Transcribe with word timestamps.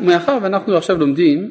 מאחר 0.00 0.38
ואנחנו 0.42 0.76
עכשיו 0.76 0.98
לומדים 0.98 1.50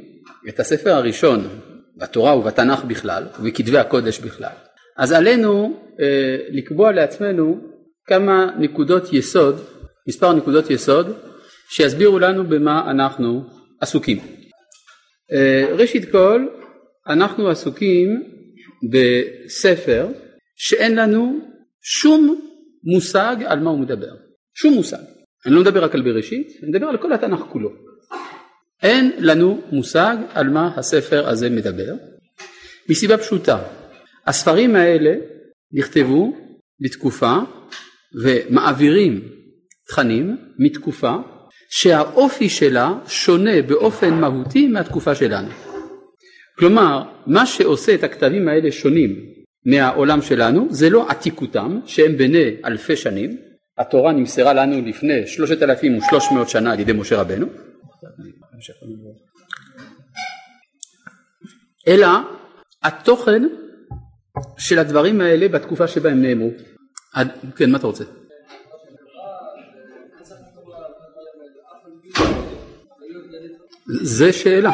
את 0.49 0.59
הספר 0.59 0.89
הראשון 0.89 1.47
בתורה 1.97 2.37
ובתנ"ך 2.37 2.83
בכלל 2.83 3.23
ובכתבי 3.39 3.77
הקודש 3.77 4.19
בכלל, 4.19 4.53
אז 4.97 5.11
עלינו 5.11 5.79
אה, 6.01 6.37
לקבוע 6.49 6.91
לעצמנו 6.91 7.59
כמה 8.05 8.51
נקודות 8.59 9.13
יסוד, 9.13 9.61
מספר 10.07 10.33
נקודות 10.33 10.69
יסוד, 10.69 11.17
שיסבירו 11.69 12.19
לנו 12.19 12.43
במה 12.43 12.91
אנחנו 12.91 13.43
עסוקים. 13.81 14.17
אה, 15.33 15.75
ראשית 15.75 16.11
כל, 16.11 16.47
אנחנו 17.07 17.49
עסוקים 17.49 18.23
בספר 18.91 20.07
שאין 20.55 20.95
לנו 20.95 21.39
שום 21.81 22.41
מושג 22.83 23.35
על 23.45 23.59
מה 23.59 23.69
הוא 23.69 23.79
מדבר, 23.79 24.15
שום 24.53 24.73
מושג. 24.73 25.20
אני 25.45 25.55
לא 25.55 25.61
מדבר 25.61 25.83
רק 25.83 25.95
על 25.95 26.01
בראשית, 26.01 26.47
אני 26.63 26.69
מדבר 26.69 26.85
על 26.85 26.97
כל 26.97 27.13
התנ"ך 27.13 27.39
כולו. 27.39 27.69
אין 28.83 29.11
לנו 29.17 29.61
מושג 29.71 30.17
על 30.33 30.49
מה 30.49 30.73
הספר 30.75 31.29
הזה 31.29 31.49
מדבר, 31.49 31.93
מסיבה 32.89 33.17
פשוטה, 33.17 33.63
הספרים 34.27 34.75
האלה 34.75 35.15
נכתבו 35.73 36.37
בתקופה 36.79 37.37
ומעבירים 38.23 39.21
תכנים 39.87 40.37
מתקופה 40.59 41.15
שהאופי 41.69 42.49
שלה 42.49 42.93
שונה 43.07 43.61
באופן 43.61 44.13
מהותי 44.13 44.67
מהתקופה 44.67 45.15
שלנו. 45.15 45.49
כלומר, 46.57 47.03
מה 47.27 47.45
שעושה 47.45 47.95
את 47.95 48.03
הכתבים 48.03 48.47
האלה 48.47 48.71
שונים 48.71 49.25
מהעולם 49.65 50.21
שלנו 50.21 50.67
זה 50.69 50.89
לא 50.89 51.09
עתיקותם 51.09 51.79
שהם 51.85 52.17
בני 52.17 52.55
אלפי 52.65 52.95
שנים, 52.95 53.37
התורה 53.81 54.11
נמסרה 54.11 54.53
לנו 54.53 54.81
לפני 54.85 55.27
שלושת 55.27 55.63
אלפים 55.63 55.97
ושלוש 55.97 56.31
מאות 56.31 56.49
שנה 56.49 56.73
על 56.73 56.79
ידי 56.79 56.93
משה 56.93 57.21
רבנו, 57.21 57.47
אלא 61.87 62.07
התוכן 62.83 63.43
של 64.57 64.79
הדברים 64.79 65.21
האלה 65.21 65.47
בתקופה 65.47 65.87
שבה 65.87 66.11
הם 66.11 66.21
נאמרו. 66.21 66.49
כן, 67.55 67.71
מה 67.71 67.77
אתה 67.77 67.87
רוצה? 67.87 68.03
זה 74.01 74.33
שאלה 74.33 74.71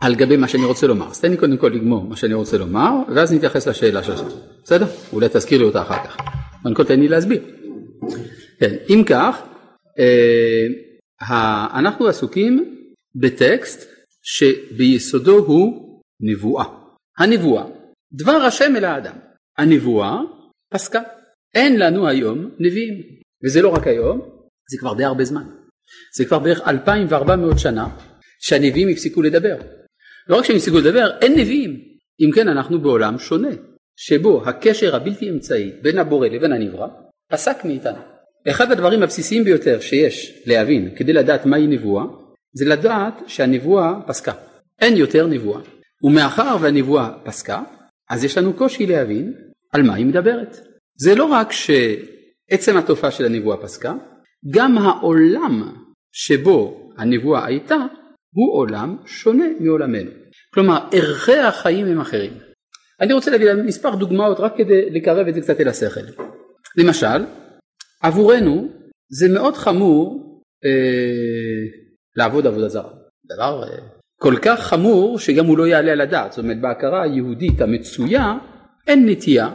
על 0.00 0.14
גבי 0.14 0.36
מה 0.36 0.48
שאני 0.48 0.64
רוצה 0.64 0.86
לומר. 0.86 1.10
אז 1.10 1.20
תן 1.20 1.30
לי 1.30 1.36
קודם 1.36 1.56
כל 1.56 1.68
לגמור 1.68 2.04
מה 2.04 2.16
שאני 2.16 2.34
רוצה 2.34 2.58
לומר, 2.58 2.90
ואז 3.14 3.32
נתייחס 3.32 3.68
לשאלה 3.68 4.02
שלך. 4.02 4.22
בסדר? 4.64 4.86
אולי 5.12 5.28
תזכיר 5.32 5.58
לי 5.58 5.64
אותה 5.64 5.82
אחר 5.82 6.04
כך. 6.04 6.16
קודם 6.62 6.74
כל 6.74 6.84
תן 6.84 7.00
לי 7.00 7.08
להסביר. 7.08 7.59
כן, 8.60 8.76
אם 8.90 9.02
כך, 9.06 9.42
אה, 9.98 10.66
אנחנו 11.78 12.06
עסוקים 12.06 12.76
בטקסט 13.14 13.88
שביסודו 14.22 15.38
הוא 15.38 16.00
נבואה. 16.20 16.64
הנבואה, 17.18 17.64
דבר 18.12 18.32
השם 18.32 18.76
אל 18.76 18.84
האדם. 18.84 19.16
הנבואה 19.58 20.20
פסקה. 20.72 21.00
אין 21.54 21.78
לנו 21.78 22.08
היום 22.08 22.50
נביאים. 22.58 23.02
וזה 23.44 23.62
לא 23.62 23.68
רק 23.68 23.86
היום, 23.86 24.20
זה 24.70 24.78
כבר 24.78 24.94
די 24.94 25.04
הרבה 25.04 25.24
זמן. 25.24 25.44
זה 26.16 26.24
כבר 26.24 26.38
בערך 26.38 26.60
2,400 26.68 27.58
שנה 27.58 27.88
שהנביאים 28.40 28.88
הפסיקו 28.88 29.22
לדבר. 29.22 29.56
לא 30.28 30.36
רק 30.36 30.44
שהם 30.44 30.56
הפסיקו 30.56 30.78
לדבר, 30.78 31.10
אין 31.20 31.32
נביאים. 31.32 31.80
אם 32.20 32.30
כן, 32.34 32.48
אנחנו 32.48 32.80
בעולם 32.80 33.18
שונה, 33.18 33.50
שבו 33.96 34.48
הקשר 34.48 34.96
הבלתי 34.96 35.30
אמצעי 35.30 35.72
בין 35.82 35.98
הבורא 35.98 36.28
לבין 36.28 36.52
הנברא 36.52 36.88
פסק 37.28 37.64
מאיתנו. 37.64 38.09
אחד 38.48 38.72
הדברים 38.72 39.02
הבסיסיים 39.02 39.44
ביותר 39.44 39.80
שיש 39.80 40.42
להבין 40.46 40.90
כדי 40.96 41.12
לדעת 41.12 41.46
מהי 41.46 41.66
נבואה, 41.66 42.04
זה 42.52 42.64
לדעת 42.64 43.22
שהנבואה 43.26 43.94
פסקה. 44.06 44.32
אין 44.80 44.96
יותר 44.96 45.26
נבואה. 45.26 45.60
ומאחר 46.02 46.56
והנבואה 46.60 47.10
פסקה, 47.24 47.62
אז 48.10 48.24
יש 48.24 48.38
לנו 48.38 48.52
קושי 48.52 48.86
להבין 48.86 49.34
על 49.72 49.82
מה 49.82 49.94
היא 49.94 50.06
מדברת. 50.06 50.60
זה 50.96 51.14
לא 51.14 51.24
רק 51.24 51.52
שעצם 51.52 52.76
התופעה 52.76 53.10
של 53.10 53.24
הנבואה 53.24 53.56
פסקה, 53.56 53.94
גם 54.50 54.78
העולם 54.78 55.72
שבו 56.12 56.90
הנבואה 56.98 57.46
הייתה 57.46 57.76
הוא 58.34 58.54
עולם 58.54 58.96
שונה 59.06 59.46
מעולמנו. 59.60 60.10
כלומר 60.54 60.88
ערכי 60.92 61.38
החיים 61.38 61.86
הם 61.86 62.00
אחרים. 62.00 62.32
אני 63.00 63.12
רוצה 63.12 63.30
להביא 63.30 63.52
מספר 63.52 63.94
דוגמאות 63.94 64.40
רק 64.40 64.52
כדי 64.56 64.90
לקרב 64.90 65.28
את 65.28 65.34
זה 65.34 65.40
קצת 65.40 65.60
אל 65.60 65.68
השכל. 65.68 66.22
למשל, 66.76 67.24
עבורנו 68.00 68.68
זה 69.08 69.28
מאוד 69.28 69.54
חמור 69.54 70.20
אה, 70.64 70.70
לעבוד 72.16 72.46
עבודה 72.46 72.68
זרה. 72.68 72.90
דבר 73.24 73.62
אה, 73.62 73.78
כל 74.20 74.34
כך 74.42 74.60
חמור 74.60 75.18
שגם 75.18 75.46
הוא 75.46 75.58
לא 75.58 75.66
יעלה 75.66 75.92
על 75.92 76.00
הדעת. 76.00 76.32
זאת 76.32 76.44
אומרת 76.44 76.60
בהכרה 76.60 77.02
היהודית 77.02 77.60
המצויה 77.60 78.38
אין 78.86 79.08
נטייה 79.08 79.48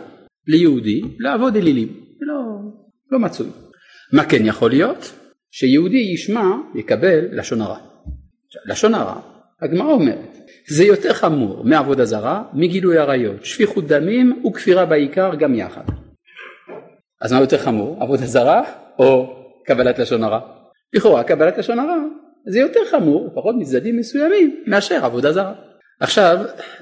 ליהודי 0.47 1.01
לעבוד 1.19 1.55
אלילים. 1.55 1.87
לא, 2.21 2.43
לא 3.11 3.19
מצוי. 3.19 3.47
מה 4.13 4.25
כן 4.25 4.45
יכול 4.45 4.69
להיות? 4.69 5.11
שיהודי 5.51 5.97
ישמע, 5.97 6.51
יקבל 6.75 7.25
לשון 7.31 7.61
הרע. 7.61 7.77
לשון 8.65 8.93
הרע, 8.93 9.21
הגמרא 9.61 9.91
אומרת, 9.91 10.37
זה 10.67 10.83
יותר 10.83 11.13
חמור 11.13 11.63
מעבודה 11.63 12.05
זרה, 12.05 12.43
מגילוי 12.53 12.97
עריות, 12.97 13.45
שפיכות 13.45 13.87
דמים 13.87 14.43
וכפירה 14.45 14.85
בעיקר 14.85 15.35
גם 15.35 15.55
יחד. 15.55 15.83
אז 17.25 17.33
מה 17.33 17.39
יותר 17.39 17.57
חמור, 17.57 17.97
עבודה 18.01 18.25
זרה 18.25 18.63
או 18.99 19.35
קבלת 19.65 19.99
לשון 19.99 20.23
הרע? 20.23 20.39
לכאורה 20.93 21.23
קבלת 21.23 21.57
לשון 21.57 21.79
הרע 21.79 21.97
זה 22.47 22.59
יותר 22.59 22.79
חמור, 22.91 23.29
לפחות 23.31 23.55
מצדדים 23.59 23.97
מסוימים, 23.97 24.63
מאשר 24.67 25.05
עבודה 25.05 25.31
זרה. 25.31 25.53
עכשיו, 25.99 26.37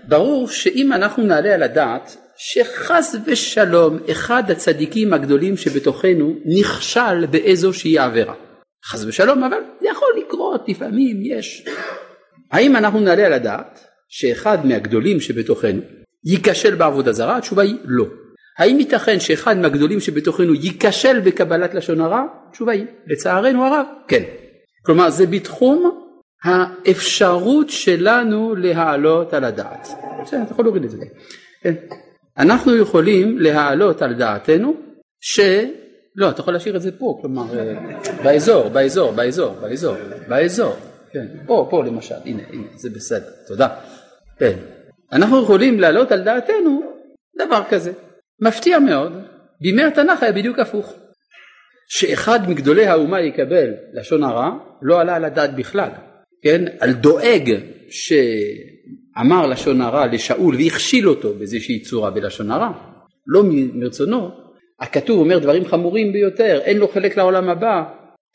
ברור 0.07 0.47
שאם 0.47 0.93
אנחנו 0.93 1.23
נעלה 1.23 1.53
על 1.53 1.63
הדעת 1.63 2.17
שחס 2.37 3.15
ושלום 3.25 3.99
אחד 4.11 4.51
הצדיקים 4.51 5.13
הגדולים 5.13 5.57
שבתוכנו 5.57 6.35
נכשל 6.45 7.25
באיזושהי 7.25 7.97
עבירה. 7.97 8.33
חס 8.85 9.05
ושלום, 9.05 9.43
אבל 9.43 9.57
זה 9.79 9.87
יכול 9.87 10.09
לקרות, 10.17 10.65
לפעמים 10.67 11.21
יש. 11.25 11.65
האם 12.51 12.75
אנחנו 12.75 12.99
נעלה 12.99 13.25
על 13.25 13.33
הדעת 13.33 13.79
שאחד 14.09 14.65
מהגדולים 14.65 15.19
שבתוכנו 15.19 15.81
ייכשל 16.25 16.75
בעבודה 16.75 17.11
זרה? 17.11 17.37
התשובה 17.37 17.63
היא 17.63 17.75
לא. 17.85 18.05
האם 18.57 18.79
ייתכן 18.79 19.19
שאחד 19.19 19.57
מהגדולים 19.57 19.99
שבתוכנו 19.99 20.53
ייכשל 20.53 21.19
בקבלת 21.19 21.73
לשון 21.73 22.01
הרע? 22.01 22.23
התשובה 22.49 22.71
היא, 22.71 22.85
לצערנו 23.07 23.65
הרב, 23.65 23.85
כן. 24.07 24.23
כלומר 24.85 25.09
זה 25.09 25.25
בתחום 25.25 26.03
האפשרות 26.43 27.69
שלנו 27.69 28.55
להעלות 28.55 29.33
על 29.33 29.43
הדעת. 29.43 29.87
בסדר, 30.21 30.41
אתה 30.41 30.51
יכול 30.51 30.65
להוריד 30.65 30.83
את 30.83 30.89
זה. 30.89 30.97
כן. 31.61 31.73
אנחנו 32.37 32.75
יכולים 32.75 33.39
להעלות 33.39 34.01
על 34.01 34.13
דעתנו 34.13 34.73
ש... 35.21 35.39
לא, 36.15 36.29
אתה 36.29 36.41
יכול 36.41 36.53
להשאיר 36.53 36.75
את 36.75 36.81
זה 36.81 36.91
פה, 36.91 37.19
כלומר, 37.21 37.59
אה, 37.59 37.73
באזור, 38.23 38.69
באזור, 38.69 39.11
באזור, 39.11 39.53
באזור, 39.61 39.95
באזור, 40.27 40.75
כן, 41.11 41.25
פה, 41.45 41.67
פה 41.69 41.83
למשל, 41.83 42.15
הנה, 42.25 42.43
הנה, 42.49 42.63
זה 42.75 42.89
בסדר, 42.89 43.29
תודה. 43.47 43.67
כן. 44.39 44.57
אנחנו 45.11 45.43
יכולים 45.43 45.79
להעלות 45.79 46.11
על 46.11 46.23
דעתנו 46.23 46.81
דבר 47.37 47.61
כזה. 47.69 47.91
מפתיע 48.41 48.79
מאוד, 48.79 49.13
בימי 49.61 49.83
התנ"ך 49.83 50.23
היה 50.23 50.31
בדיוק 50.31 50.59
הפוך. 50.59 50.93
שאחד 51.87 52.49
מגדולי 52.49 52.85
האומה 52.85 53.21
יקבל 53.21 53.69
לשון 53.93 54.23
הרע 54.23 54.51
לא 54.81 55.01
עלה 55.01 55.15
על 55.15 55.25
הדעת 55.25 55.55
בכלל, 55.55 55.89
כן? 56.43 56.65
על 56.79 56.93
דואג 56.93 57.53
שאמר 57.89 59.47
לשון 59.47 59.81
הרע 59.81 60.05
לשאול 60.07 60.55
והכשיל 60.55 61.09
אותו 61.09 61.33
באיזושהי 61.33 61.79
צורה 61.79 62.11
בלשון 62.11 62.51
הרע, 62.51 62.71
לא 63.27 63.43
מרצונו, 63.73 64.29
הכתוב 64.79 65.19
אומר 65.19 65.39
דברים 65.39 65.65
חמורים 65.65 66.13
ביותר, 66.13 66.59
אין 66.63 66.77
לו 66.77 66.87
חלק 66.87 67.17
לעולם 67.17 67.49
הבא, 67.49 67.83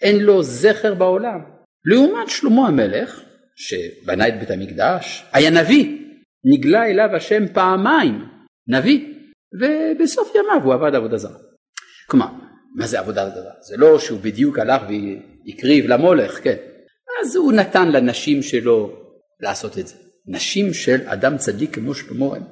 אין 0.03 0.19
לו 0.19 0.43
זכר 0.43 0.95
בעולם. 0.95 1.41
לעומת 1.85 2.29
שלמה 2.29 2.69
המלך, 2.69 3.23
שבנה 3.57 4.29
את 4.29 4.39
בית 4.41 4.51
המקדש, 4.51 5.25
היה 5.33 5.51
נביא, 5.51 5.99
נגלה 6.45 6.87
אליו 6.87 7.09
השם 7.17 7.47
פעמיים, 7.53 8.25
נביא, 8.69 9.15
ובסוף 9.55 10.35
ימיו 10.35 10.65
הוא 10.65 10.75
עבד 10.75 10.95
עבודה 10.95 11.19
זרה. 11.19 11.39
כלומר, 12.07 12.27
מה 12.75 12.87
זה 12.87 12.99
עבודה 12.99 13.31
זרה? 13.31 13.53
זה 13.61 13.77
לא 13.77 13.99
שהוא 13.99 14.21
בדיוק 14.21 14.59
הלך 14.59 14.83
והקריב 14.83 15.87
למולך, 15.87 16.45
כן. 16.45 16.57
אז 17.23 17.37
הוא 17.37 17.53
נתן 17.53 17.93
לנשים 17.93 18.43
שלו 18.43 18.93
לעשות 19.41 19.79
את 19.79 19.87
זה. 19.87 19.95
נשים 20.27 20.75
של 20.75 20.99
אדם 21.07 21.37
צדיק 21.37 21.75
כמו 21.75 21.95
שלמה 21.95 22.37
הם. 22.37 22.43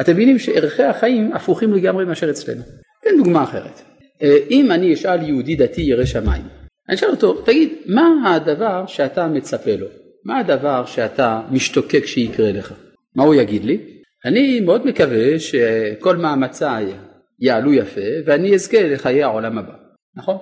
אתם 0.00 0.12
מבינים 0.12 0.38
שערכי 0.38 0.82
החיים 0.82 1.32
הפוכים 1.32 1.72
לגמרי 1.72 2.04
מאשר 2.04 2.30
אצלנו. 2.30 2.62
תן 3.02 3.16
דוגמה 3.16 3.44
אחרת. 3.44 3.80
אה, 4.22 4.36
אם 4.50 4.72
אני 4.72 4.94
אשאל 4.94 5.22
יהודי 5.22 5.56
דתי 5.56 5.82
ירא 5.82 6.04
שמיים, 6.04 6.42
אני 6.88 6.96
אשאל 6.96 7.08
אותו, 7.10 7.42
תגיד, 7.42 7.72
מה 7.86 8.34
הדבר 8.34 8.84
שאתה 8.86 9.26
מצפה 9.26 9.76
לו? 9.76 9.86
מה 10.24 10.38
הדבר 10.38 10.86
שאתה 10.86 11.42
משתוקק 11.50 12.06
שיקרה 12.06 12.52
לך? 12.52 12.74
מה 13.16 13.24
הוא 13.24 13.34
יגיד 13.34 13.64
לי? 13.64 13.99
אני 14.24 14.60
מאוד 14.60 14.86
מקווה 14.86 15.38
שכל 15.38 16.16
מאמציי 16.16 16.86
יעלו 17.40 17.72
יפה 17.72 18.00
ואני 18.26 18.54
אזכה 18.54 18.88
לחיי 18.88 19.22
העולם 19.22 19.58
הבא, 19.58 19.72
נכון? 20.16 20.36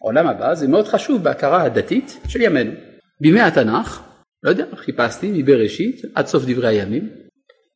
עולם 0.00 0.26
הבא 0.26 0.54
זה 0.54 0.68
מאוד 0.68 0.88
חשוב 0.88 1.22
בהכרה 1.22 1.62
הדתית 1.62 2.18
של 2.28 2.40
ימינו. 2.40 2.72
בימי 3.20 3.40
התנ"ך, 3.40 4.02
לא 4.42 4.50
יודע, 4.50 4.64
חיפשתי 4.76 5.30
מבראשית 5.34 6.02
עד 6.14 6.26
סוף 6.26 6.44
דברי 6.46 6.68
הימים, 6.68 7.08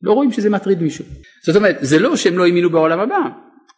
לא 0.01 0.13
רואים 0.13 0.31
שזה 0.31 0.49
מטריד 0.49 0.81
מישהו. 0.81 1.05
זאת 1.45 1.55
אומרת, 1.55 1.77
זה 1.81 1.99
לא 1.99 2.15
שהם 2.15 2.37
לא 2.37 2.45
האמינו 2.45 2.69
בעולם 2.69 2.99
הבא, 2.99 3.21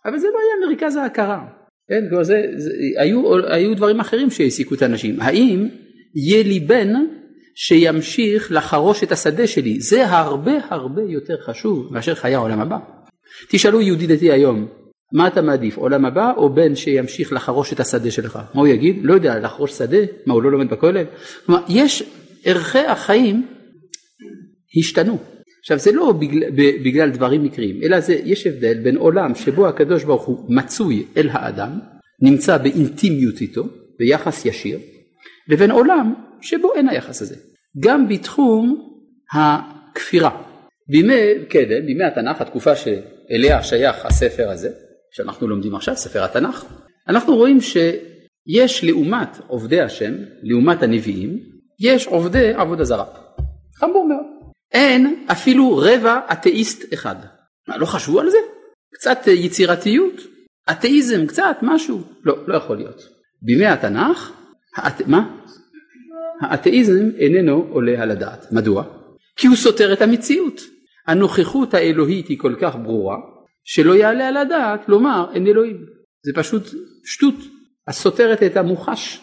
אבל 0.05 0.17
זה 0.17 0.27
לא 0.27 0.39
היה 0.39 0.69
מרכז 0.69 0.95
ההכרה. 0.95 1.45
כן, 1.89 2.09
כבר 2.09 2.23
זה, 2.23 2.41
זה, 2.55 2.71
היו, 2.97 3.45
היו 3.47 3.75
דברים 3.75 3.99
אחרים 3.99 4.29
שהעסיקו 4.29 4.75
את 4.75 4.81
האנשים. 4.81 5.19
האם 5.21 5.67
יהיה 6.15 6.43
לי 6.43 6.59
בן 6.59 6.93
שימשיך 7.55 8.51
לחרוש 8.51 9.03
את 9.03 9.11
השדה 9.11 9.47
שלי? 9.47 9.79
זה 9.79 10.07
הרבה 10.07 10.51
הרבה 10.69 11.01
יותר 11.01 11.35
חשוב 11.45 11.93
מאשר 11.93 12.15
חיי 12.15 12.35
העולם 12.35 12.59
הבא. 12.59 12.77
תשאלו 13.49 13.81
יהודי 13.81 14.07
דתי 14.07 14.31
היום, 14.31 14.67
מה 15.13 15.27
אתה 15.27 15.41
מעדיף, 15.41 15.77
עולם 15.77 16.05
הבא 16.05 16.31
או 16.37 16.53
בן 16.53 16.75
שימשיך 16.75 17.33
לחרוש 17.33 17.73
את 17.73 17.79
השדה 17.79 18.11
שלך? 18.11 18.39
מה 18.53 18.61
הוא 18.61 18.67
יגיד? 18.67 18.99
לא 19.01 19.13
יודע, 19.13 19.39
לחרוש 19.39 19.71
שדה? 19.71 19.97
מה, 20.25 20.33
הוא 20.33 20.43
לא 20.43 20.51
לומד 20.51 20.69
בכולל? 20.69 21.05
כלומר, 21.45 21.61
יש, 21.69 22.03
ערכי 22.45 22.79
החיים 22.79 23.47
השתנו. 24.77 25.17
עכשיו 25.59 25.79
זה 25.79 25.91
לא 25.91 26.11
בגלל, 26.11 26.49
בגלל 26.85 27.09
דברים 27.09 27.43
מקריים, 27.43 27.83
אלא 27.83 27.99
זה, 27.99 28.13
יש 28.25 28.47
הבדל 28.47 28.79
בין 28.83 28.97
עולם 28.97 29.35
שבו 29.35 29.67
הקדוש 29.67 30.03
ברוך 30.03 30.23
הוא 30.23 30.55
מצוי 30.55 31.05
אל 31.17 31.29
האדם, 31.31 31.79
נמצא 32.21 32.57
באינטימיות 32.57 33.41
איתו, 33.41 33.63
ביחס 33.99 34.45
ישיר, 34.45 34.79
לבין 35.47 35.71
עולם 35.71 36.13
שבו 36.41 36.73
אין 36.75 36.89
היחס 36.89 37.21
הזה. 37.21 37.35
גם 37.79 38.07
בתחום 38.07 38.89
הכפירה. 39.33 40.43
בימי 40.87 41.45
קדם, 41.49 41.85
בימי 41.85 42.03
התנ"ך, 42.03 42.41
התקופה 42.41 42.75
שאליה 42.75 43.63
שייך 43.63 44.05
הספר 44.05 44.49
הזה, 44.49 44.69
שאנחנו 45.11 45.47
לומדים 45.47 45.75
עכשיו, 45.75 45.95
ספר 45.95 46.23
התנ"ך, 46.23 46.65
אנחנו 47.07 47.35
רואים 47.35 47.57
שיש 47.61 48.83
לעומת 48.83 49.37
עובדי 49.47 49.81
השם, 49.81 50.13
לעומת 50.43 50.83
הנביאים, 50.83 51.39
יש 51.79 52.07
עובדי 52.07 52.53
עבודה 52.53 52.83
זרה. 52.83 53.05
חמור 53.75 54.07
מאוד. 54.07 54.25
אין 54.71 55.25
אפילו 55.31 55.77
רבע 55.77 56.19
אתאיסט 56.31 56.93
אחד. 56.93 57.15
מה, 57.67 57.77
לא 57.77 57.85
חשבו 57.85 58.19
על 58.19 58.29
זה? 58.29 58.37
קצת 58.93 59.27
יצירתיות? 59.27 60.13
אתאיזם, 60.71 61.25
קצת, 61.25 61.57
משהו? 61.61 62.01
לא, 62.23 62.37
לא 62.47 62.57
יכול 62.57 62.77
להיות. 62.77 63.01
בימי 63.41 63.65
התנ"ך, 63.65 64.31
האת... 64.75 65.07
מה? 65.07 65.35
האתאיזם 66.41 67.09
איננו 67.17 67.67
עולה 67.69 68.03
על 68.03 68.11
הדעת. 68.11 68.45
מדוע? 68.51 68.83
כי 69.35 69.47
הוא 69.47 69.55
סותר 69.55 69.93
את 69.93 70.01
המציאות. 70.01 70.61
הנוכחות 71.07 71.73
האלוהית 71.73 72.27
היא 72.27 72.37
כל 72.39 72.55
כך 72.61 72.75
ברורה, 72.83 73.17
שלא 73.63 73.95
יעלה 73.95 74.27
על 74.27 74.37
הדעת 74.37 74.89
לומר 74.89 75.25
אין 75.33 75.47
אלוהים. 75.47 75.77
זה 76.25 76.31
פשוט 76.35 76.63
שטות, 77.05 77.35
הסותרת 77.87 78.43
את 78.43 78.57
המוחש. 78.57 79.19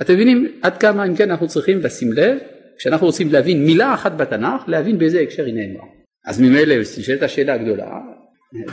אתם 0.00 0.14
מבינים 0.14 0.48
עד 0.62 0.78
כמה 0.78 1.06
אם 1.06 1.16
כן 1.16 1.30
אנחנו 1.30 1.48
צריכים 1.48 1.78
לשים 1.78 2.12
לב 2.12 2.38
כשאנחנו 2.78 3.06
רוצים 3.06 3.32
להבין 3.32 3.64
מילה 3.64 3.94
אחת 3.94 4.12
בתנ"ך, 4.12 4.62
להבין 4.66 4.98
באיזה 4.98 5.20
הקשר 5.20 5.44
היא 5.44 5.54
נאמרה. 5.54 5.86
אז 6.26 6.40
ממילא 6.40 6.74
נשאלת 6.98 7.22
השאלה 7.22 7.54
הגדולה, 7.54 7.98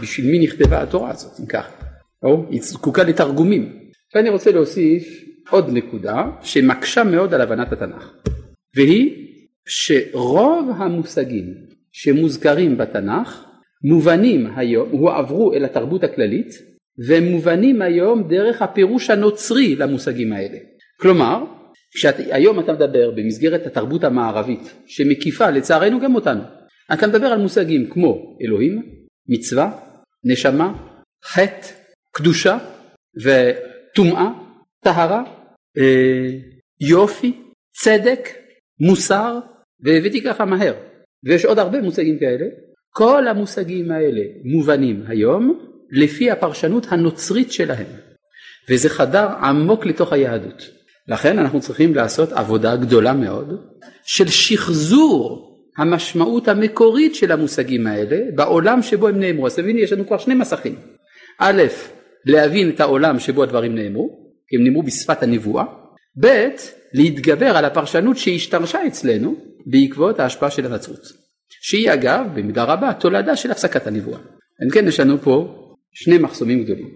בשביל 0.02 0.32
מי 0.32 0.40
נכתבה 0.40 0.82
התורה 0.82 1.12
הזאת, 1.12 1.40
אם 1.40 1.46
ככה? 1.46 1.72
היא 2.50 2.62
זקוקה 2.62 3.04
לתרגומים. 3.04 3.80
ואני 4.16 4.30
רוצה 4.30 4.52
להוסיף 4.52 5.29
עוד 5.50 5.70
נקודה 5.74 6.24
שמקשה 6.42 7.04
מאוד 7.04 7.34
על 7.34 7.42
הבנת 7.42 7.72
התנ"ך, 7.72 8.14
והיא 8.76 9.28
שרוב 9.68 10.70
המושגים 10.78 11.46
שמוזכרים 11.92 12.78
בתנ"ך 12.78 13.46
מובנים 13.84 14.48
היום, 14.56 14.90
הועברו 14.92 15.54
אל 15.54 15.66
התרבות 15.66 16.04
הכללית 16.04 16.54
והם 17.08 17.24
מובנים 17.24 17.82
היום 17.82 18.28
דרך 18.28 18.62
הפירוש 18.62 19.10
הנוצרי 19.10 19.76
למושגים 19.76 20.34
האלה. 20.34 20.58
כלומר, 21.00 21.44
כשהיום 21.94 22.60
אתה 22.60 22.74
מדבר 22.74 23.12
במסגרת 23.12 23.66
התרבות 23.66 24.04
המערבית 24.04 24.74
שמקיפה 24.86 25.50
לצערנו 25.50 26.00
גם 26.00 26.16
אותנו, 26.16 26.42
אתה 26.94 27.08
מדבר 27.08 27.28
על 27.28 27.42
מושגים 27.42 27.90
כמו 27.90 28.38
אלוהים, 28.42 28.82
מצווה, 29.28 29.72
נשמה, 30.24 30.74
חטא, 31.26 31.68
קדושה 32.12 32.58
וטומאה, 33.24 34.30
טהרה, 34.84 35.24
יופי, 36.82 37.34
צדק, 37.72 38.30
מוסר, 38.80 39.40
והבאתי 39.84 40.24
ככה 40.24 40.46
מהר, 40.46 40.74
ויש 41.24 41.46
עוד 41.46 41.60
הרבה 41.60 41.82
מושגים 41.82 42.20
כאלה, 42.20 42.46
כל 42.94 43.28
המושגים 43.28 43.92
האלה 43.92 44.22
מובנים 44.44 45.04
היום 45.08 45.60
לפי 45.92 46.32
הפרשנות 46.32 46.86
הנוצרית 46.90 47.52
שלהם, 47.52 47.86
וזה 48.70 48.90
חדר 48.90 49.28
עמוק 49.28 49.86
לתוך 49.86 50.14
היהדות. 50.14 50.70
לכן 51.08 51.40
אנחנו 51.40 51.60
צריכים 51.60 51.96
לעשות 51.96 52.32
עבודה 52.32 52.76
גדולה 52.76 53.14
מאוד 53.14 53.50
של 54.04 54.28
שחזור 54.28 55.50
המשמעות 55.78 56.48
המקורית 56.48 57.16
של 57.16 57.32
המושגים 57.32 57.88
האלה 57.88 58.18
בעולם 58.36 58.82
שבו 58.82 59.08
הם 59.08 59.20
נאמרו. 59.20 59.48
אז 59.48 59.56
תביני, 59.56 59.82
יש 59.82 59.94
לנו 59.94 60.08
כבר 60.08 60.18
שני 60.18 60.36
מסכים. 60.36 60.76
א', 61.40 61.64
להבין 62.26 62.70
את 62.70 62.80
העולם 62.80 63.20
שבו 63.20 63.44
הדברים 63.44 63.76
נאמרו, 63.76 64.19
כי 64.50 64.56
הם 64.56 64.64
נאמרו 64.64 64.84
בשפת 64.84 65.24
הנבואה, 65.24 65.64
ב', 66.20 66.48
להתגבר 66.94 67.58
על 67.58 67.66
הפרשנות 67.66 68.18
שהשתרשה 68.18 68.88
אצלנו 68.88 69.36
בעקבות 69.66 70.20
ההשפעה 70.20 70.52
של 70.52 70.66
הנצרות, 70.66 71.02
שהיא 71.62 71.94
אגב 71.94 72.26
במידה 72.36 72.64
רבה 72.64 72.94
תולדה 72.94 73.36
של 73.36 73.52
הפסקת 73.52 73.88
הנבואה. 73.88 74.20
אם 74.66 74.72
כן 74.72 74.88
יש 74.88 75.00
לנו 75.00 75.18
פה 75.18 75.56
שני 75.94 76.18
מחסומים 76.18 76.64
גדולים. 76.64 76.90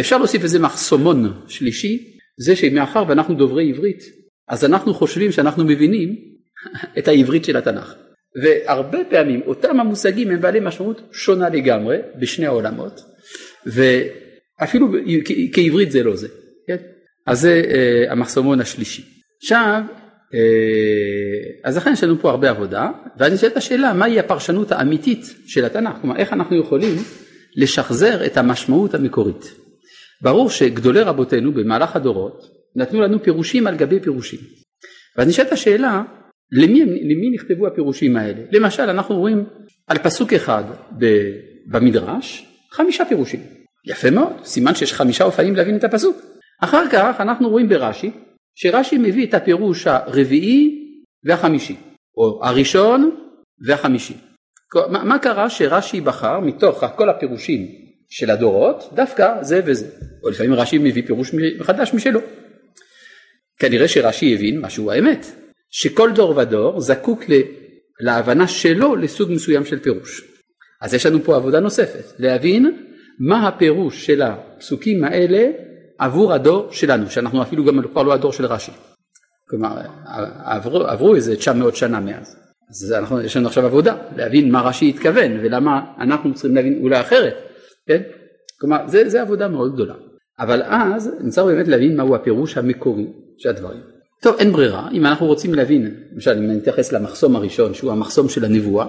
אפשר 0.00 0.18
להוסיף 0.18 0.42
איזה 0.42 0.58
מחסומון 0.58 1.42
שלישי 1.48 2.18
זה 2.38 2.56
שמאחר 2.56 3.04
ואנחנו 3.08 3.34
דוברי 3.34 3.70
עברית, 3.70 4.02
אז 4.48 4.64
אנחנו 4.64 4.94
חושבים 4.94 5.32
שאנחנו 5.32 5.64
מבינים 5.64 6.16
את 6.98 7.08
העברית 7.08 7.44
של 7.44 7.56
התנ"ך. 7.56 7.94
והרבה 8.42 8.98
פעמים 9.10 9.40
אותם 9.46 9.80
המושגים 9.80 10.30
הם 10.30 10.40
בעלי 10.40 10.60
משמעות 10.60 11.00
שונה 11.12 11.48
לגמרי 11.48 11.96
בשני 12.20 12.46
העולמות, 12.46 13.00
ואפילו 13.66 14.88
כעברית 15.52 15.90
זה 15.90 16.02
לא 16.02 16.16
זה. 16.16 16.28
כן? 16.66 16.76
אז 17.26 17.40
זה 17.40 17.62
אה, 17.70 18.12
המחסומון 18.12 18.60
השלישי. 18.60 19.02
עכשיו, 19.42 19.82
אה, 20.34 20.40
אז 21.64 21.76
לכן 21.76 21.92
יש 21.92 22.04
לנו 22.04 22.18
פה 22.18 22.30
הרבה 22.30 22.50
עבודה, 22.50 22.90
ואז 23.18 23.32
נשאלת 23.32 23.56
השאלה 23.56 23.92
מהי 23.92 24.18
הפרשנות 24.18 24.72
האמיתית 24.72 25.34
של 25.46 25.64
התנ"ך, 25.64 25.92
כלומר 26.00 26.16
איך 26.16 26.32
אנחנו 26.32 26.56
יכולים 26.56 26.96
לשחזר 27.56 28.26
את 28.26 28.36
המשמעות 28.36 28.94
המקורית. 28.94 29.54
ברור 30.22 30.50
שגדולי 30.50 31.00
רבותינו 31.00 31.52
במהלך 31.52 31.96
הדורות 31.96 32.46
נתנו 32.76 33.00
לנו 33.00 33.22
פירושים 33.22 33.66
על 33.66 33.76
גבי 33.76 34.00
פירושים. 34.00 34.40
ואז 35.16 35.28
נשאלת 35.28 35.52
השאלה 35.52 36.02
למי, 36.52 36.80
למי 36.80 37.30
נכתבו 37.34 37.66
הפירושים 37.66 38.16
האלה. 38.16 38.42
למשל 38.52 38.82
אנחנו 38.82 39.18
רואים 39.18 39.44
על 39.86 39.98
פסוק 39.98 40.32
אחד 40.32 40.64
במדרש 41.66 42.46
חמישה 42.72 43.04
פירושים. 43.04 43.40
יפה 43.86 44.10
מאוד, 44.10 44.32
סימן 44.44 44.74
שיש 44.74 44.92
חמישה 44.92 45.24
אופנים 45.24 45.56
להבין 45.56 45.76
את 45.76 45.84
הפסוק. 45.84 46.31
אחר 46.64 46.84
כך 46.92 47.20
אנחנו 47.20 47.48
רואים 47.48 47.68
ברש"י 47.68 48.10
שרש"י 48.54 48.98
מביא 48.98 49.26
את 49.26 49.34
הפירוש 49.34 49.86
הרביעי 49.86 50.78
והחמישי, 51.24 51.76
או 52.16 52.40
הראשון 52.44 53.10
והחמישי. 53.66 54.14
מה, 54.90 55.04
מה 55.04 55.18
קרה 55.18 55.50
שרש"י 55.50 56.00
בחר 56.00 56.40
מתוך 56.40 56.84
כל 56.96 57.08
הפירושים 57.08 57.68
של 58.08 58.30
הדורות, 58.30 58.90
דווקא 58.94 59.42
זה 59.42 59.60
וזה. 59.66 59.86
או 60.24 60.30
לפעמים 60.30 60.54
רש"י 60.54 60.78
מביא 60.78 61.02
פירוש 61.06 61.34
מחדש 61.58 61.94
משלו. 61.94 62.20
כנראה 63.58 63.88
שרש"י 63.88 64.34
הבין 64.34 64.60
משהו 64.60 64.90
האמת, 64.90 65.26
שכל 65.70 66.12
דור 66.12 66.36
ודור 66.36 66.80
זקוק 66.80 67.24
להבנה 68.00 68.48
שלו 68.48 68.96
לסוג 68.96 69.32
מסוים 69.32 69.64
של 69.64 69.78
פירוש. 69.78 70.22
אז 70.80 70.94
יש 70.94 71.06
לנו 71.06 71.22
פה 71.24 71.36
עבודה 71.36 71.60
נוספת, 71.60 72.04
להבין 72.18 72.86
מה 73.18 73.48
הפירוש 73.48 74.06
של 74.06 74.22
הפסוקים 74.22 75.04
האלה 75.04 75.50
עבור 76.02 76.32
הדור 76.32 76.68
שלנו, 76.70 77.10
שאנחנו 77.10 77.42
אפילו 77.42 77.64
גם 77.64 77.82
כבר 77.92 78.02
לא 78.02 78.12
הדור 78.12 78.32
של 78.32 78.46
רש"י. 78.46 78.72
כלומר, 79.48 79.76
עברו, 80.44 80.82
עברו 80.82 81.14
איזה 81.14 81.36
900 81.36 81.76
שנה 81.76 82.00
מאז. 82.00 82.36
אז 82.70 82.92
אנחנו, 82.92 83.20
יש 83.20 83.36
לנו 83.36 83.46
עכשיו 83.48 83.66
עבודה, 83.66 83.96
להבין 84.16 84.52
מה 84.52 84.60
רש"י 84.60 84.88
התכוון 84.88 85.32
ולמה 85.42 85.80
אנחנו 86.00 86.34
צריכים 86.34 86.56
להבין 86.56 86.78
אולי 86.82 87.00
אחרת. 87.00 87.34
כן? 87.88 88.02
כלומר, 88.60 88.76
זה, 88.86 89.08
זה 89.08 89.22
עבודה 89.22 89.48
מאוד 89.48 89.74
גדולה. 89.74 89.94
אבל 90.38 90.62
אז 90.64 91.10
נצטרך 91.20 91.46
באמת 91.46 91.68
להבין 91.68 91.96
מהו 91.96 92.14
הפירוש 92.14 92.58
המקורי 92.58 93.06
של 93.38 93.48
הדברים. 93.48 93.80
טוב, 94.22 94.36
אין 94.38 94.52
ברירה, 94.52 94.88
אם 94.92 95.06
אנחנו 95.06 95.26
רוצים 95.26 95.54
להבין, 95.54 95.94
למשל 96.12 96.30
אם 96.30 96.50
אני 96.50 96.58
אתייחס 96.58 96.92
למחסום 96.92 97.36
הראשון 97.36 97.74
שהוא 97.74 97.92
המחסום 97.92 98.28
של 98.28 98.44
הנבואה, 98.44 98.86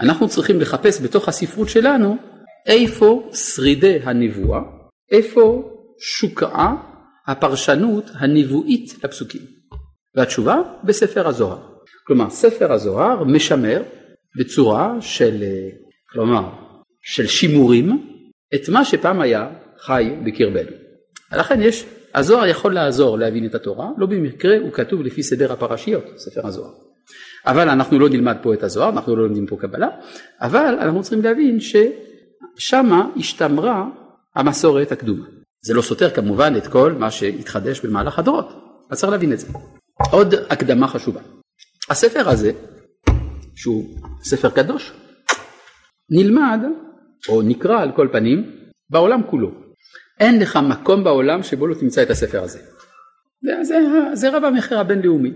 אנחנו 0.00 0.28
צריכים 0.28 0.60
לחפש 0.60 1.02
בתוך 1.02 1.28
הספרות 1.28 1.68
שלנו 1.68 2.16
איפה 2.66 3.28
שרידי 3.32 3.98
הנבואה, 4.04 4.60
איפה 5.10 5.73
שוקעה 5.98 6.76
הפרשנות 7.26 8.10
הנבואית 8.14 9.04
לפסוקים. 9.04 9.40
והתשובה 10.14 10.60
בספר 10.84 11.28
הזוהר. 11.28 11.58
כלומר, 12.06 12.30
ספר 12.30 12.72
הזוהר 12.72 13.24
משמר 13.24 13.82
בצורה 14.38 14.96
של, 15.00 15.44
כלומר, 16.12 16.48
של 17.02 17.26
שימורים 17.26 18.06
את 18.54 18.68
מה 18.68 18.84
שפעם 18.84 19.20
היה 19.20 19.48
חי 19.78 20.10
בקרבנו. 20.24 20.70
לכן 21.32 21.62
יש 21.62 21.84
הזוהר 22.14 22.46
יכול 22.46 22.74
לעזור 22.74 23.18
להבין 23.18 23.46
את 23.46 23.54
התורה, 23.54 23.88
לא 23.98 24.06
במקרה 24.06 24.56
הוא 24.58 24.72
כתוב 24.72 25.02
לפי 25.02 25.22
סדר 25.22 25.52
הפרשיות, 25.52 26.04
ספר 26.16 26.46
הזוהר. 26.46 26.70
אבל 27.46 27.68
אנחנו 27.68 27.98
לא 27.98 28.08
נלמד 28.08 28.36
פה 28.42 28.54
את 28.54 28.62
הזוהר, 28.62 28.88
אנחנו 28.88 29.16
לא 29.16 29.22
לומדים 29.22 29.46
פה 29.46 29.56
קבלה, 29.56 29.88
אבל 30.40 30.76
אנחנו 30.80 31.02
צריכים 31.02 31.22
להבין 31.22 31.58
ששמה 31.60 33.08
השתמרה 33.16 33.84
המסורת 34.36 34.92
הקדומה. 34.92 35.26
זה 35.64 35.74
לא 35.74 35.82
סותר 35.82 36.10
כמובן 36.10 36.54
את 36.56 36.66
כל 36.66 36.92
מה 36.92 37.10
שהתחדש 37.10 37.80
במהלך 37.80 38.18
הדורות, 38.18 38.48
אז 38.90 38.98
צריך 38.98 39.12
להבין 39.12 39.32
את 39.32 39.38
זה. 39.38 39.46
עוד 40.10 40.34
הקדמה 40.50 40.88
חשובה. 40.88 41.20
הספר 41.90 42.28
הזה, 42.28 42.52
שהוא 43.54 43.84
ספר 44.22 44.50
קדוש, 44.50 44.92
נלמד 46.10 46.60
או 47.28 47.42
נקרא 47.42 47.80
על 47.82 47.92
כל 47.96 48.08
פנים 48.12 48.50
בעולם 48.90 49.20
כולו. 49.30 49.50
אין 50.20 50.40
לך 50.40 50.56
מקום 50.56 51.04
בעולם 51.04 51.42
שבו 51.42 51.66
לא 51.66 51.74
תמצא 51.74 52.02
את 52.02 52.10
הספר 52.10 52.42
הזה. 52.42 52.58
זה, 53.62 53.74
זה, 54.14 54.36
רב 54.36 54.44
המחר 54.44 54.78
הבינלאומי. 54.78 55.30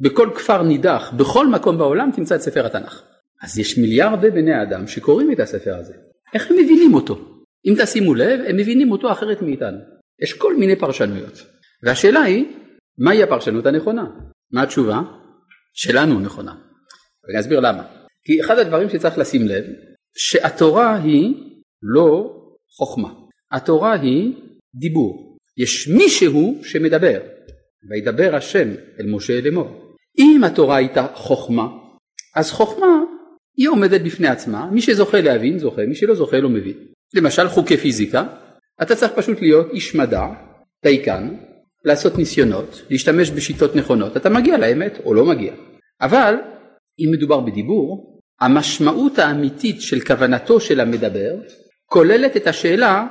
בכל 0.00 0.30
כפר 0.34 0.62
נידח, 0.62 1.12
בכל 1.16 1.46
מקום 1.46 1.78
בעולם 1.78 2.10
תמצא 2.16 2.34
את 2.34 2.40
ספר 2.40 2.66
התנ"ך. 2.66 3.02
אז 3.42 3.58
יש 3.58 3.78
מיליארדי 3.78 4.30
בני 4.30 4.62
אדם 4.62 4.86
שקוראים 4.86 5.32
את 5.32 5.40
הספר 5.40 5.76
הזה. 5.76 5.94
איך 6.34 6.50
הם 6.50 6.56
מבינים 6.56 6.94
אותו? 6.94 7.33
אם 7.66 7.74
תשימו 7.82 8.14
לב, 8.14 8.40
הם 8.48 8.56
מבינים 8.56 8.92
אותו 8.92 9.12
אחרת 9.12 9.42
מאיתנו. 9.42 9.78
יש 10.22 10.32
כל 10.32 10.56
מיני 10.56 10.76
פרשנויות. 10.76 11.46
והשאלה 11.82 12.20
היא, 12.20 12.44
מהי 12.98 13.22
הפרשנות 13.22 13.66
הנכונה? 13.66 14.04
מה 14.52 14.62
התשובה? 14.62 15.00
שלנו 15.74 16.20
נכונה. 16.20 16.54
ואני 17.24 17.40
אסביר 17.40 17.60
למה. 17.60 17.82
כי 18.24 18.40
אחד 18.40 18.58
הדברים 18.58 18.88
שצריך 18.88 19.18
לשים 19.18 19.46
לב, 19.46 19.64
שהתורה 20.16 20.96
היא 20.96 21.34
לא 21.82 22.40
חוכמה. 22.76 23.12
התורה 23.52 24.00
היא 24.00 24.32
דיבור. 24.74 25.36
יש 25.56 25.88
מישהו 25.88 26.60
שמדבר, 26.62 27.20
וידבר 27.90 28.36
השם 28.36 28.68
אל 29.00 29.06
משה 29.06 29.40
לאמור. 29.40 29.94
אם 30.18 30.44
התורה 30.44 30.76
הייתה 30.76 31.06
חוכמה, 31.14 31.66
אז 32.36 32.50
חוכמה 32.50 32.86
היא 33.56 33.68
עומדת 33.68 34.00
בפני 34.00 34.28
עצמה, 34.28 34.70
מי 34.70 34.80
שזוכה 34.80 35.20
להבין 35.20 35.58
זוכה, 35.58 35.82
מי 35.86 35.94
שלא 35.94 36.14
זוכה 36.14 36.40
לא 36.40 36.48
מבין. 36.48 36.93
למשל 37.14 37.48
חוקי 37.48 37.76
פיזיקה, 37.76 38.24
אתה 38.82 38.96
צריך 38.96 39.12
פשוט 39.12 39.40
להיות 39.40 39.70
איש 39.72 39.94
מדע, 39.94 40.26
דייקן, 40.84 41.34
לעשות 41.84 42.18
ניסיונות, 42.18 42.82
להשתמש 42.90 43.30
בשיטות 43.30 43.76
נכונות, 43.76 44.16
אתה 44.16 44.30
מגיע 44.30 44.58
לאמת 44.58 44.98
או 45.04 45.14
לא 45.14 45.24
מגיע. 45.24 45.52
אבל 46.00 46.34
אם 46.98 47.10
מדובר 47.12 47.40
בדיבור, 47.40 48.20
המשמעות 48.40 49.18
האמיתית 49.18 49.80
של 49.80 50.00
כוונתו 50.00 50.60
של 50.60 50.80
המדבר 50.80 51.34
כוללת 51.86 52.36
את 52.36 52.46
השאלה 52.46 53.06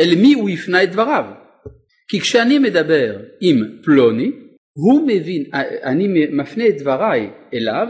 אל 0.00 0.14
מי 0.14 0.32
הוא 0.32 0.50
יפנה 0.50 0.82
את 0.82 0.92
דבריו. 0.92 1.24
כי 2.08 2.20
כשאני 2.20 2.58
מדבר 2.58 3.18
עם 3.40 3.56
פלוני, 3.84 4.30
הוא 4.76 5.06
מבין, 5.06 5.44
אני 5.84 6.26
מפנה 6.32 6.68
את 6.68 6.78
דבריי 6.78 7.30
אליו 7.54 7.86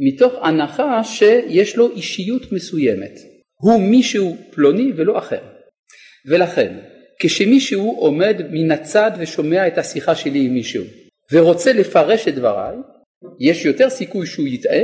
מתוך 0.00 0.32
הנחה 0.42 1.04
שיש 1.04 1.76
לו 1.76 1.90
אישיות 1.90 2.52
מסוימת. 2.52 3.31
הוא 3.62 3.80
מישהו 3.80 4.36
פלוני 4.50 4.92
ולא 4.96 5.18
אחר. 5.18 5.40
ולכן, 6.26 6.78
כשמישהו 7.20 7.96
עומד 7.98 8.42
מן 8.50 8.70
הצד 8.70 9.10
ושומע 9.18 9.66
את 9.66 9.78
השיחה 9.78 10.14
שלי 10.14 10.46
עם 10.46 10.54
מישהו 10.54 10.84
ורוצה 11.32 11.72
לפרש 11.72 12.28
את 12.28 12.34
דבריי, 12.34 12.76
יש 13.40 13.64
יותר 13.64 13.90
סיכוי 13.90 14.26
שהוא 14.26 14.48
יטעה 14.48 14.82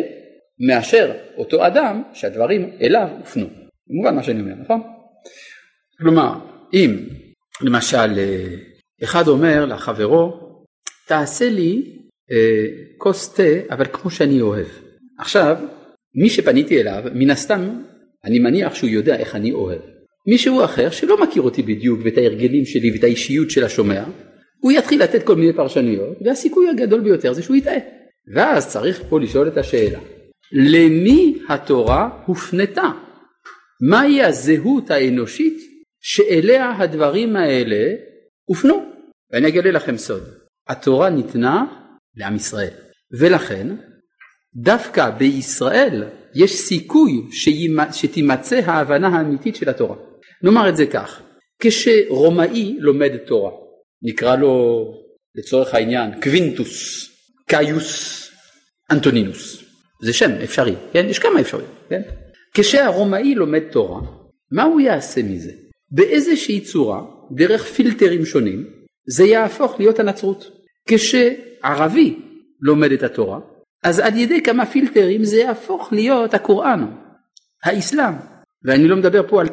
מאשר 0.69 1.13
אותו 1.37 1.67
אדם 1.67 2.03
שהדברים 2.13 2.71
אליו 2.81 3.09
הופנו. 3.19 3.47
מובן 3.91 4.15
מה 4.15 4.23
שאני 4.23 4.41
אומר, 4.41 4.55
נכון? 4.55 4.83
כלומר, 5.99 6.33
אם 6.75 6.97
למשל 7.63 8.19
אה, 8.19 8.45
אחד 9.05 9.29
אומר 9.29 9.65
לחברו, 9.65 10.33
תעשה 11.07 11.49
לי 11.49 11.99
אה, 12.31 12.67
כוס 12.99 13.35
תה 13.35 13.43
אבל 13.71 13.85
כמו 13.93 14.11
שאני 14.11 14.41
אוהב. 14.41 14.67
עכשיו, 15.19 15.57
מי 16.15 16.31
שפניתי 16.31 16.81
אליו, 16.81 17.03
מן 17.15 17.31
הסתם, 17.31 17.83
אני 18.25 18.39
מניח 18.39 18.75
שהוא 18.75 18.91
יודע 18.91 19.17
איך 19.17 19.35
אני 19.35 19.53
אוהב. 19.53 19.81
מישהו 20.27 20.65
אחר 20.65 20.91
שלא 20.91 21.23
מכיר 21.23 21.43
אותי 21.43 21.63
בדיוק 21.63 22.01
ואת 22.05 22.19
ההרגלים 22.19 22.65
שלי 22.65 22.91
ואת 22.91 23.05
האישיות 23.05 23.51
של 23.51 23.65
השומע, 23.65 24.05
הוא 24.61 24.73
יתחיל 24.73 25.03
לתת 25.03 25.23
כל 25.23 25.37
מיני 25.37 25.53
פרשנויות 25.53 26.17
והסיכוי 26.25 26.69
הגדול 26.69 27.01
ביותר 27.01 27.33
זה 27.33 27.43
שהוא 27.43 27.57
יטעה. 27.57 27.79
ואז 28.35 28.69
צריך 28.69 29.03
פה 29.09 29.21
לשאול 29.21 29.49
את 29.49 29.57
השאלה, 29.57 29.99
למי 30.53 31.39
התורה 31.49 32.09
הופנתה? 32.27 32.91
מהי 33.91 34.23
הזהות 34.23 34.91
האנושית 34.91 35.59
שאליה 36.01 36.77
הדברים 36.79 37.37
האלה 37.37 37.95
הופנו? 38.45 38.93
ואני 39.33 39.49
אגלה 39.49 39.71
לכם 39.71 39.97
סוד, 39.97 40.23
התורה 40.69 41.11
ניתנה 41.11 41.65
לעם 42.17 42.37
ישראל, 42.37 42.75
ולכן 43.21 43.67
דווקא 44.57 45.11
בישראל 45.11 46.05
יש 46.35 46.53
סיכוי 46.53 47.13
שתימצא 47.93 48.61
ההבנה 48.65 49.09
האמיתית 49.09 49.57
של 49.57 49.69
התורה. 49.69 49.97
נאמר 50.43 50.69
את 50.69 50.77
זה 50.77 50.87
כך, 50.87 51.23
כשרומאי 51.61 52.77
לומד 52.79 53.17
תורה, 53.17 53.51
נקרא 54.03 54.37
לו 54.37 54.85
לצורך 55.35 55.75
העניין 55.75 56.21
קווינטוס, 56.23 57.09
קאיוס, 57.49 58.25
אנטונינוס, 58.91 59.65
זה 60.03 60.13
שם 60.13 60.31
אפשרי, 60.45 60.75
כן? 60.93 61.07
יש 61.09 61.19
כמה 61.19 61.41
אפשריים, 61.41 61.69
כן? 61.89 62.03
כשהרומאי 62.55 63.35
לומד 63.35 63.63
תורה, 63.73 64.01
מה 64.53 64.63
הוא 64.63 64.81
יעשה 64.81 65.23
מזה? 65.23 65.53
באיזושהי 65.91 66.61
צורה, 66.61 67.03
דרך 67.37 67.65
פילטרים 67.65 68.27
שונים, 68.27 68.67
זה 69.09 69.25
יהפוך 69.25 69.79
להיות 69.79 69.99
הנצרות. 69.99 70.51
כשערבי 70.89 72.17
לומד 72.61 72.93
את 72.93 73.03
התורה, 73.03 73.41
אז 73.83 73.99
על 73.99 74.17
ידי 74.17 74.43
כמה 74.43 74.67
פילטרים 74.67 75.25
זה 75.25 75.37
יהפוך 75.37 75.93
להיות 75.93 76.35
הקוראן, 76.35 76.87
האסלאם, 77.65 78.15
ואני 78.65 78.89
לא 78.89 78.97
מדבר 78.97 79.29
פה 79.29 79.41
על 79.41 79.49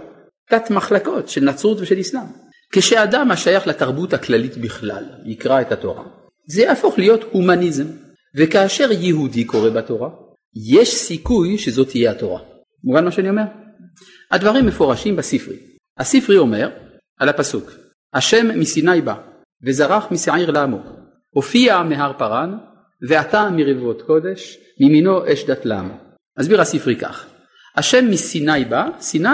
תת 0.49 0.71
מחלקות 0.71 1.29
של 1.29 1.43
נצרות 1.43 1.77
ושל 1.81 1.99
אסלאם. 1.99 2.25
כשאדם 2.71 3.31
השייך 3.31 3.67
לתרבות 3.67 4.13
הכללית 4.13 4.57
בכלל 4.57 5.03
יקרא 5.25 5.61
את 5.61 5.71
התורה, 5.71 6.03
זה 6.47 6.61
יהפוך 6.61 6.97
להיות 6.97 7.23
הומניזם. 7.31 7.85
וכאשר 8.35 8.91
יהודי 8.91 9.45
קורא 9.45 9.69
בתורה, 9.69 10.09
יש 10.71 10.93
סיכוי 10.93 11.57
שזאת 11.57 11.89
תהיה 11.89 12.11
התורה. 12.11 12.39
מובן 12.83 13.05
מה 13.05 13.11
שאני 13.11 13.29
אומר? 13.29 13.43
הדברים 14.31 14.65
מפורשים 14.65 15.15
בספרי. 15.15 15.55
הספרי 15.97 16.37
אומר 16.37 16.69
על 17.19 17.29
הפסוק, 17.29 17.71
השם 18.13 18.59
מסיני 18.59 19.01
בא, 19.01 19.15
וזרח 19.63 20.07
משעיר 20.11 20.51
לעמו, 20.51 20.79
הופיע 21.29 21.83
מהר 21.83 22.13
פרן, 22.17 22.57
ועתה 23.09 23.49
מרבבות 23.49 24.01
קודש, 24.01 24.57
מימינו 24.79 25.33
אש 25.33 25.45
דת 25.45 25.65
לעמו. 25.65 25.93
מסביר 26.39 26.61
הספרי 26.61 26.95
כך, 26.95 27.25
השם 27.75 28.09
מסיני 28.09 28.65
בא, 28.65 28.87
סיני 28.99 29.29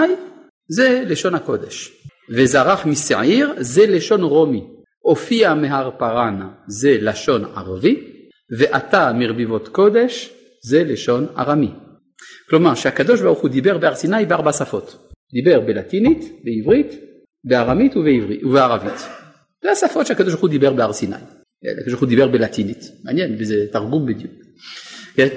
זה 0.68 1.02
לשון 1.06 1.34
הקודש, 1.34 1.92
וזרח 2.30 2.86
משעיר 2.86 3.54
זה 3.58 3.86
לשון 3.86 4.22
רומי, 4.22 4.62
הופיע 5.02 5.54
מהר 5.54 5.90
פרן 5.98 6.48
זה 6.66 6.96
לשון 7.00 7.44
ערבי, 7.44 8.12
ואתה 8.58 9.12
מרביבות 9.12 9.68
קודש 9.68 10.30
זה 10.64 10.84
לשון 10.84 11.26
ארמי. 11.38 11.70
כלומר 12.50 12.74
שהקדוש 12.74 13.20
ברוך 13.20 13.40
הוא 13.40 13.50
דיבר 13.50 13.78
בהר 13.78 13.94
סיני 13.94 14.26
בארבע 14.26 14.52
שפות. 14.52 15.12
דיבר 15.32 15.60
בלטינית, 15.60 16.24
בעברית, 16.44 16.92
בארמית 17.44 17.96
ובעברית, 17.96 18.44
ובערבית. 18.44 19.08
זה 19.62 19.70
השפות 19.70 20.06
שהקדוש 20.06 20.28
ברוך 20.28 20.42
הוא 20.42 20.50
דיבר 20.50 20.72
בהר 20.72 20.92
סיני. 20.92 21.16
הקדוש 21.70 21.88
ברוך 21.88 22.00
הוא 22.00 22.08
דיבר 22.08 22.28
בלטינית. 22.28 22.84
מעניין, 23.04 23.36
וזה 23.38 23.66
תרגום 23.72 24.06
בדיוק. 24.06 24.32
כן? 25.14 25.28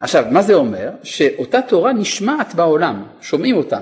עכשיו, 0.00 0.24
מה 0.30 0.42
זה 0.42 0.54
אומר? 0.54 0.90
שאותה 1.02 1.62
תורה 1.68 1.92
נשמעת 1.92 2.54
בעולם, 2.54 3.04
שומעים 3.20 3.56
אותה. 3.56 3.80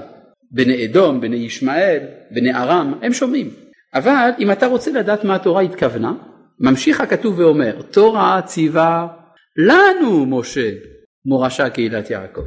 בני 0.50 0.86
אדום, 0.86 1.20
בני 1.20 1.36
ישמעאל, 1.36 2.00
בני 2.30 2.54
ארם, 2.54 2.94
הם 3.02 3.12
שומעים. 3.12 3.50
אבל 3.94 4.30
אם 4.38 4.52
אתה 4.52 4.66
רוצה 4.66 4.90
לדעת 4.90 5.24
מה 5.24 5.34
התורה 5.34 5.62
התכוונה, 5.62 6.12
ממשיך 6.60 7.00
הכתוב 7.00 7.38
ואומר, 7.38 7.82
תורה 7.82 8.40
ציווה 8.44 9.06
לנו 9.56 10.26
משה 10.26 10.70
מורשה 11.26 11.70
קהילת 11.70 12.10
יעקב. 12.10 12.44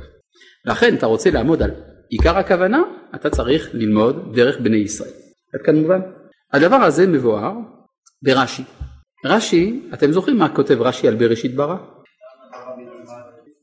לכן 0.66 0.96
אתה 0.96 1.06
רוצה 1.06 1.32
לעמוד 1.32 1.62
על 1.62 1.72
עיקר 2.10 2.38
הכוונה, 2.38 2.84
אתה 3.16 3.30
צריך 3.30 3.70
ללמוד 3.74 4.36
דרך 4.36 4.60
בני 4.60 4.78
ישראל. 4.78 5.10
עד 5.54 5.62
כאן 5.66 5.76
מובן? 5.76 6.00
הדבר 6.54 6.76
הזה 6.76 7.08
מבואר 7.08 7.54
ברש"י. 8.24 8.64
רש"י, 9.26 9.80
אתם 9.94 10.12
זוכרים 10.12 10.38
מה 10.38 10.56
כותב 10.56 10.82
רש"י 10.82 11.08
על 11.08 11.16
בראשית 11.16 11.56
ברא? 11.56 11.78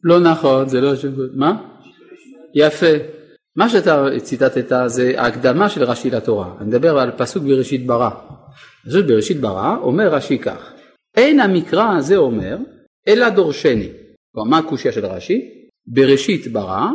לא 0.04 0.20
נכון, 0.20 0.68
זה 0.68 0.80
לא... 0.80 0.92
מה? 1.34 1.62
יפה. 2.54 2.86
מה 3.56 3.68
שאתה 3.68 4.06
ציטטת 4.22 4.72
זה 4.86 5.12
ההקדמה 5.16 5.68
של 5.68 5.84
רש"י 5.84 6.10
לתורה. 6.10 6.54
אני 6.60 6.68
מדבר 6.68 6.98
על 6.98 7.10
פסוק 7.16 7.42
בראשית 7.44 7.86
ברא. 7.86 8.10
פסוק 8.86 9.06
בראשית 9.06 9.40
ברא 9.40 9.76
אומר 9.82 10.08
רש"י 10.08 10.38
כך: 10.38 10.72
אין 11.16 11.40
המקרא 11.40 11.96
הזה 11.96 12.16
אומר 12.16 12.56
אלא 13.08 13.28
דורשני. 13.28 13.88
כלומר 14.34 14.50
מה 14.50 14.58
הקושיה 14.58 14.92
של 14.92 15.06
רש"י? 15.06 15.40
בראשית 15.86 16.52
ברא, 16.52 16.86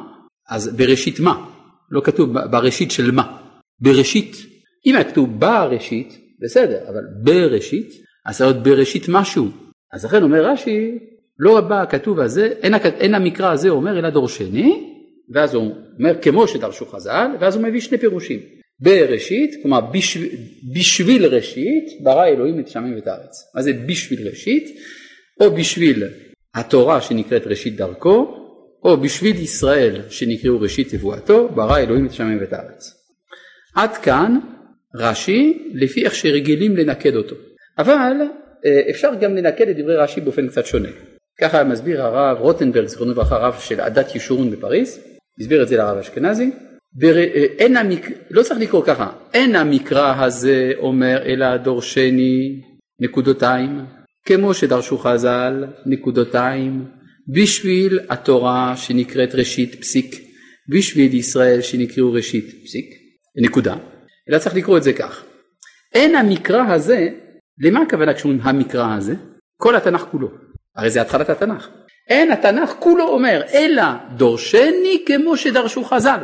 אז 0.50 0.78
בראשית 0.78 1.20
מה? 1.20 1.46
לא 1.92 2.02
כתוב 2.02 2.40
בראשית 2.40 2.92
של 2.92 3.12
מה. 3.12 3.38
בראשית, 3.80 4.36
אם 4.86 4.96
היה 4.96 5.04
כתוב 5.04 5.40
בראשית, 5.40 6.18
בסדר, 6.42 6.90
אבל 6.90 7.02
בראשית, 7.24 8.09
צריך 8.38 8.52
להיות 8.52 8.64
בראשית 8.64 9.06
משהו. 9.10 9.48
אז 9.94 10.06
לכן 10.06 10.24
אומר 10.24 10.46
רש"י, 10.46 10.98
לא 11.40 11.62
בא 11.62 11.82
הכתוב 11.82 12.20
הזה, 12.20 12.46
אין, 12.62 12.74
אין 13.00 13.14
המקרא 13.14 13.52
הזה 13.52 13.70
אומר 13.70 14.00
אלא 14.00 14.10
דורשני, 14.10 14.96
ואז 15.34 15.54
הוא 15.54 15.72
אומר 16.00 16.22
כמו 16.22 16.48
שדרשו 16.48 16.86
חז"ל, 16.86 17.28
ואז 17.40 17.56
הוא 17.56 17.64
מביא 17.64 17.82
שני 17.82 17.98
פירושים. 17.98 18.40
בראשית, 18.80 19.56
כלומר 19.62 19.82
בשביל, 19.82 20.30
בשביל 20.76 21.26
ראשית, 21.26 21.84
ברא 22.04 22.26
אלוהים 22.26 22.60
את 22.60 22.68
השמיים 22.68 22.96
ואת 22.96 23.08
הארץ. 23.08 23.52
מה 23.56 23.62
זה 23.62 23.74
בשביל 23.74 24.28
ראשית? 24.28 24.64
או 25.42 25.52
בשביל 25.52 26.04
התורה 26.56 27.02
שנקראת 27.02 27.48
ראשית 27.48 27.76
דרכו, 27.76 28.36
או 28.84 28.98
בשביל 28.98 29.36
ישראל 29.36 30.02
שנקראו 30.10 30.62
ראשית 30.62 30.96
תבואתו, 30.96 31.50
ברא 31.50 31.78
אלוהים 31.78 32.06
את 32.06 32.12
השמיים 32.12 32.38
ואת 32.42 32.54
הארץ. 32.54 32.94
עד 33.76 33.98
כאן 33.98 34.40
רש"י 34.96 35.70
לפי 35.74 36.06
איך 36.06 36.16
שרגילים 36.16 36.78
לנקד 36.78 37.16
אותו. 37.16 37.36
אבל 37.80 38.14
אה, 38.66 38.82
אפשר 38.90 39.10
גם 39.22 39.36
לנקד 39.36 39.70
את 39.70 39.78
דברי 39.78 39.96
רש"י 39.96 40.22
באופן 40.22 40.48
קצת 40.48 40.66
שונה. 40.66 40.90
ככה 41.42 41.64
מסביר 41.64 42.02
הרב 42.02 42.38
רוטנברג, 42.38 42.88
זיכרונו 42.88 43.12
לברכה, 43.12 43.38
רב 43.38 43.56
של 43.60 43.80
עדת 43.80 44.16
ישורון 44.16 44.52
בפריז, 44.52 45.00
הסביר 45.40 45.64
את 45.64 45.68
זה 45.68 45.78
לרב 45.78 45.98
אשכנזי. 45.98 46.52
בר... 46.94 47.18
אה, 47.18 47.46
אין 47.58 47.78
המק... 47.78 48.10
לא 48.32 48.44
צריך 48.44 48.60
לקרוא 48.60 48.84
ככה, 48.86 49.12
אין 49.34 49.56
המקרא 49.56 50.24
הזה 50.24 50.72
אומר 50.78 51.22
אלא 51.26 51.58
דורשני 51.58 52.62
נקודותיים, 53.02 53.86
כמו 54.26 54.54
שדרשו 54.54 54.98
חז"ל 54.98 55.66
נקודותיים, 55.86 56.86
בשביל 57.34 58.00
התורה 58.10 58.74
שנקראת 58.78 59.36
ראשית 59.36 59.76
פסיק, 59.76 60.16
בשביל 60.70 61.14
ישראל 61.14 61.62
שנקראו 61.62 62.14
ראשית 62.14 62.46
פסיק, 62.66 62.86
נקודה, 63.38 63.76
אלא 64.30 64.38
צריך 64.38 64.56
לקרוא 64.56 64.78
את 64.78 64.84
זה 64.84 64.94
כך. 64.94 65.24
אין 65.94 66.16
המקרא 66.16 66.74
הזה, 66.74 67.10
למה 67.60 67.82
הכוונה 67.82 68.14
כשאומרים 68.14 68.42
המקרא 68.44 68.96
הזה? 68.96 69.16
כל 69.58 69.76
התנ"ך 69.76 70.02
כולו, 70.12 70.32
הרי 70.76 70.90
זה 70.90 71.02
התחלת 71.02 71.30
התנ"ך. 71.30 71.70
אין 72.10 72.32
התנ"ך 72.32 72.74
כולו 72.80 73.08
אומר 73.08 73.42
אלא 73.54 73.84
דורשני 74.16 75.04
כמו 75.06 75.38
שדרשו 75.38 75.84
חז"ל. 75.84 76.20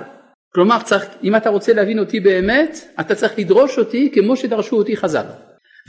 כלומר 0.53 0.81
צריך, 0.83 1.05
אם 1.23 1.35
אתה 1.35 1.49
רוצה 1.49 1.73
להבין 1.73 1.99
אותי 1.99 2.19
באמת, 2.19 2.79
אתה 2.99 3.15
צריך 3.15 3.33
לדרוש 3.37 3.77
אותי 3.77 4.11
כמו 4.13 4.35
שדרשו 4.35 4.75
אותי 4.75 4.97
חז"ל. 4.97 5.25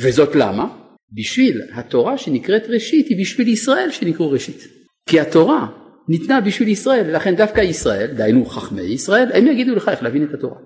וזאת 0.00 0.34
למה? 0.34 0.66
בשביל 1.12 1.62
התורה 1.74 2.18
שנקראת 2.18 2.62
ראשית 2.68 3.08
היא 3.08 3.20
בשביל 3.20 3.48
ישראל 3.48 3.90
שנקראו 3.90 4.30
ראשית. 4.30 4.60
כי 5.08 5.20
התורה 5.20 5.66
ניתנה 6.08 6.40
בשביל 6.40 6.68
ישראל, 6.68 7.16
לכן 7.16 7.36
דווקא 7.36 7.60
ישראל, 7.60 8.06
דהיינו 8.06 8.46
חכמי 8.46 8.82
ישראל, 8.82 9.28
הם 9.34 9.46
יגידו 9.46 9.74
לך 9.74 9.88
איך 9.88 10.02
להבין 10.02 10.24
את 10.24 10.34
התורה. 10.34 10.56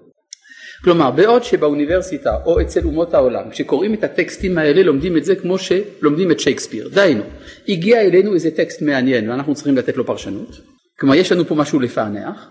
כלומר, 0.85 1.11
בעוד 1.11 1.45
שבאוניברסיטה 1.45 2.37
או 2.47 2.61
אצל 2.61 2.85
אומות 2.85 3.15
העולם, 3.15 3.51
כשקוראים 3.51 3.95
את 3.95 4.05
הטקסטים 4.05 4.59
האלה 4.59 4.83
לומדים 4.83 5.17
את 5.17 5.25
זה 5.25 5.37
כמו 5.37 5.57
שלומדים 5.59 6.31
את 6.31 6.41
שייקספיר. 6.41 6.89
דהיינו, 6.89 7.23
הגיע 7.69 8.01
אלינו 8.01 8.35
איזה 8.35 8.51
טקסט 8.51 8.83
מעניין 8.83 9.31
ואנחנו 9.31 9.55
צריכים 9.55 9.77
לתת 9.77 9.97
לו 9.97 10.07
פרשנות. 10.07 10.61
כלומר, 10.99 11.15
יש 11.15 11.33
לנו 11.33 11.45
פה 11.45 11.55
משהו 11.55 11.81
לפענח. 11.81 12.49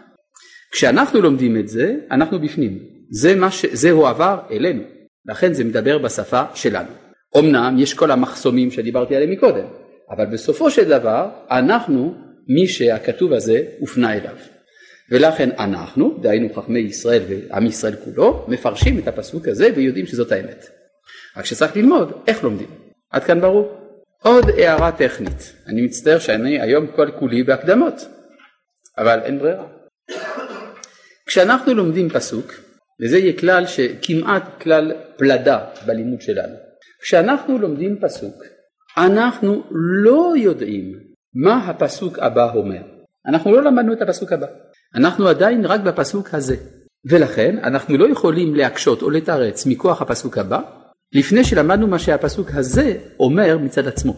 כשאנחנו 0.72 1.22
לומדים 1.22 1.58
את 1.58 1.68
זה, 1.68 1.96
אנחנו 2.12 2.40
בפנים. 2.40 2.80
זה, 3.12 3.36
ש... 3.52 3.66
זה 3.66 3.92
הועבר 3.92 4.40
אלינו. 4.52 4.84
לכן 5.30 5.54
זה 5.54 5.64
מדבר 5.64 5.98
בשפה 5.98 6.44
שלנו. 6.54 6.90
אמנם 7.38 7.76
יש 7.80 7.94
כל 7.94 8.12
המחסומים 8.12 8.72
שדיברתי 8.72 9.16
עליהם 9.16 9.32
מקודם, 9.32 9.66
אבל 10.12 10.26
בסופו 10.26 10.72
של 10.72 10.90
דבר 10.90 11.30
אנחנו 11.52 12.14
מי 12.48 12.68
שהכתוב 12.68 13.34
הזה 13.34 13.62
הופנה 13.80 14.14
אליו. 14.14 14.36
ולכן 15.12 15.50
אנחנו, 15.60 16.18
דהיינו 16.22 16.54
חכמי 16.54 16.80
ישראל 16.80 17.22
ועם 17.30 17.66
ישראל 17.66 17.96
כולו, 17.96 18.46
מפרשים 18.48 19.00
את 19.00 19.08
הפסוק 19.08 19.48
הזה 19.48 19.68
ויודעים 19.76 20.06
שזאת 20.06 20.32
האמת. 20.32 20.66
רק 21.38 21.46
שצריך 21.46 21.76
ללמוד 21.76 22.12
איך 22.28 22.44
לומדים. 22.44 22.68
עד 23.12 23.24
כאן 23.24 23.42
ברור. 23.42 23.80
עוד 24.24 24.50
הערה 24.50 24.92
טכנית, 24.92 25.54
אני 25.68 25.82
מצטער 25.82 26.20
שאני 26.20 26.62
היום 26.62 26.88
כל 26.88 27.12
כולי 27.20 27.44
בהקדמות, 27.44 28.08
אבל 28.98 29.20
אין 29.24 29.40
ברירה. 29.40 29.66
כשאנחנו 31.26 31.74
לומדים 31.74 32.10
פסוק, 32.10 32.54
וזה 33.02 33.18
יהיה 33.18 33.40
כלל 33.40 33.66
שכמעט 33.66 34.62
כלל 34.62 34.94
פלדה 35.18 35.66
בלימוד 35.86 36.22
שלנו, 36.22 36.56
כשאנחנו 37.02 37.58
לומדים 37.58 38.00
פסוק, 38.02 38.36
אנחנו 38.98 39.64
לא 40.04 40.34
יודעים 40.38 41.00
מה 41.34 41.68
הפסוק 41.68 42.20
הבא 42.20 42.54
אומר. 42.54 42.82
אנחנו 43.26 43.52
לא 43.52 43.62
למדנו 43.62 43.94
את 43.94 44.02
הפסוק 44.02 44.32
הבא. 44.32 44.48
אנחנו 44.96 45.28
עדיין 45.28 45.66
רק 45.66 45.82
בפסוק 45.82 46.34
הזה. 46.34 46.56
ולכן 47.06 47.58
אנחנו 47.64 47.98
לא 47.98 48.12
יכולים 48.12 48.56
להקשות 48.56 49.02
או 49.02 49.10
לתרץ 49.10 49.66
מכוח 49.66 50.02
הפסוק 50.02 50.38
הבא, 50.38 50.62
לפני 51.14 51.44
שלמדנו 51.44 51.88
מה 51.88 52.00
שהפסוק 52.00 52.50
הזה 52.54 52.98
אומר 53.20 53.58
מצד 53.58 53.88
עצמו. 53.88 54.14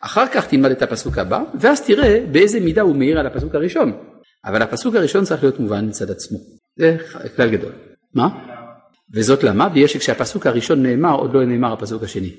אחר 0.00 0.26
כך 0.26 0.46
תלמד 0.46 0.70
את 0.70 0.82
הפסוק 0.82 1.18
הבא, 1.18 1.42
ואז 1.60 1.86
תראה 1.86 2.24
באיזה 2.32 2.60
מידה 2.60 2.82
הוא 2.82 2.96
מאיר 2.96 3.18
על 3.18 3.26
הפסוק 3.26 3.54
הראשון. 3.54 3.92
אבל 4.44 4.62
הפסוק 4.62 4.94
הראשון 4.94 5.24
צריך 5.24 5.42
להיות 5.42 5.60
מובן 5.60 5.88
מצד 5.88 6.10
עצמו. 6.10 6.38
זה 6.76 6.96
כלל 7.36 7.50
גדול. 7.50 7.72
מה? 8.14 8.28
וזאת 9.14 9.44
למה? 9.44 9.68
בגלל 9.68 9.86
שכשהפסוק 9.86 10.46
הראשון 10.46 10.82
נאמר, 10.82 11.14
עוד 11.14 11.34
לא 11.34 11.44
נאמר 11.44 11.72
הפסוק 11.72 12.02
השני. 12.02 12.32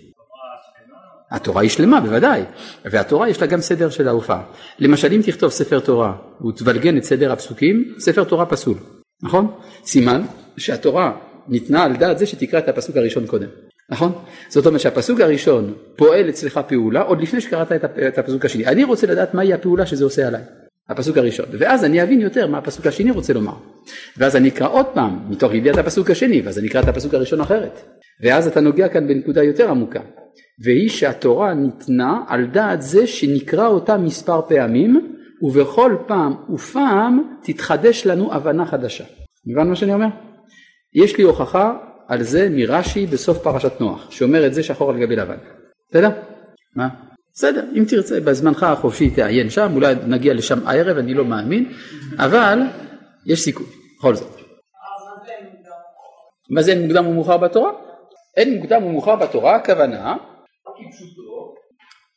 התורה 1.31 1.61
היא 1.61 1.69
שלמה 1.69 2.01
בוודאי, 2.01 2.43
והתורה 2.85 3.29
יש 3.29 3.41
לה 3.41 3.47
גם 3.47 3.61
סדר 3.61 3.89
של 3.89 4.07
ההופעה. 4.07 4.43
למשל 4.79 5.13
אם 5.13 5.21
תכתוב 5.25 5.51
ספר 5.51 5.79
תורה 5.79 6.13
ותבלגן 6.47 6.97
את 6.97 7.03
סדר 7.03 7.31
הפסוקים, 7.31 7.93
ספר 7.99 8.23
תורה 8.23 8.45
פסול, 8.45 8.77
נכון? 9.23 9.51
סימן 9.85 10.21
שהתורה 10.57 11.11
ניתנה 11.47 11.83
על 11.83 11.95
דעת 11.95 12.17
זה 12.17 12.25
שתקרא 12.25 12.59
את 12.59 12.69
הפסוק 12.69 12.97
הראשון 12.97 13.27
קודם, 13.27 13.47
נכון? 13.89 14.11
זאת 14.49 14.65
אומרת 14.65 14.81
שהפסוק 14.81 15.19
הראשון 15.19 15.73
פועל 15.95 16.29
אצלך 16.29 16.59
פעולה 16.67 17.01
עוד 17.01 17.21
לפני 17.21 17.41
שקראת 17.41 17.71
את 18.07 18.17
הפסוק 18.17 18.45
השני. 18.45 18.65
אני 18.65 18.83
רוצה 18.83 19.07
לדעת 19.07 19.33
מהי 19.33 19.53
הפעולה 19.53 19.85
שזה 19.85 20.03
עושה 20.03 20.27
עליי. 20.27 20.41
הפסוק 20.89 21.17
הראשון, 21.17 21.45
ואז 21.59 21.85
אני 21.85 22.03
אבין 22.03 22.21
יותר 22.21 22.47
מה 22.47 22.57
הפסוק 22.57 22.87
השני 22.87 23.11
רוצה 23.11 23.33
לומר. 23.33 23.53
ואז 24.17 24.35
אני 24.35 24.49
אקרא 24.49 24.67
עוד 24.67 24.85
פעם 24.85 25.19
מתוך 25.29 25.53
ידיעת 25.53 25.77
הפסוק 25.77 26.09
השני, 26.09 26.41
ואז 26.41 26.59
אני 26.59 26.67
אקרא 26.67 26.81
את 26.81 26.87
הפסוק 26.87 27.13
הראשון 27.13 27.41
אחרת. 27.41 27.79
ואז 28.23 28.47
אתה 28.47 28.61
נוגע 28.61 28.87
כאן 28.87 29.07
בנקודה 29.07 29.43
יותר 29.43 29.69
עמוקה. 29.69 29.99
והיא 30.63 30.89
שהתורה 30.89 31.53
ניתנה 31.53 32.23
על 32.27 32.45
דעת 32.45 32.81
זה 32.81 33.07
שנקרא 33.07 33.67
אותה 33.67 33.97
מספר 33.97 34.41
פעמים 34.41 35.13
ובכל 35.41 35.95
פעם 36.07 36.33
ופעם 36.53 37.37
תתחדש 37.43 38.05
לנו 38.05 38.33
הבנה 38.33 38.65
חדשה. 38.65 39.03
מובן 39.45 39.69
מה 39.69 39.75
שאני 39.75 39.93
אומר? 39.93 40.07
יש 40.93 41.17
לי 41.17 41.23
הוכחה 41.23 41.77
על 42.07 42.23
זה 42.23 42.49
מרש"י 42.51 43.05
בסוף 43.05 43.37
פרשת 43.43 43.81
נוח 43.81 44.11
שאומר 44.11 44.47
את 44.47 44.53
זה 44.53 44.63
שחור 44.63 44.89
על 44.89 44.99
גבי 44.99 45.15
לבן. 45.15 45.37
בסדר? 45.89 46.09
מה? 46.75 47.06
בסדר, 47.37 47.65
אם 47.75 47.83
תרצה 47.87 48.19
בזמנך 48.19 48.63
החופשי 48.63 49.09
תעיין 49.09 49.49
שם, 49.49 49.71
אולי 49.75 49.95
נגיע 50.07 50.33
לשם 50.33 50.67
הערב, 50.67 50.97
אני 50.97 51.13
לא 51.13 51.25
מאמין, 51.25 51.71
אבל 52.19 52.59
יש 53.25 53.39
סיכוי, 53.41 53.65
בכל 53.97 54.15
זאת. 54.15 54.37
מה 56.49 56.61
זה 56.61 56.71
אין 56.71 56.81
מוקדם 56.81 57.07
ומאוחר 57.07 57.37
בתורה? 57.37 57.71
אין 58.37 58.57
מוקדם 58.57 58.83
ומאוחר 58.83 59.15
בתורה, 59.15 59.55
הכוונה 59.55 60.15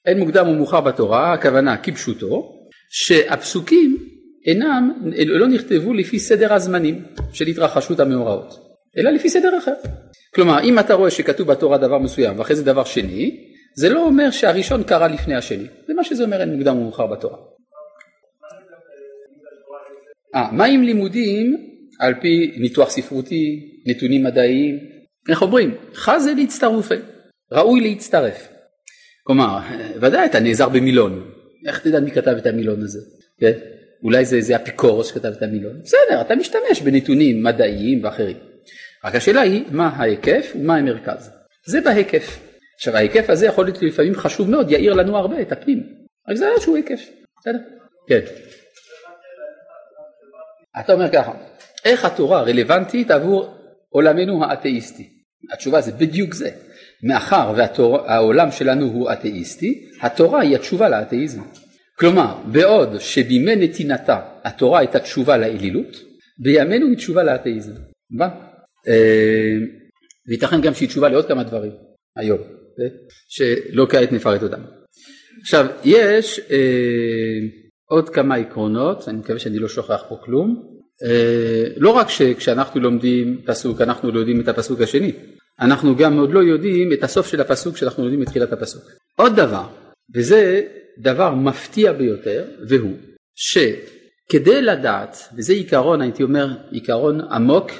אין 0.07 0.19
מוקדם 0.19 0.49
ומאוחר 0.49 0.81
בתורה, 0.81 1.33
הכוונה 1.33 1.77
כפשוטו, 1.77 2.53
שהפסוקים 2.91 3.97
אינם, 4.47 4.93
לא 5.27 5.49
נכתבו 5.49 5.95
לפי 5.95 6.19
סדר 6.19 6.53
הזמנים 6.53 7.05
של 7.33 7.47
התרחשות 7.47 8.01
המאורעות, 8.01 8.55
אלא 8.99 9.11
לפי 9.11 9.31
סדר 9.31 9.59
אחר. 9.59 9.75
כלומר, 10.35 10.61
אם 10.63 10.79
אתה 10.79 10.95
רואה 10.95 11.11
שכתוב 11.11 11.49
בתורה 11.49 11.79
דבר 11.79 11.99
מסוים 11.99 12.39
ואחרי 12.39 12.57
זה 12.57 12.65
דבר 12.65 12.85
שני, 12.85 13.50
זה 13.81 13.89
לא 13.89 14.07
אומר 14.07 14.31
שהראשון 14.31 14.83
קרה 14.83 15.09
לפני 15.09 15.35
השני, 15.35 15.67
זה 15.87 15.95
מה 15.95 16.05
שזה 16.05 16.25
אומר 16.25 16.41
אין 16.41 16.53
מוקדם 16.53 16.77
ומאוחר 16.77 17.07
בתורה. 17.07 17.39
אה, 20.35 20.53
מה 20.53 20.65
עם 20.65 20.83
לימודים 20.83 21.57
על 22.01 22.15
פי 22.21 22.55
ניתוח 22.57 22.91
ספרותי, 22.91 23.73
נתונים 23.87 24.25
מדעיים, 24.25 24.79
איך 25.29 25.43
אומרים? 25.43 25.75
חזה 25.95 26.35
להצטרופי. 26.35 26.95
ראוי 27.53 27.81
להצטרף. 27.81 28.49
כלומר, 29.23 29.59
ודאי 30.01 30.27
אתה 30.27 30.41
נעזר 30.41 30.69
במילון, 30.69 31.31
איך 31.67 31.79
תדע 31.79 32.01
מי 32.01 32.11
כתב 32.11 32.35
את 32.39 32.47
המילון 32.47 32.83
הזה? 32.83 33.01
כן? 33.41 33.53
אולי 34.03 34.25
זה, 34.25 34.41
זה 34.41 34.57
אפיקורוס 34.57 35.09
שכתב 35.09 35.33
את 35.37 35.43
המילון, 35.43 35.81
בסדר, 35.83 36.21
אתה 36.21 36.35
משתמש 36.35 36.83
בנתונים 36.85 37.43
מדעיים 37.43 38.05
ואחרים. 38.05 38.37
רק 39.05 39.15
השאלה 39.15 39.41
היא 39.41 39.65
מה 39.71 39.89
ההיקף 39.89 40.53
ומה 40.55 40.77
המרכז. 40.77 41.31
זה 41.67 41.81
בהיקף. 41.81 42.50
עכשיו 42.81 42.97
ההיקף 42.97 43.31
הזה 43.31 43.47
יכול 43.47 43.65
להיות 43.65 43.83
לפעמים 43.83 44.15
חשוב 44.15 44.51
מאוד, 44.51 44.71
יאיר 44.71 44.93
לנו 44.93 45.17
הרבה 45.17 45.41
את 45.41 45.53
הפנים. 45.53 45.83
רק 46.29 46.37
זה 46.37 46.49
איזשהו 46.49 46.77
היקף, 46.77 47.01
בסדר? 47.41 47.59
כן. 48.09 48.21
אתה 50.81 50.93
אומר 50.93 51.13
ככה, 51.13 51.33
איך 51.85 52.05
התורה 52.05 52.43
רלוונטית 52.43 53.11
עבור 53.11 53.55
עולמנו 53.89 54.45
האתאיסטי? 54.45 55.09
התשובה 55.53 55.81
זה 55.81 55.93
בדיוק 55.93 56.35
זה. 56.35 56.51
מאחר 57.03 57.53
והעולם 57.57 58.51
שלנו 58.51 58.87
הוא 58.87 59.13
אתאיסטי, 59.13 59.89
התורה 60.03 60.41
היא 60.41 60.57
התשובה 60.57 60.89
לאתאיזם. 60.89 61.43
כלומר, 61.99 62.35
בעוד 62.45 62.99
שבימי 62.99 63.57
נתינתה 63.57 64.21
התורה 64.45 64.79
הייתה 64.79 64.99
תשובה 64.99 65.37
לאלילות, 65.37 65.97
בימינו 66.39 66.87
היא 66.87 66.97
תשובה 66.97 67.23
לאתאיזם. 67.23 67.73
אה, 68.89 69.57
וייתכן 70.29 70.61
גם 70.61 70.75
שהיא 70.75 70.89
תשובה 70.89 71.09
לעוד 71.09 71.27
כמה 71.27 71.43
דברים 71.43 71.73
היום, 72.17 72.60
שלא 73.29 73.87
כעת 73.91 74.13
נפרט 74.13 74.43
אותם. 74.43 74.61
עכשיו, 75.41 75.67
יש 75.85 76.41
אה, 76.51 77.39
עוד 77.85 78.09
כמה 78.09 78.35
עקרונות, 78.35 79.09
אני 79.09 79.19
מקווה 79.19 79.39
שאני 79.39 79.59
לא 79.59 79.69
שוכח 79.69 80.03
פה 80.09 80.17
כלום. 80.25 80.63
אה, 81.05 81.65
לא 81.77 81.91
רק 81.91 82.09
שכשאנחנו 82.11 82.81
לומדים 82.81 83.43
פסוק, 83.47 83.81
אנחנו 83.81 84.13
לא 84.13 84.19
יודעים 84.19 84.41
את 84.41 84.49
הפסוק 84.49 84.81
השני, 84.81 85.13
אנחנו 85.61 85.97
גם 85.97 86.19
עוד 86.19 86.33
לא 86.33 86.41
יודעים 86.41 86.93
את 86.93 87.03
הסוף 87.03 87.27
של 87.27 87.41
הפסוק 87.41 87.75
כשאנחנו 87.75 88.03
לומדים 88.03 88.23
את 88.23 88.27
תחילת 88.27 88.53
הפסוק. 88.53 88.83
עוד 89.17 89.37
דבר, 89.37 89.65
וזה 90.15 90.63
דבר 90.99 91.35
מפתיע 91.35 91.93
ביותר, 91.93 92.45
והוא 92.69 92.97
שכדי 93.35 94.63
לדעת, 94.63 95.17
וזה 95.37 95.53
עיקרון, 95.53 96.01
הייתי 96.01 96.23
אומר, 96.23 96.49
עיקרון 96.71 97.21
עמוק, 97.21 97.71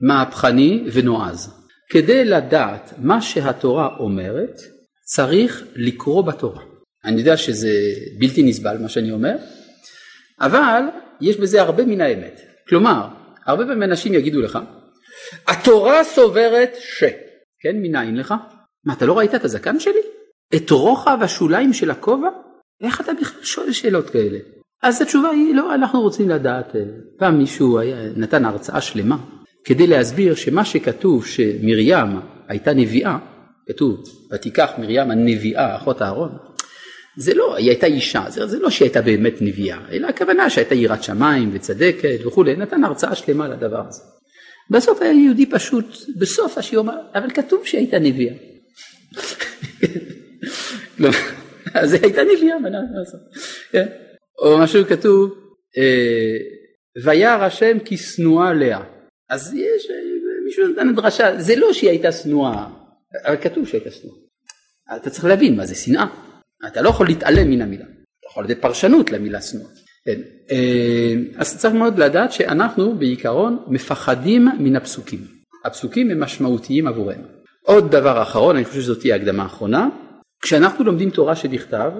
מהפכני 0.00 0.84
ונועז, 0.92 1.65
כדי 1.90 2.24
לדעת 2.24 2.92
מה 2.98 3.22
שהתורה 3.22 3.96
אומרת, 3.98 4.60
צריך 5.04 5.64
לקרוא 5.76 6.22
בתורה. 6.22 6.62
אני 7.04 7.20
יודע 7.20 7.36
שזה 7.36 7.70
בלתי 8.18 8.42
נסבל 8.42 8.78
מה 8.78 8.88
שאני 8.88 9.12
אומר, 9.12 9.36
אבל 10.40 10.82
יש 11.20 11.36
בזה 11.36 11.62
הרבה 11.62 11.84
מן 11.84 12.00
האמת. 12.00 12.40
כלומר, 12.68 13.08
הרבה 13.46 13.64
פעמים 13.64 13.82
אנשים 13.82 14.14
יגידו 14.14 14.40
לך, 14.40 14.58
התורה 15.46 16.04
סוברת 16.04 16.76
ש... 16.78 17.04
כן, 17.60 17.76
מנין 17.76 18.16
לך? 18.16 18.34
מה, 18.84 18.92
אתה 18.92 19.06
לא 19.06 19.18
ראית 19.18 19.34
את 19.34 19.44
הזקן 19.44 19.80
שלי? 19.80 20.00
את 20.56 20.70
רוחב 20.70 21.18
השוליים 21.22 21.72
של 21.72 21.90
הכובע? 21.90 22.28
איך 22.82 23.00
אתה 23.00 23.12
בכלל 23.20 23.42
שואל 23.42 23.72
שאלות 23.72 24.10
כאלה? 24.10 24.38
אז 24.82 25.02
התשובה 25.02 25.28
היא, 25.30 25.54
לא, 25.54 25.74
אנחנו 25.74 26.00
רוצים 26.00 26.28
לדעת. 26.28 26.72
פעם 27.18 27.38
מישהו 27.38 27.78
היה, 27.78 27.96
נתן 28.16 28.44
הרצאה 28.44 28.80
שלמה 28.80 29.16
כדי 29.66 29.86
להסביר 29.86 30.34
שמה 30.34 30.64
שכתוב 30.64 31.26
שמרים 31.26 32.08
הייתה 32.48 32.74
נביאה, 32.74 33.18
כתוב, 33.68 34.02
ותיקח 34.32 34.70
מרים 34.78 35.10
הנביאה, 35.10 35.76
אחות 35.76 36.02
אהרון, 36.02 36.36
זה 37.16 37.34
לא, 37.34 37.56
היא 37.56 37.68
הייתה 37.68 37.86
אישה, 37.86 38.24
זה, 38.28 38.46
זה 38.46 38.58
לא 38.58 38.70
שהיא 38.70 38.86
הייתה 38.86 39.02
באמת 39.02 39.34
נביאה, 39.40 39.78
אלא 39.92 40.06
הכוונה 40.06 40.50
שהייתה 40.50 40.74
יראת 40.74 41.02
שמיים 41.02 41.50
וצדקת 41.52 42.18
וכולי, 42.26 42.56
נתן 42.56 42.84
הרצאה 42.84 43.14
שלמה 43.14 43.48
לדבר 43.48 43.82
הזה. 43.88 44.02
בסוף 44.70 45.02
היה 45.02 45.12
יהודי 45.12 45.46
פשוט, 45.46 45.96
בסוף 46.18 46.58
השיעור 46.58 46.86
אבל 47.14 47.30
כתוב 47.30 47.66
שהיא 47.66 47.80
הייתה 47.80 47.98
נביאה. 47.98 48.34
לא, 50.98 51.10
אז 51.74 51.92
היא 51.92 52.02
הייתה 52.02 52.22
נביאה, 52.34 52.58
מה 52.58 52.68
לעשות? 52.70 53.20
כן. 53.72 53.86
או 54.38 54.58
משהו 54.58 54.84
כתוב, 54.84 55.34
אה, 55.78 56.36
וירא 57.04 57.44
השם 57.44 57.78
כי 57.84 57.96
שנואה 57.96 58.52
לאה. 58.52 58.95
אז 59.28 59.54
יש, 59.54 59.86
מישהו 60.44 60.68
נתן 60.68 60.94
דרשה, 60.94 61.40
זה 61.40 61.56
לא 61.56 61.72
שהיא 61.72 61.90
הייתה 61.90 62.12
שנואה, 62.12 62.66
אבל 63.24 63.36
כתוב 63.36 63.66
שהיא 63.66 63.80
הייתה 63.80 63.96
שנואה. 63.96 64.16
אתה 64.96 65.10
צריך 65.10 65.24
להבין 65.24 65.56
מה 65.56 65.66
זה 65.66 65.74
שנאה. 65.74 66.06
אתה 66.66 66.82
לא 66.82 66.88
יכול 66.88 67.06
להתעלם 67.06 67.50
מן 67.50 67.62
המילה, 67.62 67.84
אתה 67.84 68.26
יכול 68.30 68.44
לתת 68.44 68.62
פרשנות 68.62 69.10
למילה 69.10 69.42
שנואה. 69.42 69.70
כן. 70.04 70.20
אה, 70.50 71.14
אז 71.36 71.58
צריך 71.58 71.74
מאוד 71.74 71.98
לדעת 71.98 72.32
שאנחנו 72.32 72.98
בעיקרון 72.98 73.64
מפחדים 73.68 74.48
מן 74.58 74.76
הפסוקים. 74.76 75.20
הפסוקים 75.64 76.10
הם 76.10 76.20
משמעותיים 76.20 76.86
עבורנו. 76.86 77.24
עוד 77.62 77.90
דבר 77.90 78.22
אחרון, 78.22 78.56
אני 78.56 78.64
חושב 78.64 78.80
שזאת 78.80 79.00
תהיה 79.00 79.16
הקדמה 79.16 79.42
האחרונה, 79.42 79.88
כשאנחנו 80.42 80.84
לומדים 80.84 81.10
תורה 81.10 81.36
שבכתב, 81.36 81.92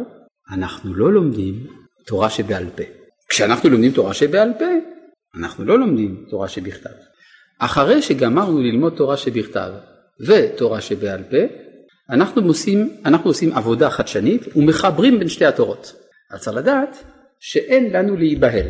אנחנו 0.52 0.94
לא 0.94 1.12
לומדים 1.12 1.66
תורה 2.06 2.30
שבעל 2.30 2.64
פה. 2.76 2.82
כשאנחנו 3.28 3.70
לומדים 3.70 3.92
תורה 3.92 4.14
שבעל 4.14 4.52
פה, 4.58 4.64
אנחנו 5.34 5.64
לא 5.64 5.78
לומדים 5.78 6.24
תורה 6.30 6.48
שבכתב. 6.48 6.90
אחרי 7.58 8.02
שגמרנו 8.02 8.60
ללמוד 8.60 8.92
תורה 8.96 9.16
שבכתב 9.16 9.70
ותורה 10.26 10.80
שבעל 10.80 11.22
פה, 11.22 11.36
אנחנו 12.10 12.42
עושים, 12.42 12.90
אנחנו 13.04 13.30
עושים 13.30 13.52
עבודה 13.52 13.90
חדשנית 13.90 14.56
ומחברים 14.56 15.18
בין 15.18 15.28
שתי 15.28 15.44
התורות. 15.44 15.92
אז 16.30 16.40
צריך 16.40 16.56
לדעת 16.56 17.04
שאין 17.40 17.92
לנו 17.92 18.16
להיבהל 18.16 18.66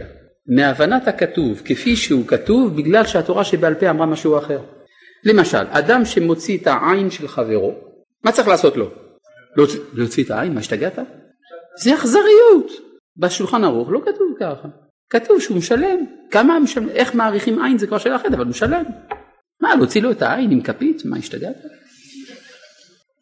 מהבנת 0.46 1.08
הכתוב 1.08 1.62
כפי 1.64 1.96
שהוא 1.96 2.26
כתוב 2.26 2.76
בגלל 2.76 3.06
שהתורה 3.06 3.44
שבעל 3.44 3.74
פה 3.74 3.90
אמרה 3.90 4.06
משהו 4.06 4.38
אחר. 4.38 4.60
למשל, 5.24 5.64
אדם 5.70 6.04
שמוציא 6.04 6.58
את 6.58 6.66
העין 6.66 7.10
של 7.10 7.28
חברו, 7.28 7.74
מה 8.24 8.32
צריך 8.32 8.48
לעשות 8.48 8.76
לו? 8.76 8.90
להוציא, 9.56 9.80
להוציא 9.94 10.24
את 10.24 10.30
העין? 10.30 10.54
מה 10.54 10.60
השתגעת? 10.60 10.98
זה 11.82 11.94
אכזריות. 11.94 12.70
בשולחן 13.16 13.64
ערוך 13.64 13.88
לא 13.90 14.00
כתוב 14.00 14.34
ככה. 14.40 14.68
כתוב 15.10 15.40
שהוא 15.40 15.56
משלם. 15.56 15.98
כמה 16.30 16.60
משלם? 16.60 16.88
איך 16.88 17.14
מעריכים 17.14 17.62
עין 17.62 17.78
זה 17.78 17.86
כבר 17.86 17.98
שאלה 17.98 18.16
אחרת, 18.16 18.32
אבל 18.32 18.44
הוא 18.44 18.50
משלם. 18.50 18.84
מה, 19.60 19.74
להוציא 19.74 20.02
לו 20.02 20.10
את 20.10 20.22
העין 20.22 20.50
עם 20.50 20.62
כפית? 20.62 21.04
מה 21.04 21.16
השתגעת? 21.16 21.56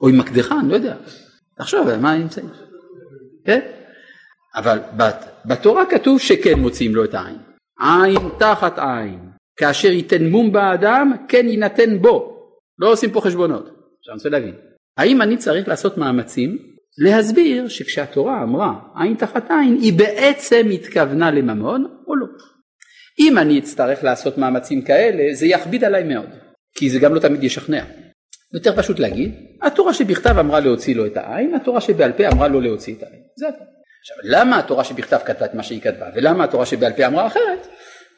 או 0.01 0.09
עם 0.09 0.18
מקדחה, 0.18 0.61
אני 0.61 0.68
לא 0.68 0.75
יודע. 0.75 0.97
תחשוב, 1.57 1.97
מה 1.97 2.12
הם 2.12 2.20
נמצאים? 2.20 2.49
כן? 3.44 3.61
אבל 4.57 4.79
בתורה 5.44 5.87
כתוב 5.90 6.20
שכן 6.20 6.59
מוציאים 6.59 6.94
לו 6.94 7.05
את 7.05 7.14
העין. 7.14 7.38
עין 7.81 8.29
תחת 8.38 8.79
עין. 8.79 9.31
כאשר 9.57 9.88
ייתן 9.88 10.25
מום 10.25 10.53
באדם, 10.53 11.12
כן 11.29 11.49
יינתן 11.49 11.99
בו. 11.99 12.35
לא 12.79 12.92
עושים 12.92 13.11
פה 13.11 13.20
חשבונות. 13.20 13.62
עכשיו 13.62 14.12
אני 14.12 14.14
רוצה 14.14 14.29
להבין. 14.29 14.55
האם 14.97 15.23
אני 15.23 15.37
צריך 15.37 15.68
לעשות 15.68 15.99
מאמצים 15.99 16.73
להסביר 16.98 17.68
שכשהתורה 17.68 18.42
אמרה 18.42 18.74
עין 18.96 19.14
תחת 19.14 19.50
עין, 19.50 19.78
היא 19.80 19.92
בעצם 19.92 20.66
התכוונה 20.72 21.30
לממון 21.30 21.87
או 22.07 22.16
לא? 22.16 22.26
אם 23.20 23.38
אני 23.38 23.59
אצטרך 23.59 24.04
לעשות 24.04 24.38
מאמצים 24.38 24.83
כאלה, 24.83 25.35
זה 25.35 25.46
יכביד 25.46 25.85
עליי 25.85 26.04
מאוד. 26.04 26.30
כי 26.76 26.90
זה 26.90 26.98
גם 26.98 27.14
לא 27.14 27.20
תמיד 27.20 27.44
ישכנע. 27.44 27.85
יותר 28.54 28.76
פשוט 28.76 28.98
להגיד, 28.98 29.35
התורה 29.62 29.94
שבכתב 29.94 30.38
אמרה 30.38 30.61
להוציא 30.61 30.94
לו 30.94 31.07
את 31.07 31.16
העין, 31.16 31.54
התורה 31.54 31.80
שבעל 31.80 32.12
פה 32.12 32.28
אמרה 32.28 32.48
לא 32.48 32.62
להוציא 32.62 32.94
את 32.94 33.02
העין. 33.02 33.22
זה 33.37 33.48
הכל. 33.48 33.64
עכשיו, 34.00 34.16
למה 34.24 34.59
התורה 34.59 34.85
שבכתב 34.85 35.18
כתבה 35.24 35.46
את 35.46 35.54
מה 35.54 35.62
שהיא 35.62 35.80
כתבה, 35.80 36.07
ולמה 36.14 36.44
התורה 36.44 36.66
שבעל 36.66 36.92
פה 36.92 37.07
אמרה 37.07 37.26
אחרת, 37.26 37.66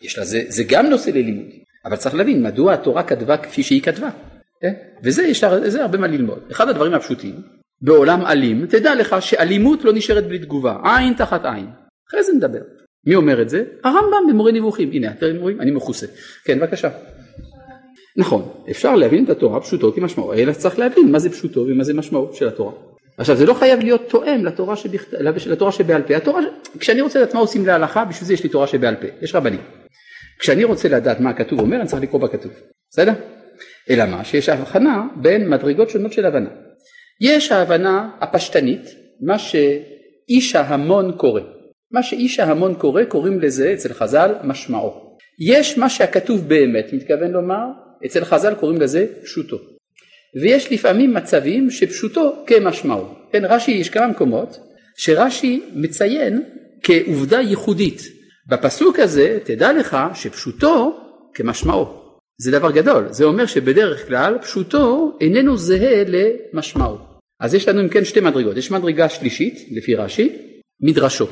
יש 0.03 0.19
לה, 0.19 0.25
זה, 0.25 0.43
זה 0.49 0.65
גם 0.69 0.87
נושא 0.87 1.11
ללימוד. 1.11 1.47
אבל 1.85 1.97
צריך 1.97 2.15
להבין, 2.15 2.43
מדוע 2.43 2.75
התורה 2.75 3.03
כתבה 3.03 3.37
כפי 3.37 3.62
שהיא 3.62 3.83
כתבה. 3.83 4.11
כן? 4.61 4.73
וזה 5.03 5.23
יש 5.23 5.45
לה, 5.45 5.51
הרבה 5.81 5.99
מה 5.99 6.07
ללמוד. 6.07 6.39
אחד 6.51 6.69
הדברים 6.69 6.95
הפשוטים, 6.95 7.35
בעולם 7.81 8.27
אלים, 8.27 8.67
תדע 8.67 8.95
לך 8.95 9.17
שאלימות 9.21 9.85
לא 9.85 9.93
נשארת 9.93 10.27
בלי 10.27 10.39
תגובה, 10.39 10.77
עין 10.85 11.15
תחת 11.15 11.45
עין. 11.45 11.67
אחרי 12.09 12.23
זה 12.23 12.33
נדבר. 12.33 12.61
מי 13.07 13.15
אומר 13.15 13.43
את 13.43 13.49
זה? 13.49 13.65
הרמב"ם 13.85 14.27
במורה 14.29 14.53
נבוכים. 14.53 14.91
הנה, 14.93 15.11
אתם 15.11 15.37
רואים? 15.37 15.61
אני 15.61 15.71
מכוסה. 15.71 16.07
כן, 16.45 16.59
בבקשה. 16.59 16.89
נכון, 18.17 18.49
אפשר 18.71 18.95
להבין 18.95 19.25
את 19.25 19.31
התורה 19.31 19.61
פשוטו 19.61 19.93
כמשמעו, 19.93 20.35
אלא 20.35 20.53
צריך 20.53 20.79
להבין 20.79 21.12
מה 21.12 21.19
זה 21.19 21.31
פשוטו 21.31 21.61
ומה 21.61 21.85
זה 21.85 21.95
משמעות 21.95 22.35
של 22.35 22.49
התורה. 22.49 22.73
עכשיו 23.19 23.37
זה 23.37 23.47
לא 23.47 23.55
חייב 23.55 23.81
להיות 23.81 24.09
תואם 24.09 24.45
לתורה, 24.45 24.77
שבכת... 24.77 25.12
לתורה 25.47 25.73
שבעל 25.73 26.03
פה, 26.03 26.17
התורה, 26.17 26.41
כשאני 26.79 27.01
רוצה 27.01 27.19
לדעת 27.19 27.35
מה 27.35 27.41
עושים 27.41 27.67
להלכה, 27.67 28.05
בשביל 28.05 28.27
זה 28.27 28.35
יש 28.35 28.43
לי 28.43 28.49
תורה 28.49 28.67
שבעל 28.67 28.95
פה, 28.95 29.07
יש 29.23 29.35
רבנים. 29.35 29.61
כשאני 30.39 30.65
רוצה 30.65 30.89
לדעת 30.89 31.21
מה 31.21 31.31
הכתוב 31.31 31.61
אומר, 31.61 31.77
אני 31.77 31.87
צריך 31.87 32.03
לקרוא 32.03 32.21
בכתוב, 32.21 32.53
בסדר? 32.91 33.12
אלא 33.91 34.07
מה? 34.07 34.25
שיש 34.25 34.49
הבחנה 34.49 35.07
בין 35.17 35.49
מדרגות 35.49 35.91
שונות 35.91 36.12
של 36.12 36.27
הבנה. 36.27 36.49
יש 37.21 37.53
ההבנה 37.53 38.09
הפשטנית, 38.21 38.95
מה 39.21 39.39
שאיש 39.39 40.57
ההמון 40.57 41.13
קורא. 41.17 41.41
מה 41.91 42.03
שאיש 42.03 42.41
ההמון 42.41 42.75
קורא, 42.75 43.05
קוראים 43.05 43.41
לזה 43.41 43.73
אצל 43.73 43.93
חז"ל 43.93 44.35
משמעו. 44.45 45.17
יש 45.41 45.79
מה 45.79 45.91
שהכתוב 45.91 46.49
באמת 46.49 46.93
מתכוון 46.93 47.31
לומר, 47.31 47.65
אצל 48.07 48.25
חז"ל 48.25 48.55
קוראים 48.55 48.81
לזה 48.81 49.07
פשוטו. 49.25 49.57
ויש 50.43 50.73
לפעמים 50.73 51.15
מצבים 51.15 51.71
שפשוטו 51.71 52.45
כמשמעו. 52.47 53.05
כן, 53.33 53.45
רש"י, 53.45 53.71
יש 53.71 53.91
כמה 53.91 54.07
מקומות 54.07 54.59
שרש"י 54.97 55.63
מציין 55.75 56.43
כעובדה 56.83 57.41
ייחודית. 57.41 58.01
בפסוק 58.49 58.99
הזה 58.99 59.39
תדע 59.45 59.73
לך 59.73 59.97
שפשוטו 60.15 61.01
כמשמעו. 61.35 62.06
זה 62.38 62.51
דבר 62.51 62.70
גדול, 62.70 63.07
זה 63.11 63.25
אומר 63.25 63.46
שבדרך 63.46 64.07
כלל 64.07 64.38
פשוטו 64.42 65.16
איננו 65.20 65.57
זהה 65.57 66.05
למשמעו. 66.07 66.96
אז 67.40 67.55
יש 67.55 67.68
לנו 67.68 67.81
אם 67.81 67.88
כן 67.88 68.05
שתי 68.05 68.20
מדרגות, 68.20 68.57
יש 68.57 68.70
מדרגה 68.70 69.09
שלישית 69.09 69.68
לפי 69.70 69.94
רש"י, 69.94 70.38
מדרשו. 70.81 71.27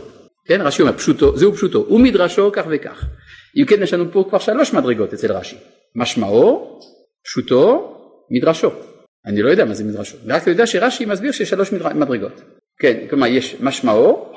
כן, 0.46 0.60
רש"י 0.60 0.82
אומר 0.82 0.92
פשוטו, 0.92 1.36
זהו 1.36 1.52
פשוטו, 1.52 1.86
ומדרשו 1.90 2.50
כך 2.52 2.64
וכך. 2.70 3.04
אם 3.56 3.64
כן 3.64 3.82
יש 3.82 3.94
לנו 3.94 4.12
פה 4.12 4.24
כבר 4.28 4.38
שלוש 4.38 4.72
מדרגות 4.72 5.12
אצל 5.12 5.32
רש"י. 5.32 5.56
משמעו, 5.94 6.80
פשוטו, 7.24 7.90
מדרשו. 8.30 8.70
אני 9.26 9.42
לא 9.42 9.50
יודע 9.50 9.64
מה 9.64 9.74
זה 9.74 9.84
מדרשו, 9.84 10.16
רק 10.26 10.46
יודע 10.46 10.66
שרש"י 10.66 11.04
מסביר 11.04 11.32
שיש 11.32 11.50
שלוש 11.50 11.72
מדרגות. 11.72 12.42
כן, 12.78 13.06
כלומר 13.10 13.26
יש 13.26 13.56
משמעו, 13.60 14.32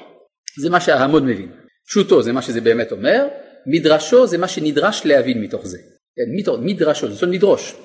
זה 0.60 0.70
מה 0.70 0.82
שההמון 0.82 1.28
מבין. 1.28 1.52
פשוטו 1.88 2.22
זה 2.22 2.34
מה 2.34 2.42
שזה 2.42 2.62
באמת 2.62 2.92
אומר, 2.92 3.28
מדרשו 3.68 4.28
זה 4.28 4.38
מה 4.38 4.48
שנדרש 4.48 5.06
להבין 5.06 5.42
מתוך 5.42 5.66
זה. 5.66 5.78
כן, 6.18 6.56
מדרשו, 6.62 7.08
זאת 7.12 7.24
אומרת 7.24 7.36
לדרוש. 7.36 7.76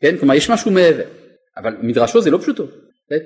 כן, 0.00 0.16
כלומר 0.16 0.34
יש 0.34 0.50
משהו 0.50 0.70
מעבר, 0.70 1.04
אבל 1.56 1.76
מדרשו 1.82 2.20
זה 2.20 2.30
לא 2.30 2.38
פשוטו. 2.38 2.66
כן? 3.08 3.18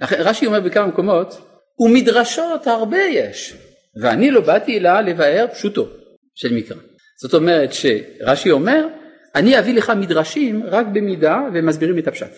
רש"י 0.00 0.46
אומר 0.46 0.60
בכמה 0.60 0.86
מקומות, 0.86 1.40
ומדרשות 1.80 2.66
הרבה 2.66 2.98
יש, 2.98 3.54
ואני 4.00 4.30
לא 4.30 4.40
באתי 4.40 4.78
אלא 4.78 5.00
לבאר 5.00 5.46
פשוטו 5.54 5.88
של 6.34 6.54
מקרא. 6.54 6.76
זאת 7.20 7.34
אומרת 7.34 7.70
שרש"י 7.72 8.50
אומר, 8.50 8.86
אני 9.34 9.58
אביא 9.58 9.74
לך 9.74 9.92
מדרשים 9.96 10.62
רק 10.66 10.86
במידה 10.92 11.40
ומסבירים 11.54 11.98
את 11.98 12.08
הפשט. 12.08 12.30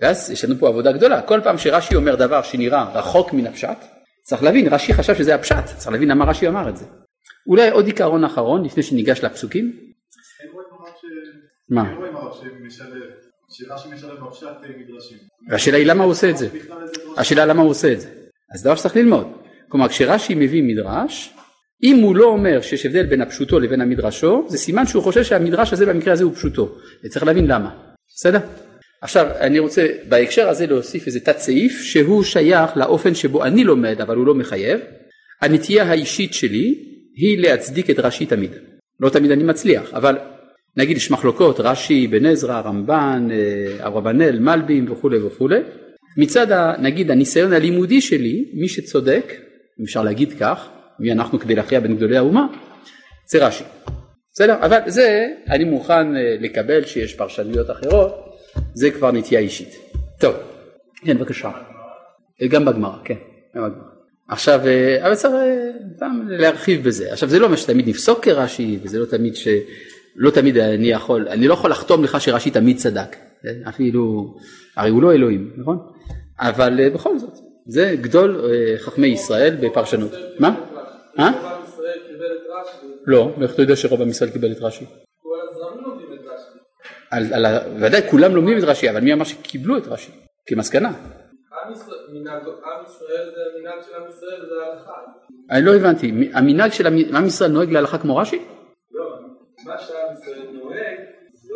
ואז 0.00 0.30
יש 0.30 0.44
לנו 0.44 0.54
פה 0.58 0.68
עבודה 0.68 0.92
גדולה, 0.92 1.22
כל 1.22 1.40
פעם 1.44 1.58
שרש"י 1.58 1.94
אומר 1.94 2.14
דבר 2.14 2.42
שנראה 2.42 2.92
רחוק 2.94 3.32
מן 3.32 3.46
הפשט, 3.46 3.78
צריך 4.22 4.42
להבין, 4.42 4.68
רש"י 4.68 4.94
חשב 4.94 5.14
שזה 5.14 5.34
הפשט, 5.34 5.64
צריך 5.64 5.92
להבין 5.92 6.08
למה 6.08 6.24
רש"י 6.24 6.48
אמר 6.48 6.68
את 6.68 6.76
זה. 6.76 6.84
אולי 7.46 7.70
עוד 7.70 7.86
עיקרון 7.86 8.24
אחרון 8.24 8.64
לפני 8.64 8.82
שניגש 8.82 9.24
לפסוקים. 9.24 9.89
מה? 11.70 11.94
השאלה 15.50 15.76
היא 15.76 15.86
למה 15.86 16.04
הוא 16.04 16.10
עושה 16.10 16.30
את 16.30 16.36
זה. 16.36 16.48
השאלה 17.16 17.46
למה 17.46 17.62
הוא 17.62 17.70
עושה 17.70 17.92
את 17.92 18.00
זה. 18.00 18.08
אז 18.54 18.62
דבר 18.62 18.76
שצריך 18.76 18.96
ללמוד. 18.96 19.26
כלומר 19.68 19.88
כשרש"י 19.88 20.34
מביא 20.34 20.62
מדרש, 20.62 21.34
אם 21.82 21.96
הוא 21.96 22.16
לא 22.16 22.24
אומר 22.24 22.60
שיש 22.60 22.86
הבדל 22.86 23.06
בין 23.06 23.20
הפשוטו 23.20 23.60
לבין 23.60 23.80
המדרשו, 23.80 24.44
זה 24.48 24.58
סימן 24.58 24.86
שהוא 24.86 25.02
חושב 25.02 25.24
שהמדרש 25.24 25.72
הזה 25.72 25.86
במקרה 25.86 26.12
הזה 26.12 26.24
הוא 26.24 26.34
פשוטו. 26.34 26.74
וצריך 27.04 27.26
להבין 27.26 27.46
למה. 27.46 27.70
בסדר? 28.16 28.38
עכשיו 29.02 29.26
אני 29.40 29.58
רוצה 29.58 29.86
בהקשר 30.08 30.48
הזה 30.48 30.66
להוסיף 30.66 31.06
איזה 31.06 31.20
תת 31.20 31.38
סעיף 31.38 31.80
שהוא 31.82 32.24
שייך 32.24 32.76
לאופן 32.76 33.14
שבו 33.14 33.44
אני 33.44 33.64
לומד 33.64 34.00
אבל 34.00 34.16
הוא 34.16 34.26
לא 34.26 34.34
מחייב. 34.34 34.80
הנטייה 35.42 35.84
האישית 35.84 36.34
שלי 36.34 36.74
היא 37.16 37.38
להצדיק 37.38 37.90
את 37.90 37.98
רש"י 37.98 38.26
תמיד. 38.26 38.50
לא 39.00 39.10
תמיד 39.10 39.30
אני 39.30 39.44
מצליח 39.44 39.94
אבל 39.94 40.16
נגיד 40.76 40.96
יש 40.96 41.10
מחלוקות 41.10 41.60
רש"י, 41.60 42.06
בן 42.06 42.26
עזרא, 42.26 42.60
רמב"ן, 42.60 43.28
אה, 43.30 43.86
אברבנאל, 43.86 44.38
מלבים 44.38 44.92
וכולי 44.92 45.22
וכולי. 45.22 45.60
מצד 46.16 46.52
ה, 46.52 46.74
נגיד 46.78 47.10
הניסיון 47.10 47.52
הלימודי 47.52 48.00
שלי 48.00 48.44
מי 48.54 48.68
שצודק 48.68 49.32
אם 49.80 49.84
אפשר 49.84 50.02
להגיד 50.02 50.32
כך 50.40 50.68
מי 50.98 51.12
אנחנו 51.12 51.38
כדי 51.38 51.54
להכריע 51.54 51.80
בין 51.80 51.96
גדולי 51.96 52.16
האומה 52.16 52.46
זה 53.30 53.46
רש"י. 53.46 53.64
בסדר? 54.32 54.54
אבל 54.60 54.78
זה 54.86 55.26
אני 55.48 55.64
מוכן 55.64 56.16
אה, 56.16 56.36
לקבל 56.40 56.84
שיש 56.84 57.14
פרשנויות 57.14 57.70
אחרות 57.70 58.38
זה 58.74 58.90
כבר 58.90 59.12
נטייה 59.12 59.40
אישית. 59.40 59.76
טוב, 60.20 60.34
כן 61.04 61.18
בבקשה. 61.18 61.50
גם 62.48 62.64
בגמרא, 62.64 62.96
כן, 63.04 63.14
גם 63.56 63.62
בגמרא. 63.62 63.90
עכשיו, 64.28 64.60
אה, 64.66 65.06
אבל 65.06 65.14
צריך 65.14 65.34
אה, 66.02 66.08
להרחיב 66.28 66.84
בזה. 66.84 67.12
עכשיו 67.12 67.28
זה 67.28 67.38
לא 67.38 67.46
אומר 67.46 67.56
שתמיד 67.56 67.88
נפסוק 67.88 68.24
כרש"י, 68.24 68.78
וזה 68.82 68.98
לא 68.98 69.04
תמיד 69.04 69.36
ש... 69.36 69.48
לא 70.16 70.30
תמיד 70.30 70.58
אני 70.58 70.90
יכול, 70.90 71.28
אני 71.28 71.48
לא 71.48 71.54
יכול 71.54 71.70
לחתום 71.70 72.04
לך 72.04 72.20
שרש"י 72.20 72.50
תמיד 72.50 72.76
צדק, 72.76 73.16
כן? 73.42 73.68
אפילו, 73.68 74.34
הרי 74.76 74.90
הוא 74.90 75.02
לא 75.02 75.12
אלוהים, 75.12 75.52
נכון? 75.56 75.78
אבל 76.38 76.80
אה, 76.80 76.90
בכל 76.90 77.18
זאת, 77.18 77.38
זה 77.66 77.96
גדול 78.00 78.50
חכמי 78.78 79.06
ישראל 79.06 79.56
בפרשנות. 79.60 80.12
מה? 80.38 80.54
אה? 81.18 81.30
לא, 83.06 83.34
ואיך 83.38 83.54
אתה 83.54 83.62
יודע 83.62 83.76
שרוב 83.76 84.02
עם 84.02 84.08
ישראל 84.08 84.30
קיבל 84.30 84.52
את 84.52 84.60
רש"י? 84.60 84.84
על, 87.10 87.34
על, 87.34 87.46
ודאי 87.80 88.10
כולם 88.10 88.34
לומדים 88.34 88.58
את 88.58 88.62
רש"י, 88.62 88.90
אבל 88.90 89.00
מי 89.00 89.12
אמר 89.12 89.24
שקיבלו 89.24 89.78
את 89.78 89.86
רש"י? 89.86 90.12
כמסקנה. 90.46 90.88
עם 90.88 91.72
ישראל 92.86 93.30
זה 93.34 93.40
המנהג 93.56 93.82
של 93.86 93.94
עם 93.94 94.08
ישראל 94.08 94.46
זה 94.48 94.54
ההלכה. 94.66 94.92
אני 95.50 95.64
לא 95.64 95.74
הבנתי, 95.74 96.30
המנהג 96.32 96.72
של 96.72 96.86
עם 96.86 97.26
ישראל 97.26 97.50
נוהג 97.50 97.70
להלכה 97.70 97.98
כמו 97.98 98.16
רש"י? 98.16 98.42
מה 99.64 99.74
שעם 99.78 100.14
ישראל 100.22 100.46
נוהג 100.52 100.98
זו 101.42 101.54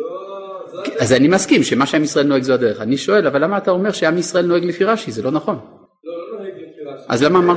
הדרך. 0.79 1.01
אז 1.01 1.13
אני 1.13 1.27
מסכים 1.27 1.63
שמה 1.63 1.85
שעם 1.85 2.03
ישראל 2.03 2.27
נוהג 2.27 2.43
זו 2.43 2.53
הדרך. 2.53 2.81
אני 2.81 2.97
שואל, 2.97 3.27
אבל 3.27 3.43
למה 3.43 3.57
אתה 3.57 3.71
אומר 3.71 3.91
שעם 3.91 4.17
ישראל 4.17 4.45
נוהג 4.45 4.65
לפי 4.65 4.83
רש"י? 4.83 5.11
זה 5.11 5.23
לא 5.23 5.31
נכון. 5.31 5.59
לא, 6.03 6.31
לא 6.31 6.39
נוהג 6.39 6.53
לפי 6.53 6.81
רש"י. 6.85 7.05
אז 7.09 7.23
למה 7.23 7.39
אמר... 7.39 7.55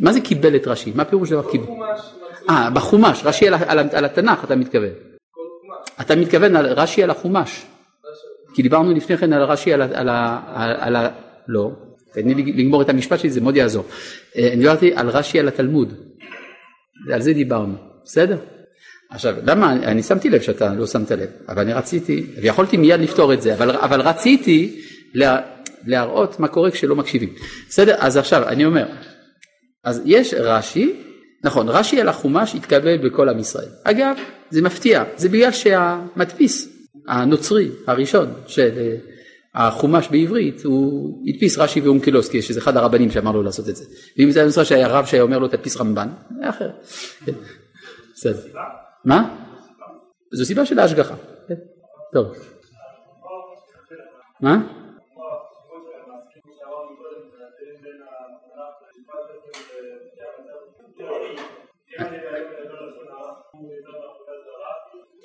מה 0.00 0.12
זה 0.12 0.20
קיבל 0.20 0.56
את 0.56 0.66
רש"י? 0.66 0.92
מה 0.94 1.04
פירוש 1.04 1.30
דבר 1.30 1.50
קיבל? 1.50 1.64
אה, 2.50 2.70
בחומש, 2.70 3.22
רש"י 3.24 3.48
על 3.68 4.04
התנ"ך 4.04 4.44
אתה 4.44 4.56
מתכוון. 4.56 4.90
אתה 6.00 6.16
מתכוון 6.16 6.56
על 6.56 6.66
רש"י 6.66 7.02
על 7.02 7.10
החומש. 7.10 7.66
כי 8.54 8.62
דיברנו 8.62 8.92
לפני 8.92 9.16
כן 9.16 9.32
על 9.32 9.42
רש"י 9.42 9.72
על 9.72 10.08
ה... 10.96 11.08
לא, 11.48 11.70
תן 12.12 12.28
לי 12.28 12.34
לגמור 12.34 12.82
את 12.82 12.88
המשפט 12.88 13.18
שלי, 13.18 13.30
זה 13.30 13.40
מאוד 13.40 13.56
יעזור. 13.56 13.84
אה, 14.36 14.48
אני 14.48 14.56
דיברתי 14.56 14.94
על 14.94 15.08
רש"י 15.08 15.40
על 15.40 15.48
התלמוד. 15.48 15.94
על 17.12 17.20
זה 17.20 17.32
דיברנו, 17.32 17.74
בסדר? 18.04 18.36
עכשיו, 19.16 19.34
למה, 19.46 19.72
אני 19.72 20.02
שמתי 20.02 20.30
לב 20.30 20.40
שאתה 20.40 20.74
לא 20.74 20.86
שמת 20.86 21.10
לב, 21.10 21.28
אבל 21.48 21.62
אני 21.62 21.72
רציתי, 21.72 22.26
ויכולתי 22.42 22.76
מיד 22.76 23.00
לפתור 23.00 23.32
את 23.32 23.42
זה, 23.42 23.54
אבל, 23.54 23.70
אבל 23.70 24.00
רציתי 24.00 24.82
לה, 25.14 25.40
להראות 25.86 26.40
מה 26.40 26.48
קורה 26.48 26.70
כשלא 26.70 26.96
מקשיבים. 26.96 27.28
בסדר? 27.68 27.94
אז 27.98 28.16
עכשיו, 28.16 28.48
אני 28.48 28.64
אומר, 28.64 28.86
אז 29.84 30.02
יש 30.04 30.34
רש"י 30.34 30.92
נכון, 31.44 31.68
רש"י 31.68 32.00
על 32.00 32.08
החומש 32.08 32.54
התקבל 32.54 33.08
בכל 33.08 33.28
עם 33.28 33.38
ישראל. 33.38 33.68
אגב, 33.84 34.16
זה 34.50 34.62
מפתיע, 34.62 35.04
זה 35.16 35.28
בגלל 35.28 35.52
שהמדפיס 35.52 36.68
הנוצרי 37.08 37.68
הראשון 37.86 38.28
של 38.46 38.70
אה, 38.76 38.96
החומש 39.54 40.08
בעברית, 40.08 40.64
הוא 40.64 41.22
הדפיס 41.28 41.58
רש"י 41.58 41.80
ואונקלוסקי, 41.80 42.42
שזה 42.42 42.60
אחד 42.60 42.76
הרבנים 42.76 43.10
שאמר 43.10 43.32
לו 43.32 43.42
לעשות 43.42 43.68
את 43.68 43.76
זה. 43.76 43.84
ואם 44.18 44.30
זה 44.30 44.38
היה 44.38 44.46
נוצר 44.46 44.64
שהיה 44.64 44.88
רב 44.88 45.06
שהיה 45.06 45.22
אומר 45.22 45.38
לו 45.38 45.48
תדפיס 45.48 45.76
רמב"ן, 45.76 46.08
היה 46.40 46.50
אחר. 46.50 46.70
כן. 47.26 47.32
בסדר. 48.14 48.40
מה? 49.06 49.36
זו 50.32 50.44
סיבה 50.44 50.66
של 50.66 50.78
ההשגחה. 50.78 51.14
כן. 51.48 51.54
טוב. 52.12 52.34
מה? 54.40 54.66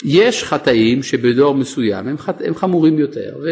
יש 0.04 0.44
חטאים 0.44 1.04
שבדור 1.04 1.56
מסוים 1.56 2.08
הם, 2.08 2.18
חט... 2.18 2.42
הם 2.42 2.56
חמורים 2.56 3.00
יותר 3.00 3.38
ו... 3.44 3.48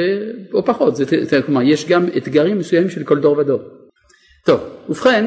או 0.53 0.65
פחות, 0.65 0.95
זה, 0.95 1.05
זה, 1.21 1.41
כלומר 1.41 1.61
יש 1.61 1.87
גם 1.89 2.05
אתגרים 2.17 2.57
מסוימים 2.57 2.89
של 2.89 3.03
כל 3.03 3.19
דור 3.19 3.37
ודור. 3.37 3.61
טוב, 4.45 4.59
ובכן, 4.89 5.25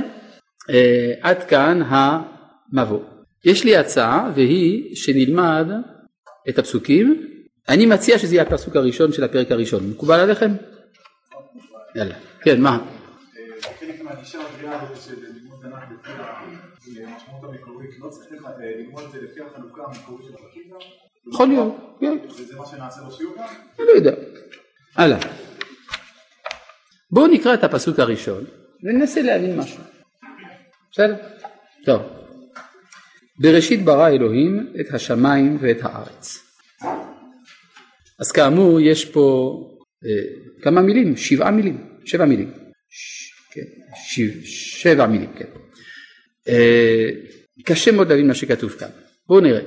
אה, 0.71 1.13
עד 1.21 1.43
כאן 1.45 1.83
המבוא. 1.87 3.12
יש 3.45 3.65
לי 3.65 3.77
הצעה 3.77 4.31
והיא 4.35 4.97
שנלמד 4.97 5.67
את 6.49 6.59
הפסוקים, 6.59 7.27
אני 7.69 7.87
מציע 7.87 8.19
שזה 8.19 8.35
יהיה 8.35 8.43
הפסוק 8.43 8.77
הראשון 8.77 9.13
של 9.13 9.25
הפרק 9.25 9.51
הראשון, 9.51 9.91
מקובל 9.91 10.21
עליכם? 10.21 10.51
יאללה, 11.95 12.15
כן, 12.43 12.61
מה? 12.61 12.79
חלק 13.81 14.03
מהגישה 14.03 14.39
הרגילה 14.41 14.81
של 15.05 15.15
לימוד 15.35 15.59
תנ"ך 15.63 15.83
לפי 15.91 17.05
המשמעות 17.05 17.45
המקורית, 17.45 17.91
לא 18.01 18.09
צריך 18.09 18.43
ללמוד 18.59 19.03
את 19.05 19.13
זה 19.13 19.19
לפי 19.23 19.41
החלוקה 19.41 19.83
המקורית 19.87 20.27
של 20.27 20.35
הפרקים 20.35 20.63
גם? 20.71 20.79
יכול 21.33 21.49
להיות, 21.49 21.77
כן. 22.01 22.19
וזה 22.29 22.57
מה 22.57 22.67
שנעשה 22.67 23.01
בשיעור 23.09 23.35
גם? 23.39 23.45
אני 23.79 23.87
לא 23.87 23.93
יודע. 23.93 24.13
הלאה. 24.97 25.19
בואו 27.11 27.27
נקרא 27.27 27.55
את 27.55 27.65
הפסוק 27.65 27.99
הראשון 27.99 28.45
וננסה 28.83 29.23
להבין 29.23 29.59
משהו. 29.59 29.83
בסדר? 30.93 31.17
טוב. 31.85 32.22
בראשית 33.39 33.85
ברא 33.85 34.09
אלוהים 34.09 34.73
את 34.81 34.95
השמיים 34.95 35.59
ואת 35.61 35.79
הארץ. 35.83 36.39
אז 38.19 38.33
כאמור 38.33 38.81
יש 38.81 39.05
פה 39.05 39.59
אה, 40.05 40.63
כמה 40.63 40.83
מילים, 40.83 41.17
שבעה 41.17 41.51
מילים, 41.51 41.85
שבע 42.05 42.25
מילים. 42.25 42.51
ש, 42.91 43.33
כן, 43.53 43.61
ש, 44.05 44.21
שבע 44.83 45.07
מילים, 45.07 45.33
כן. 45.39 45.47
אה, 46.49 47.09
קשה 47.65 47.93
מאוד 47.93 48.09
להבין 48.09 48.27
מה 48.27 48.35
שכתוב 48.35 48.71
כאן. 48.73 48.89
בואו 49.29 49.41
נראה. 49.41 49.61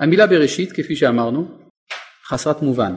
המילה 0.00 0.26
בראשית 0.26 0.72
כפי 0.72 0.96
שאמרנו 0.96 1.58
חסרת 2.26 2.62
מובן 2.62 2.92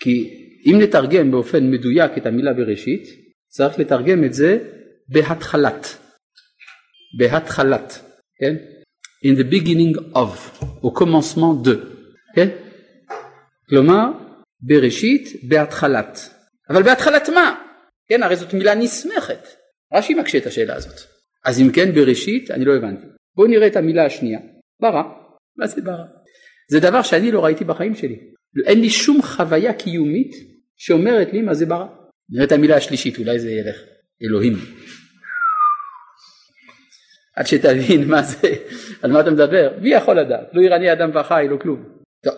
כי 0.00 0.44
אם 0.66 0.78
נתרגם 0.80 1.30
באופן 1.30 1.70
מדויק 1.70 2.12
את 2.18 2.26
המילה 2.26 2.52
בראשית 2.52 3.02
צריך 3.48 3.78
לתרגם 3.78 4.24
את 4.24 4.34
זה 4.34 4.58
בהתחלת 5.08 5.98
בהתחלת 7.18 8.00
כן 8.40 8.54
in 9.24 9.38
the 9.40 9.44
beginning 9.52 10.14
of 10.14 10.64
או 10.82 10.94
commencement 10.98 11.66
de. 11.66 11.70
כן 12.34 12.48
כלומר 13.68 14.04
בראשית 14.60 15.28
בהתחלת 15.48 16.18
אבל 16.70 16.82
בהתחלת 16.82 17.28
מה? 17.28 17.54
כן 18.08 18.22
הרי 18.22 18.36
זאת 18.36 18.54
מילה 18.54 18.74
נסמכת. 18.74 19.48
רש"י 19.94 20.14
מקשה 20.14 20.38
את 20.38 20.46
השאלה 20.46 20.74
הזאת. 20.74 21.00
אז 21.44 21.60
אם 21.60 21.72
כן 21.72 21.94
בראשית 21.94 22.50
אני 22.50 22.64
לא 22.64 22.76
הבנתי. 22.76 23.06
בואו 23.36 23.48
נראה 23.48 23.66
את 23.66 23.76
המילה 23.76 24.06
השנייה. 24.06 24.40
ברא. 24.80 25.02
מה 25.56 25.66
זה 25.66 25.82
ברא? 25.82 26.04
זה 26.70 26.80
דבר 26.80 27.02
שאני 27.02 27.32
לא 27.32 27.44
ראיתי 27.44 27.64
בחיים 27.64 27.94
שלי. 27.94 28.18
אין 28.66 28.80
לי 28.80 28.90
שום 28.90 29.22
חוויה 29.22 29.72
קיומית 29.72 30.32
שאומרת 30.76 31.32
לי 31.32 31.42
מה 31.42 31.54
זה 31.54 31.66
ברא. 31.66 31.86
נראה 32.30 32.44
את 32.44 32.52
המילה 32.52 32.76
השלישית, 32.76 33.18
אולי 33.18 33.38
זה 33.38 33.50
ילך. 33.50 33.76
אלוהים. 34.22 34.54
עד 37.38 37.46
שתבין 37.46 38.08
מה 38.08 38.22
זה, 38.22 38.48
על 39.02 39.12
מה 39.12 39.20
אתה 39.20 39.30
מדבר, 39.30 39.70
מי 39.80 39.88
יכול 39.88 40.20
לדעת? 40.20 40.48
לא 40.52 40.62
ירני 40.62 40.92
אדם 40.92 41.10
וחי, 41.14 41.46
לא 41.50 41.56
כלום. 41.56 41.84
טוב, 42.24 42.34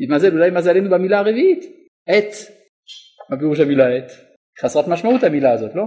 נתמזל 0.00 0.32
אולי 0.32 0.50
מזלנו 0.50 0.90
במילה 0.90 1.18
הרביעית, 1.18 1.64
עת. 2.08 2.34
מה 3.30 3.38
פירוש 3.38 3.60
המילה 3.60 3.96
עת? 3.96 4.12
חסרת 4.60 4.88
משמעות 4.88 5.22
המילה 5.22 5.52
הזאת, 5.52 5.74
לא? 5.74 5.84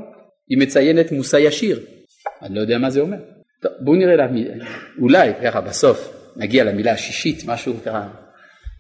היא 0.50 0.58
מציינת 0.58 1.12
מושא 1.12 1.38
ישיר. 1.38 1.80
אני 2.42 2.56
לא 2.56 2.62
יודע 2.62 2.78
מה 2.78 2.90
זה 2.90 3.00
אומר. 3.02 3.18
טוב, 3.62 3.72
בואו 3.82 3.96
נראה 3.96 4.16
לה, 4.16 4.28
אולי 5.02 5.32
ככה 5.44 5.62
בסוף 5.62 6.14
נגיע 6.38 6.64
למילה 6.64 6.92
השישית, 6.92 7.44
משהו 7.48 7.74
ככה 7.86 8.08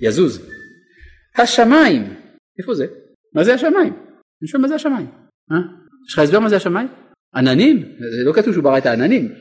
יזוז. 0.01 0.49
השמיים, 1.37 2.13
איפה 2.59 2.73
זה? 2.73 2.85
מה 3.33 3.43
זה 3.43 3.53
השמיים? 3.53 3.93
אני 4.41 4.47
שואל 4.47 4.61
מה 4.61 4.67
זה 4.67 4.75
השמיים? 4.75 5.07
אה? 5.51 5.57
יש 6.07 6.13
לך 6.13 6.19
הסבר 6.19 6.39
מה 6.39 6.49
זה 6.49 6.55
השמיים? 6.55 6.87
עננים? 7.35 7.83
זה 7.99 8.23
לא 8.23 8.33
כתוב 8.33 8.53
שהוא 8.53 8.63
ברא 8.63 8.77
את 8.77 8.85
העננים. 8.85 9.31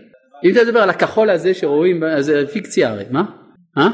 אם 0.45 0.53
אתה 0.53 0.65
מדבר 0.65 0.81
על 0.81 0.91
הכחול 0.91 1.31
הזה 1.31 1.55
שרואים, 1.55 2.03
זה 2.21 2.47
פיקציה 2.53 2.91
הרי, 2.91 3.05
מה? 3.11 3.25
אה? 3.79 3.89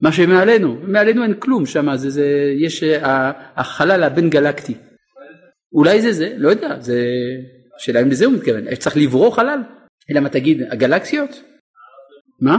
מה 0.00 0.12
שמעלינו, 0.12 0.78
מעלינו 0.82 1.22
אין 1.22 1.34
כלום 1.34 1.66
שם, 1.66 1.96
זה, 1.96 2.10
זה, 2.10 2.54
יש 2.58 2.82
אה, 2.82 3.32
החלל 3.56 4.02
הבין 4.02 4.30
גלקטי. 4.30 4.74
אולי 5.72 6.02
זה 6.02 6.12
זה, 6.12 6.34
לא 6.36 6.48
יודע, 6.48 6.80
זה... 6.80 7.04
השאלה 7.76 8.02
אם 8.02 8.08
לזה 8.08 8.24
הוא 8.24 8.34
מתכוון, 8.34 8.74
צריך 8.74 8.96
לברוא 8.96 9.30
חלל? 9.30 9.58
אלא 10.10 10.20
מה 10.20 10.28
תגיד, 10.28 10.62
הגלקסיות? 10.70 11.42
מה? 12.40 12.56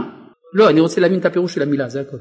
לא, 0.54 0.70
אני 0.70 0.80
רוצה 0.80 1.00
להבין 1.00 1.18
את 1.18 1.24
הפירוש 1.24 1.54
של 1.54 1.62
המילה, 1.62 1.88
זה 1.88 2.00
הכל. 2.00 2.16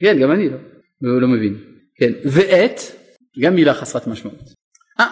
כן, 0.00 0.18
גם 0.18 0.32
אני 0.32 0.48
לא, 0.48 0.56
לא, 1.02 1.20
לא 1.20 1.28
מבין. 1.28 1.58
כן, 1.96 2.12
ואת, 2.24 2.80
גם 3.40 3.54
מילה 3.54 3.74
חסרת 3.74 4.06
משמעות. 4.06 4.52
אה, 5.00 5.06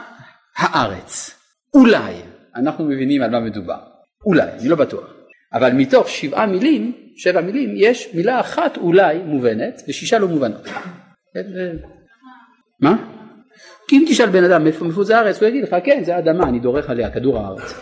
הארץ, 0.57 1.39
אולי, 1.75 2.15
אנחנו 2.57 2.85
מבינים 2.85 3.23
על 3.23 3.31
מה 3.31 3.41
מדובר, 3.41 3.79
אולי, 4.27 4.51
אני 4.61 4.69
לא 4.69 4.77
בטוח, 4.77 5.15
אבל 5.53 5.73
מתוך 5.73 6.09
שבעה 6.09 6.47
מילים, 6.47 6.93
שבע 7.17 7.41
מילים, 7.41 7.75
יש 7.77 8.15
מילה 8.15 8.41
אחת 8.41 8.77
אולי 8.77 9.19
מובנת 9.19 9.83
ושישה 9.89 10.19
לא 10.19 10.29
מובנות. 10.29 10.65
כן, 11.35 11.77
מה? 12.81 13.17
כי 13.89 13.97
אם 13.97 14.05
תשאל 14.09 14.31
בן 14.31 14.45
אדם 14.45 14.67
איפה 14.67 15.05
זה 15.05 15.19
הארץ, 15.19 15.43
הוא 15.43 15.49
יגיד 15.49 15.65
לך 15.65 15.77
כן 15.85 16.05
זה 16.05 16.17
האדמה, 16.17 16.49
אני 16.49 16.59
דורך 16.59 16.91
עליה, 16.91 17.11
כדור 17.11 17.39
הארץ. 17.39 17.75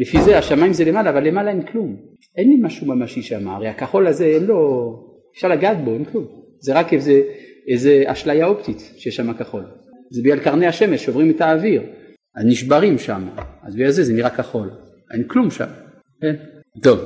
לפי 0.00 0.22
זה 0.22 0.38
השמיים 0.38 0.72
זה 0.72 0.84
למעלה, 0.84 1.10
אבל 1.10 1.26
למעלה 1.26 1.50
אין 1.50 1.62
כלום. 1.62 1.96
אין 2.36 2.48
לי 2.48 2.56
משהו 2.62 2.86
ממשי 2.86 3.22
שם, 3.22 3.48
הרי 3.48 3.68
הכחול 3.68 4.06
הזה 4.06 4.24
אין 4.24 4.44
לו, 4.44 4.92
אפשר 5.34 5.48
לגעת 5.48 5.84
בו, 5.84 5.94
אין 5.94 6.04
כלום. 6.04 6.26
זה 6.60 6.74
רק 6.74 6.92
איזה, 6.92 7.20
איזה 7.68 8.02
אשליה 8.06 8.46
אופטית 8.46 8.92
שיש 8.96 9.16
שם 9.16 9.32
כחול. 9.32 9.64
זה 10.10 10.22
בגלל 10.24 10.38
קרני 10.38 10.66
השמש 10.66 11.04
שעוברים 11.04 11.30
את 11.30 11.40
האוויר, 11.40 11.82
אז 12.36 12.44
נשברים 12.46 12.98
שם, 12.98 13.28
אז 13.62 13.74
בגלל 13.74 13.90
זה 13.90 14.04
זה 14.04 14.12
נראה 14.12 14.30
כחול. 14.30 14.70
אין 15.12 15.28
כלום 15.28 15.50
שם, 15.50 15.68
כן? 16.20 16.34
טוב, 16.82 16.98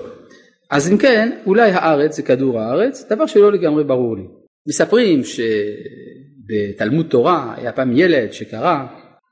אז 0.70 0.92
אם 0.92 0.98
כן, 0.98 1.38
אולי 1.46 1.70
הארץ 1.70 2.16
זה 2.16 2.22
כדור 2.22 2.60
הארץ, 2.60 3.06
דבר 3.12 3.26
שלא 3.26 3.52
לגמרי 3.52 3.84
ברור 3.84 4.16
לי. 4.16 4.22
מספרים 4.68 5.22
שבתלמוד 6.44 7.06
תורה 7.10 7.54
היה 7.56 7.72
פעם 7.72 7.96
ילד 7.96 8.32
שקרא 8.32 8.84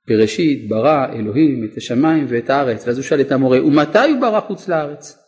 בראשית 0.09 0.69
ברא 0.69 1.07
אלוהים 1.13 1.65
את 1.65 1.77
השמיים 1.77 2.27
ואת 2.29 2.51
הארץ, 2.51 2.87
ואז 2.87 2.97
הוא 2.97 3.05
שאל 3.05 3.21
את 3.21 3.33
המורה, 3.33 3.67
ומתי 3.67 3.99
הוא 3.99 4.21
ברא 4.21 4.41
חוץ 4.41 4.69
לארץ? 4.69 5.19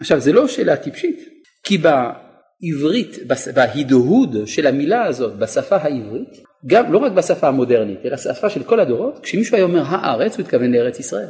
עכשיו, 0.00 0.20
זה 0.20 0.32
לא 0.32 0.48
שאלה 0.48 0.76
טיפשית, 0.76 1.20
כי 1.64 1.78
בעברית, 1.78 3.18
בהדהוד 3.54 4.36
של 4.46 4.66
המילה 4.66 5.04
הזאת 5.04 5.38
בשפה 5.38 5.76
העברית, 5.76 6.51
גם 6.66 6.92
לא 6.92 6.98
רק 6.98 7.12
בשפה 7.12 7.48
המודרנית, 7.48 7.98
אלא 8.04 8.14
בשפה 8.14 8.50
של 8.50 8.62
כל 8.62 8.80
הדורות, 8.80 9.18
כשמישהו 9.22 9.56
היה 9.56 9.64
אומר 9.64 9.82
הארץ, 9.86 10.36
הוא 10.36 10.44
התכוון 10.44 10.72
לארץ 10.72 11.00
ישראל. 11.00 11.28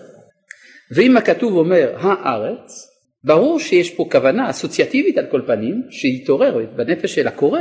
ואם 0.94 1.16
הכתוב 1.16 1.56
אומר 1.56 1.92
הארץ, 1.98 2.88
ברור 3.24 3.60
שיש 3.60 3.90
פה 3.90 4.06
כוונה 4.12 4.50
אסוציאטיבית 4.50 5.18
על 5.18 5.26
כל 5.26 5.42
פנים, 5.46 5.82
שהתעורר 5.90 6.66
בנפש 6.76 7.14
של 7.14 7.26
הקורא, 7.26 7.60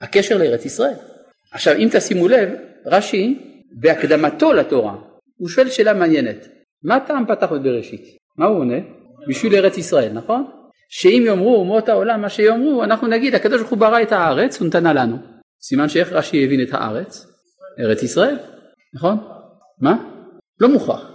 הקשר 0.00 0.38
לארץ 0.38 0.64
ישראל. 0.64 0.94
עכשיו, 1.52 1.76
אם 1.76 1.88
תשימו 1.92 2.28
לב, 2.28 2.48
רש"י 2.86 3.38
בהקדמתו 3.72 4.52
לתורה, 4.52 4.94
הוא 5.36 5.48
שואל 5.48 5.68
שאלה 5.68 5.94
מעניינת, 5.94 6.48
מה 6.84 7.00
טעם 7.00 7.24
פתח 7.26 7.52
בבראשית? 7.52 8.02
מה 8.38 8.46
הוא 8.46 8.58
עונה? 8.58 8.78
בשביל 9.28 9.54
ארץ 9.54 9.78
ישראל, 9.78 10.12
נכון? 10.12 10.44
שאם 10.88 11.22
יאמרו 11.26 11.56
אומות 11.56 11.88
העולם 11.88 12.20
מה 12.20 12.28
שיאמרו, 12.28 12.84
אנחנו 12.84 13.08
נגיד 13.08 13.34
הקדוש 13.34 13.58
ברוך 13.58 13.70
הוא 13.70 13.78
ברא 13.78 14.02
את 14.02 14.12
הארץ, 14.12 14.60
הוא 14.60 14.68
נתנה 14.68 14.92
לנו. 14.92 15.31
סימן 15.62 15.88
שאיך 15.88 16.12
רש"י 16.12 16.44
הבין 16.44 16.62
את 16.62 16.68
הארץ? 16.72 17.26
ארץ 17.78 18.02
ישראל, 18.02 18.36
נכון? 18.94 19.18
מה? 19.80 20.04
לא 20.60 20.68
מוכרח. 20.68 21.10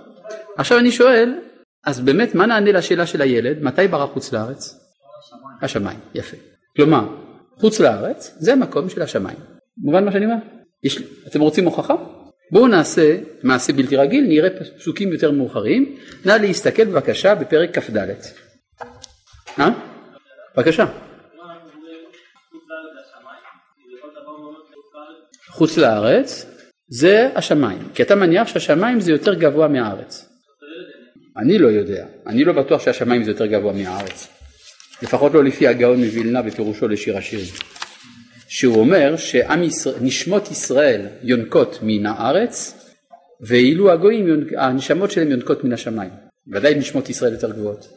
עכשיו 0.58 0.78
אני 0.78 0.92
שואל, 0.92 1.40
אז 1.86 2.00
באמת 2.00 2.36
מה 2.36 2.46
נענה 2.46 2.72
לשאלה 2.72 3.06
של 3.06 3.22
הילד, 3.22 3.64
מתי 3.64 3.88
ברא 3.88 4.06
חוץ 4.06 4.34
לארץ? 4.34 4.80
השמיים, 5.62 6.00
יפה. 6.16 6.38
כלומר, 6.76 7.08
חוץ 7.56 7.80
לארץ 7.80 8.36
זה 8.40 8.54
המקום 8.54 8.90
של 8.90 9.02
השמיים. 9.02 9.38
מובן 9.78 10.06
מה 10.06 10.12
שאני 10.12 10.26
אומר? 10.26 10.36
יש, 10.84 11.02
אתם 11.28 11.42
רוצים 11.42 11.66
הוכחה? 11.66 11.96
בואו 12.52 12.68
נעשה 12.68 13.18
מעשה 13.44 13.74
בלתי 13.74 13.96
רגיל, 13.96 14.26
נראה 14.28 14.50
פסוקים 14.50 15.14
יותר 15.14 15.32
מאוחרים. 15.32 15.96
נא 16.26 16.32
להסתכל 16.32 16.86
בבקשה 16.86 17.36
בפרק 17.36 17.80
כ"ד. 17.80 17.98
אה? 19.60 19.70
בבקשה. 20.56 20.86
חוץ 25.58 25.78
לארץ 25.78 26.46
זה 26.88 27.30
השמיים, 27.36 27.80
כי 27.93 28.04
אתה 28.04 28.15
מניח 28.15 28.48
שהשמיים 28.48 29.00
זה 29.00 29.12
יותר 29.12 29.34
גבוה 29.34 29.67
מהארץ. 29.67 30.30
אני 31.38 31.58
לא 31.58 31.67
יודע, 31.67 32.06
אני 32.28 32.43
לא 32.43 32.54
בטוח 32.54 32.82
שהשמיים 32.82 33.24
זה 33.24 33.32
יותר 33.32 33.46
גבוה 33.46 33.74
מהארץ. 33.74 34.28
לפחות 35.02 35.34
לא 35.34 35.43
לפי 35.43 35.67
הגאון 35.67 36.04
מווילנה 36.04 36.41
בפירושו 36.41 36.88
לשיר 36.88 37.17
השירים. 37.17 37.54
שהוא 38.48 38.80
אומר 38.80 39.15
שנשמות 39.17 40.52
ישראל 40.52 41.08
יונקות 41.24 41.80
מן 41.82 42.06
הארץ 42.06 42.74
ואילו 43.41 43.91
הגויים, 43.91 44.48
הנשמות 44.58 45.12
שלהם 45.12 45.32
יונקות 45.32 45.63
מן 45.63 45.74
השמיים. 45.74 46.12
ודאי 46.54 46.76
נשמות 46.76 47.10
ישראל 47.10 47.34
יותר 47.34 47.52
גבוהות. 47.52 47.88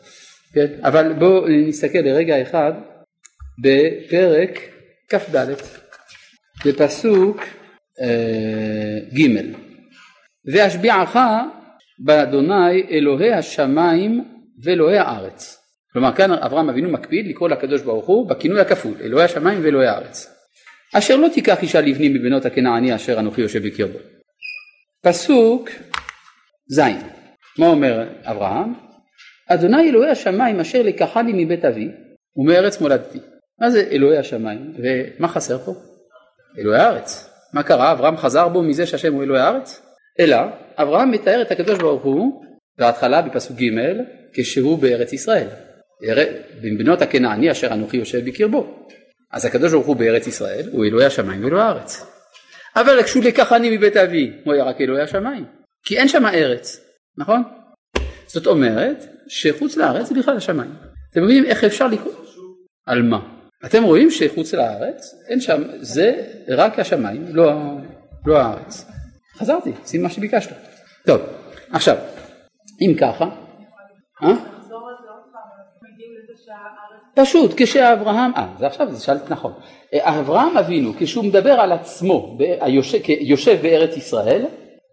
כן? 0.54 0.66
אבל 0.82 1.12
בואו 1.18 1.48
נסתכל 1.48 1.98
לרגע 1.98 2.42
אחד 2.42 2.72
בפרק 3.62 4.58
כ"ד, 5.08 5.46
בפסוק 6.66 7.40
אה, 8.02 8.98
ג' 9.18 9.52
והשביעך 10.52 11.16
באדוני 11.98 12.82
אלוהי 12.90 13.32
השמיים 13.32 14.24
ואלוהי 14.62 14.98
הארץ. 14.98 15.56
כלומר 15.92 16.14
כאן 16.14 16.32
אברהם 16.32 16.68
אבינו 16.68 16.90
מקפיד 16.90 17.26
לקרוא 17.26 17.48
לקדוש 17.48 17.82
ברוך 17.82 18.06
הוא 18.06 18.28
בכינוי 18.28 18.60
הכפול 18.60 18.94
אלוהי 19.00 19.24
השמיים 19.24 19.58
ואלוהי 19.62 19.86
הארץ. 19.86 20.36
אשר 20.94 21.16
לא 21.16 21.28
תיקח 21.34 21.62
אישה 21.62 21.80
לבני 21.80 22.08
מבנות 22.08 22.46
הכנעני 22.46 22.94
אשר 22.94 23.18
אנוכי 23.18 23.40
יושב 23.40 23.66
בקרבו. 23.66 23.98
פסוק 25.02 25.68
ז', 26.72 26.80
מה 27.58 27.66
אומר 27.66 28.08
אברהם? 28.24 28.72
אדוני 29.48 29.90
אלוהי 29.90 30.10
השמיים 30.10 30.60
אשר 30.60 30.82
לקחני 30.82 31.44
מבית 31.44 31.64
אבי 31.64 31.88
ומארץ 32.36 32.80
מולדתי. 32.80 33.18
מה 33.60 33.70
זה 33.70 33.88
אלוהי 33.90 34.18
השמיים 34.18 34.72
ומה 34.78 35.28
חסר 35.28 35.58
פה? 35.58 35.89
אלוהי 36.58 36.80
הארץ. 36.80 37.30
מה 37.52 37.62
קרה? 37.62 37.92
אברהם 37.92 38.16
חזר 38.16 38.48
בו 38.48 38.62
מזה 38.62 38.86
שהשם 38.86 39.12
הוא 39.12 39.22
אלוהי 39.22 39.40
הארץ? 39.40 39.82
אלא 40.20 40.36
אברהם 40.76 41.10
מתאר 41.10 41.42
את 41.42 41.50
הקדוש 41.50 41.78
ברוך 41.78 42.02
הוא 42.02 42.44
בהתחלה 42.78 43.22
בפסוק 43.22 43.56
ג' 43.56 43.64
כשהוא 44.32 44.78
בארץ 44.78 45.12
ישראל. 45.12 45.46
בבנות 46.62 47.02
הכנעני 47.02 47.50
אשר 47.50 47.72
אנוכי 47.72 47.96
יושב 47.96 48.24
בקרבו. 48.24 48.86
אז 49.32 49.44
הקדוש 49.44 49.72
ברוך 49.72 49.86
הוא 49.86 49.96
בארץ 49.96 50.26
ישראל 50.26 50.68
הוא 50.72 50.84
אלוהי 50.84 51.06
השמיים 51.06 51.44
ואלוהי 51.44 51.62
הארץ. 51.62 52.06
אבל 52.76 53.02
כשהוא 53.02 53.24
לקחני 53.24 53.76
מבית 53.76 53.96
אבי 53.96 54.32
הוא 54.44 54.54
היה 54.54 54.64
רק 54.64 54.80
אלוהי 54.80 55.02
השמיים. 55.02 55.44
כי 55.84 55.98
אין 55.98 56.08
שם 56.08 56.26
ארץ, 56.26 56.80
נכון? 57.18 57.42
זאת 58.26 58.46
אומרת 58.46 59.04
שחוץ 59.28 59.76
לארץ 59.76 60.08
זה 60.08 60.14
בכלל 60.14 60.36
השמיים. 60.36 60.74
אתם 61.10 61.22
מבינים 61.24 61.44
איך 61.44 61.64
אפשר 61.64 61.86
לקרוא? 61.86 62.12
על 62.86 63.02
מה? 63.02 63.39
אתם 63.64 63.82
רואים 63.82 64.10
שחוץ 64.10 64.54
לארץ 64.54 65.14
אין 65.28 65.40
שם, 65.40 65.62
זה 65.76 66.26
רק 66.48 66.78
השמיים, 66.78 67.26
לא, 67.28 67.52
לא 68.26 68.38
הארץ. 68.38 68.86
חזרתי, 69.36 69.72
שים 69.86 70.02
מה 70.02 70.10
שביקשת. 70.10 70.50
טוב, 71.06 71.20
עכשיו, 71.72 71.96
אם 72.80 72.94
ככה, 73.00 73.24
אה? 74.22 74.34
פשוט 77.14 77.50
כשאברהם, 77.56 78.32
אה 78.36 78.46
זה 78.58 78.66
עכשיו 78.66 78.92
זה 78.92 79.04
שאלת 79.04 79.30
נכון, 79.30 79.52
אברהם 79.94 80.56
אבינו 80.56 80.92
כשהוא 80.98 81.24
מדבר 81.24 81.52
על 81.52 81.72
עצמו 81.72 82.38
כיושב 83.02 83.58
בארץ 83.62 83.96
ישראל 83.96 84.44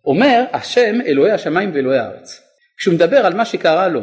אומר 0.06 0.44
השם 0.54 1.02
אלוהי 1.06 1.32
השמיים 1.32 1.72
ואלוהי 1.74 2.00
הארץ 2.00 2.42
כשהוא 2.78 2.94
מדבר 2.94 3.26
על 3.26 3.34
מה 3.34 3.46
שקרה 3.46 3.88
לו 3.88 4.02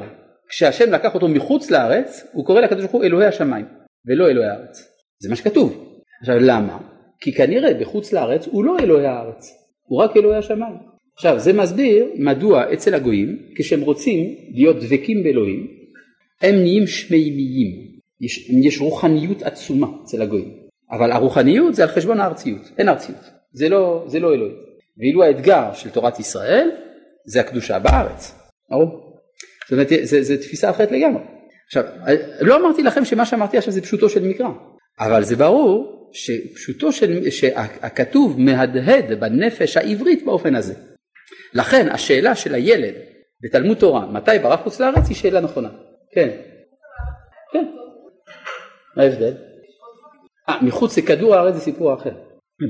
כשהשם 0.49 0.93
לקח 0.93 1.15
אותו 1.15 1.29
מחוץ 1.29 1.71
לארץ 1.71 2.27
הוא 2.33 2.47
קורא 2.47 2.61
לקדוש 2.61 2.81
ברוך 2.81 2.93
הוא 2.93 3.05
אלוהי 3.05 3.27
השמיים 3.27 3.84
ולא 4.07 4.29
אלוהי 4.29 4.49
הארץ 4.49 4.83
זה 5.19 5.29
מה 5.29 5.37
שכתוב 5.37 6.01
עכשיו 6.21 6.37
למה? 6.41 6.79
כי 7.21 7.33
כנראה 7.33 7.75
בחוץ 7.75 8.13
לארץ 8.13 8.47
הוא 8.47 8.65
לא 8.65 8.79
אלוהי 8.79 9.07
הארץ 9.07 9.51
הוא 9.83 10.03
רק 10.03 10.17
אלוהי 10.17 10.39
השמיים 10.39 10.77
עכשיו 11.17 11.39
זה 11.39 11.53
מסביר 11.53 12.07
מדוע 12.17 12.73
אצל 12.73 12.95
הגויים 12.95 13.39
כשהם 13.57 13.81
רוצים 13.81 14.35
להיות 14.55 14.77
דבקים 14.77 15.23
באלוהים 15.23 15.67
הם 16.43 16.55
נהיים 16.55 16.87
שמימיים 16.87 17.95
יש, 18.21 18.51
יש 18.51 18.81
רוחניות 18.81 19.43
עצומה 19.43 19.87
אצל 20.05 20.23
הגויים, 20.23 20.53
אבל 20.91 21.13
הרוחניות 21.13 21.75
זה 21.75 21.83
על 21.83 21.89
חשבון 21.89 22.21
הארציות, 22.21 22.71
אין 22.79 22.89
ארציות, 22.89 23.31
זה 23.53 23.69
לא, 23.69 24.05
זה 24.07 24.21
לא 24.21 24.35
אלוהים. 24.35 24.55
ואילו 24.99 25.23
האתגר 25.23 25.73
של 25.73 25.91
תורת 25.91 26.19
ישראל 26.19 26.71
זה 27.27 27.41
הקדושה 27.41 27.79
בארץ, 27.79 28.35
ברור? 28.71 29.21
זאת 29.65 29.73
אומרת, 29.73 29.89
זה 30.03 30.43
תפיסה 30.43 30.71
אחרת 30.71 30.93
לגמרי. 30.93 31.23
עכשיו, 31.67 31.85
לא 32.41 32.57
אמרתי 32.57 32.83
לכם 32.83 33.05
שמה 33.05 33.27
שאמרתי 33.27 33.59
עכשיו 33.59 33.73
זה 33.73 33.83
פשוטו 33.83 34.09
של 34.09 34.29
מקרא, 34.29 34.49
אבל 35.01 35.25
זה 35.25 35.37
ברור 35.37 35.95
שפשוטו 36.13 36.93
של, 36.93 37.31
שהכתוב 37.31 38.41
מהדהד 38.41 39.21
בנפש 39.21 39.77
העברית 39.77 40.25
באופן 40.25 40.55
הזה. 40.55 40.75
לכן 41.55 41.89
השאלה 41.89 42.35
של 42.35 42.55
הילד 42.55 42.95
בתלמוד 43.43 43.77
תורה, 43.77 44.07
מתי 44.07 44.39
ברח 44.43 44.61
חוץ 44.61 44.81
לארץ, 44.81 45.09
היא 45.09 45.17
שאלה 45.17 45.41
נכונה. 45.41 45.69
כן. 46.13 46.29
כן. 47.53 47.65
מה 48.97 49.03
ההבדל? 49.03 49.35
אה, 50.49 50.63
מחוץ 50.63 50.99
לכדור 50.99 51.35
הארץ 51.35 51.55
זה 51.55 51.61
סיפור 51.61 51.95
אחר. 51.95 52.13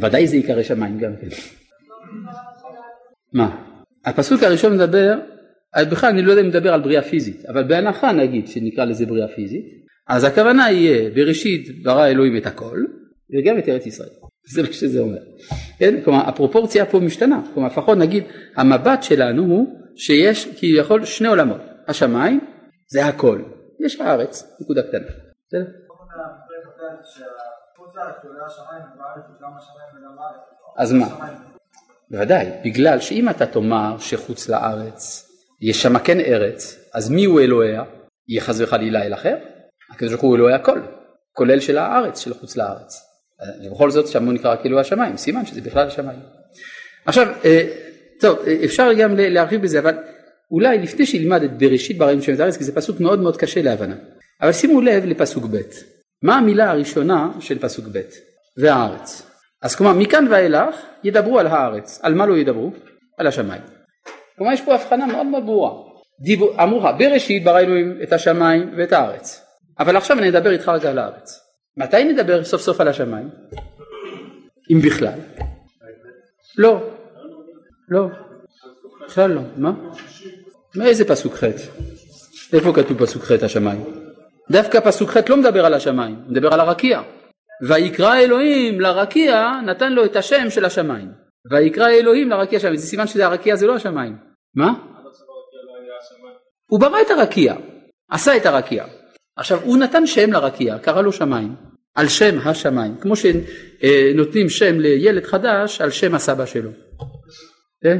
ודאי 0.02 0.26
זה 0.26 0.36
עיקרי 0.36 0.64
שמיים 0.64 0.98
גם 0.98 1.12
כן. 1.20 1.28
מה? 3.32 3.56
הפסוק 4.04 4.42
הראשון 4.42 4.74
מדבר, 4.74 5.18
בכלל 5.82 6.10
אני 6.10 6.22
לא 6.22 6.30
יודע 6.30 6.42
אם 6.42 6.48
מדבר 6.48 6.74
על 6.74 6.80
בריאה 6.80 7.02
פיזית, 7.02 7.44
אבל 7.44 7.64
בהנחה 7.64 8.12
נגיד 8.12 8.48
שנקרא 8.48 8.84
לזה 8.84 9.06
בריאה 9.06 9.28
פיזית, 9.28 9.64
אז 10.08 10.24
הכוונה 10.24 10.70
יהיה 10.70 11.10
בראשית 11.10 11.82
ברא 11.82 12.06
אלוהים 12.06 12.36
את 12.36 12.46
הכל 12.46 12.78
וגם 13.34 13.58
את 13.58 13.68
ארץ 13.68 13.86
ישראל. 13.86 14.08
זה 14.54 14.62
מה 14.62 14.72
שזה 14.72 15.00
אומר. 15.00 15.18
כן? 15.78 16.00
כלומר 16.04 16.28
הפרופורציה 16.28 16.86
פה 16.86 17.00
משתנה. 17.00 17.42
כלומר 17.54 17.68
לפחות 17.68 17.98
נגיד 17.98 18.24
המבט 18.56 19.02
שלנו 19.02 19.42
הוא 19.42 19.80
שיש 19.96 20.48
כביכול 20.58 21.04
שני 21.04 21.28
עולמות. 21.28 21.60
השמיים 21.88 22.40
זה 22.88 23.06
הכל. 23.06 23.42
יש 23.80 24.00
הארץ, 24.00 24.56
נקודה 24.60 24.82
קטנה. 24.82 25.06
בסדר? 25.48 25.64
אז 30.76 30.92
מה? 30.92 31.06
בוודאי, 32.10 32.50
בגלל 32.64 33.00
שאם 33.00 33.28
אתה 33.28 33.46
תאמר 33.46 33.96
שחוץ 33.98 34.48
לארץ 34.48 35.23
יש 35.64 35.82
שם 35.82 35.98
כן 35.98 36.20
ארץ, 36.20 36.88
אז 36.94 37.10
מי 37.10 37.24
הוא 37.24 37.40
אלוהיה? 37.40 37.82
יהיה 38.28 38.40
חס 38.40 38.60
וחלילה 38.60 39.06
אל 39.06 39.14
אחר? 39.14 39.34
הקדוש 39.90 40.12
ברוך 40.12 40.22
הוא 40.22 40.36
אלוהי 40.36 40.54
הכל, 40.54 40.80
כולל 41.32 41.60
של 41.60 41.78
הארץ, 41.78 42.18
של 42.18 42.34
חוץ 42.34 42.56
לארץ. 42.56 43.00
ובכל 43.64 43.90
זאת 43.90 44.08
שם 44.08 44.24
הוא 44.24 44.32
נקרא 44.32 44.56
כאילו 44.56 44.80
השמיים, 44.80 45.16
סימן 45.16 45.46
שזה 45.46 45.60
בכלל 45.60 45.86
השמיים. 45.86 46.18
עכשיו, 47.06 47.26
אה, 47.44 47.68
טוב, 48.20 48.38
אפשר 48.64 48.92
גם 48.92 49.14
להרחיב 49.16 49.62
בזה, 49.62 49.78
אבל 49.78 49.94
אולי 50.50 50.78
לפני 50.78 51.06
שילמד 51.06 51.42
את 51.42 51.58
בראשית 51.58 51.98
בראים 51.98 52.22
שם 52.22 52.34
את 52.34 52.40
הארץ, 52.40 52.56
כי 52.56 52.64
זה 52.64 52.74
פסוק 52.74 53.00
מאוד 53.00 53.20
מאוד 53.20 53.36
קשה 53.36 53.62
להבנה. 53.62 53.96
אבל 54.42 54.52
שימו 54.52 54.80
לב 54.80 55.04
לפסוק 55.04 55.44
ב', 55.44 55.58
מה 56.22 56.38
המילה 56.38 56.70
הראשונה 56.70 57.28
של 57.40 57.58
פסוק 57.58 57.84
ב'? 57.92 58.00
והארץ. 58.56 59.22
אז 59.62 59.76
כלומר 59.76 59.92
מכאן 59.92 60.26
ואילך 60.30 60.76
ידברו 61.04 61.38
על 61.38 61.46
הארץ, 61.46 62.00
על 62.02 62.14
מה 62.14 62.26
לא 62.26 62.38
ידברו? 62.38 62.72
על 63.18 63.26
השמיים. 63.26 63.62
כלומר 64.36 64.52
יש 64.52 64.60
פה 64.60 64.74
הבחנה 64.74 65.06
מאוד 65.06 65.26
מאוד 65.26 65.46
ברורה. 65.46 65.72
אמרו 66.62 66.78
לך 66.78 66.86
בראשית 66.98 67.44
ברא 67.44 67.60
אלוהים 67.60 67.98
את 68.02 68.12
השמיים 68.12 68.74
ואת 68.76 68.92
הארץ. 68.92 69.46
אבל 69.78 69.96
עכשיו 69.96 70.18
אני 70.18 70.28
אדבר 70.28 70.50
איתך 70.50 70.68
רגע 70.68 70.90
על 70.90 70.98
הארץ. 70.98 71.40
מתי 71.76 72.04
נדבר 72.04 72.44
סוף 72.44 72.62
סוף 72.62 72.80
על 72.80 72.88
השמיים? 72.88 73.30
אם 74.72 74.80
בכלל. 74.80 75.18
לא. 76.58 76.82
לא. 77.88 78.08
בכלל 79.06 79.30
לא. 79.30 79.40
מה? 79.56 79.72
מאיזה 80.76 81.04
פסוק 81.04 81.34
ח'? 81.34 81.44
איפה 82.52 82.72
כתוב 82.72 83.06
פסוק 83.06 83.24
ח' 83.24 83.42
השמיים? 83.42 83.84
דווקא 84.50 84.80
פסוק 84.80 85.10
ח' 85.10 85.28
לא 85.28 85.36
מדבר 85.36 85.66
על 85.66 85.74
השמיים, 85.74 86.16
מדבר 86.28 86.54
על 86.54 86.60
הרקיע. 86.60 87.00
ויקרא 87.68 88.16
אלוהים 88.16 88.80
לרקיע, 88.80 89.50
נתן 89.66 89.92
לו 89.92 90.04
את 90.04 90.16
השם 90.16 90.50
של 90.50 90.64
השמיים. 90.64 91.23
ויקרא 91.50 91.88
אלוהים 91.88 92.30
לרקיע 92.30 92.60
שם, 92.60 92.76
זה 92.76 92.86
סימן 92.86 93.06
שזה 93.06 93.26
הרקיע 93.26 93.56
זה 93.56 93.66
לא 93.66 93.74
השמיים. 93.74 94.16
מה? 94.54 94.72
הוא 96.66 96.80
ברא 96.80 97.00
את 97.00 97.10
הרקיע, 97.10 97.54
עשה 98.10 98.36
את 98.36 98.46
הרקיע. 98.46 98.84
עכשיו 99.36 99.60
הוא 99.62 99.78
נתן 99.78 100.06
שם 100.06 100.32
לרקיע, 100.32 100.78
קרא 100.78 101.02
לו 101.02 101.12
שמיים, 101.12 101.54
על 101.94 102.08
שם 102.08 102.38
השמיים, 102.44 102.96
כמו 103.00 103.14
שנותנים 103.16 104.48
שם 104.48 104.80
לילד 104.80 105.24
חדש 105.24 105.80
על 105.80 105.90
שם 105.90 106.14
הסבא 106.14 106.46
שלו. 106.46 106.70
כן? 107.82 107.98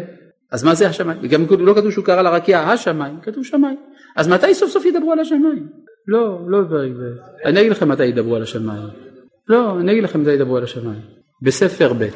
אז 0.53 0.65
מה 0.65 0.75
זה 0.75 0.89
השמיים? 0.89 1.21
גם 1.27 1.47
לא 1.59 1.75
כתוב 1.75 1.91
שהוא 1.91 2.05
קרא 2.05 2.23
לרקיע 2.23 2.61
השמיים, 2.61 3.21
כתוב 3.23 3.45
שמיים. 3.45 3.77
אז 4.17 4.29
מתי 4.29 4.55
סוף 4.55 4.71
סוף 4.71 4.85
ידברו 4.85 5.13
על 5.13 5.21
השמיים? 5.21 5.69
לא, 6.09 6.39
לא 6.49 6.61
בפרק 6.61 6.91
ב'. 6.91 7.47
אני 7.49 7.61
אגיד 7.61 7.73
לכם 7.73 7.89
מתי 7.89 8.05
ידברו 8.05 8.37
על 8.37 8.43
השמיים. 8.43 8.89
לא, 9.49 9.81
אני 9.81 9.93
אגיד 9.93 10.05
לכם 10.05 10.21
מתי 10.21 10.33
ידברו 10.33 10.57
על 10.57 10.65
השמיים. 10.65 11.01
בספר 11.43 11.93
ב', 11.93 12.09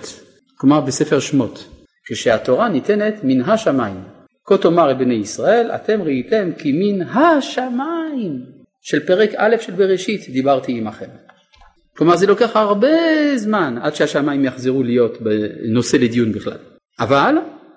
כלומר 0.61 0.81
בספר 0.81 1.21
שמות, 1.21 1.69
כשהתורה 2.05 2.69
ניתנת 2.69 3.15
מן 3.23 3.41
השמיים. 3.41 4.05
כה 4.45 4.59
תאמר 4.59 4.89
לבני 4.89 5.15
ישראל, 5.15 5.71
אתם 5.75 6.03
ראיתם 6.03 6.51
כי 6.59 6.73
מן 6.73 7.03
השמיים 7.03 8.47
של 8.81 9.07
פרק 9.07 9.31
א' 9.37 9.57
של 9.61 9.73
בראשית 9.73 10.31
דיברתי 10.31 10.73
עמכם. 10.79 11.11
כלומר 11.97 12.17
זה 12.17 12.27
לוקח 12.27 12.57
הרבה 12.57 12.89
זמן 13.37 13.79
עד 13.83 13.95
שהשמיים 13.95 14.45
יחזרו 14.45 14.83
להיות 14.83 15.19
נושא 15.73 15.97
לדיון 15.97 16.33
בכלל. 16.33 16.59
אבל 17.01 17.35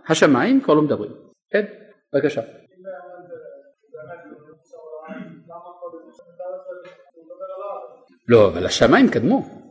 השמיים 0.08 0.62
כבר 0.62 0.74
לא 0.74 0.82
מדברים. 0.82 1.12
כן, 1.52 1.66
בבקשה. 2.14 2.42
לא, 8.28 8.48
אבל 8.48 8.66
השמיים 8.66 9.10
קדמו. 9.10 9.62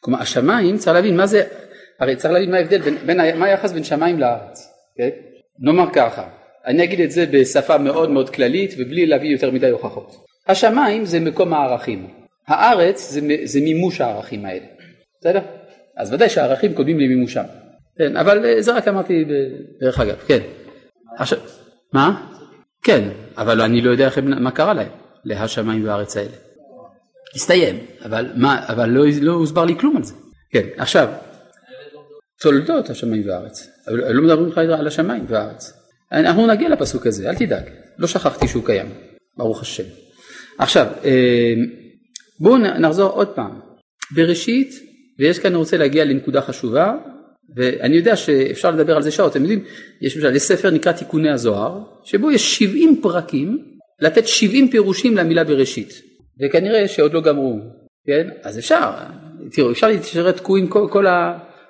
כלומר 0.00 0.20
השמיים 0.20 0.76
צריך 0.76 0.94
להבין 0.94 1.16
מה 1.16 1.26
זה, 1.26 1.42
הרי 2.00 2.16
צריך 2.16 2.34
להבין 2.34 2.50
מה 2.50 2.56
ההבדל 2.56 2.80
בין, 2.80 2.96
בין 3.06 3.38
מה 3.38 3.46
היחס 3.46 3.72
בין 3.72 3.84
שמיים 3.84 4.18
לארץ, 4.18 4.74
כן? 4.98 5.08
נאמר 5.58 5.90
ככה, 5.92 6.28
אני 6.66 6.84
אגיד 6.84 7.00
את 7.00 7.10
זה 7.10 7.26
בשפה 7.30 7.78
מאוד 7.78 8.10
מאוד 8.10 8.30
כללית 8.30 8.74
ובלי 8.78 9.06
להביא 9.06 9.28
יותר 9.28 9.50
מדי 9.50 9.70
הוכחות. 9.70 10.24
השמיים 10.48 11.04
זה 11.04 11.20
מקום 11.20 11.54
הערכים, 11.54 12.06
הארץ 12.48 13.10
זה, 13.10 13.20
זה 13.44 13.60
מימוש 13.60 14.00
הערכים 14.00 14.46
האלה, 14.46 14.66
בסדר? 15.20 15.40
אז 15.96 16.12
ודאי 16.12 16.28
שהערכים 16.28 16.74
קודמים 16.74 17.00
למימושם, 17.00 17.44
כן, 17.98 18.16
אבל 18.16 18.44
אה, 18.44 18.62
זה 18.62 18.76
רק 18.76 18.88
אמרתי 18.88 19.24
דרך 19.80 20.00
אגב, 20.00 20.16
כן. 20.16 20.38
עכשיו, 21.18 21.38
מה? 21.92 22.26
כן, 22.84 23.08
אבל 23.38 23.60
אני 23.60 23.80
לא 23.80 23.90
יודע 23.90 24.08
מה 24.24 24.50
קרה 24.50 24.74
להם, 24.74 24.88
להשמיים 25.24 25.84
והארץ 25.86 26.16
האלה. 26.16 26.36
הסתיים, 27.34 27.78
אבל, 28.04 28.30
מה, 28.36 28.64
אבל 28.68 28.88
לא, 28.88 29.04
לא 29.20 29.32
הוסבר 29.32 29.64
לי 29.64 29.78
כלום 29.78 29.96
על 29.96 30.02
זה. 30.02 30.14
כן, 30.52 30.66
עכשיו, 30.76 31.08
תולדות 32.44 32.90
השמיים 32.90 33.22
והארץ, 33.28 33.70
אבל 33.88 34.12
לא 34.12 34.22
מדברים 34.22 34.48
לך 34.48 34.58
על 34.58 34.86
השמיים 34.86 35.24
והארץ. 35.28 35.72
אנחנו 36.12 36.46
נגיע 36.46 36.68
לפסוק 36.68 37.06
הזה, 37.06 37.30
אל 37.30 37.34
תדאג, 37.34 37.62
לא 37.98 38.06
שכחתי 38.06 38.48
שהוא 38.48 38.64
קיים, 38.64 38.86
ברוך 39.36 39.62
השם. 39.62 39.84
עכשיו, 40.58 40.86
אה, 41.04 41.54
בואו 42.40 42.58
נחזור 42.58 43.10
עוד 43.10 43.28
פעם. 43.28 43.60
בראשית, 44.14 44.74
ויש 45.18 45.38
כאן, 45.38 45.50
אני 45.50 45.58
רוצה 45.58 45.76
להגיע 45.76 46.04
לנקודה 46.04 46.40
חשובה, 46.40 46.94
ואני 47.56 47.96
יודע 47.96 48.16
שאפשר 48.16 48.70
לדבר 48.70 48.96
על 48.96 49.02
זה 49.02 49.10
שעות, 49.10 49.32
אתם 49.32 49.40
יודעים, 49.40 49.64
יש 50.00 50.16
למשל, 50.16 50.38
ספר 50.38 50.70
נקרא 50.70 50.92
תיקוני 50.92 51.30
הזוהר, 51.30 51.80
שבו 52.04 52.30
יש 52.30 52.58
70 52.58 53.00
פרקים, 53.02 53.58
לתת 54.00 54.28
70 54.28 54.70
פירושים 54.70 55.16
למילה 55.16 55.44
בראשית. 55.44 56.02
וכנראה 56.40 56.88
שעוד 56.88 57.14
לא 57.14 57.20
גמרו, 57.20 57.58
כן? 58.06 58.28
אז 58.42 58.58
אפשר, 58.58 58.90
תראו, 59.52 59.70
אפשר 59.70 59.86
להישאר 59.86 60.32
תקועים 60.32 60.68
כל, 60.68 60.86
כל, 60.90 61.06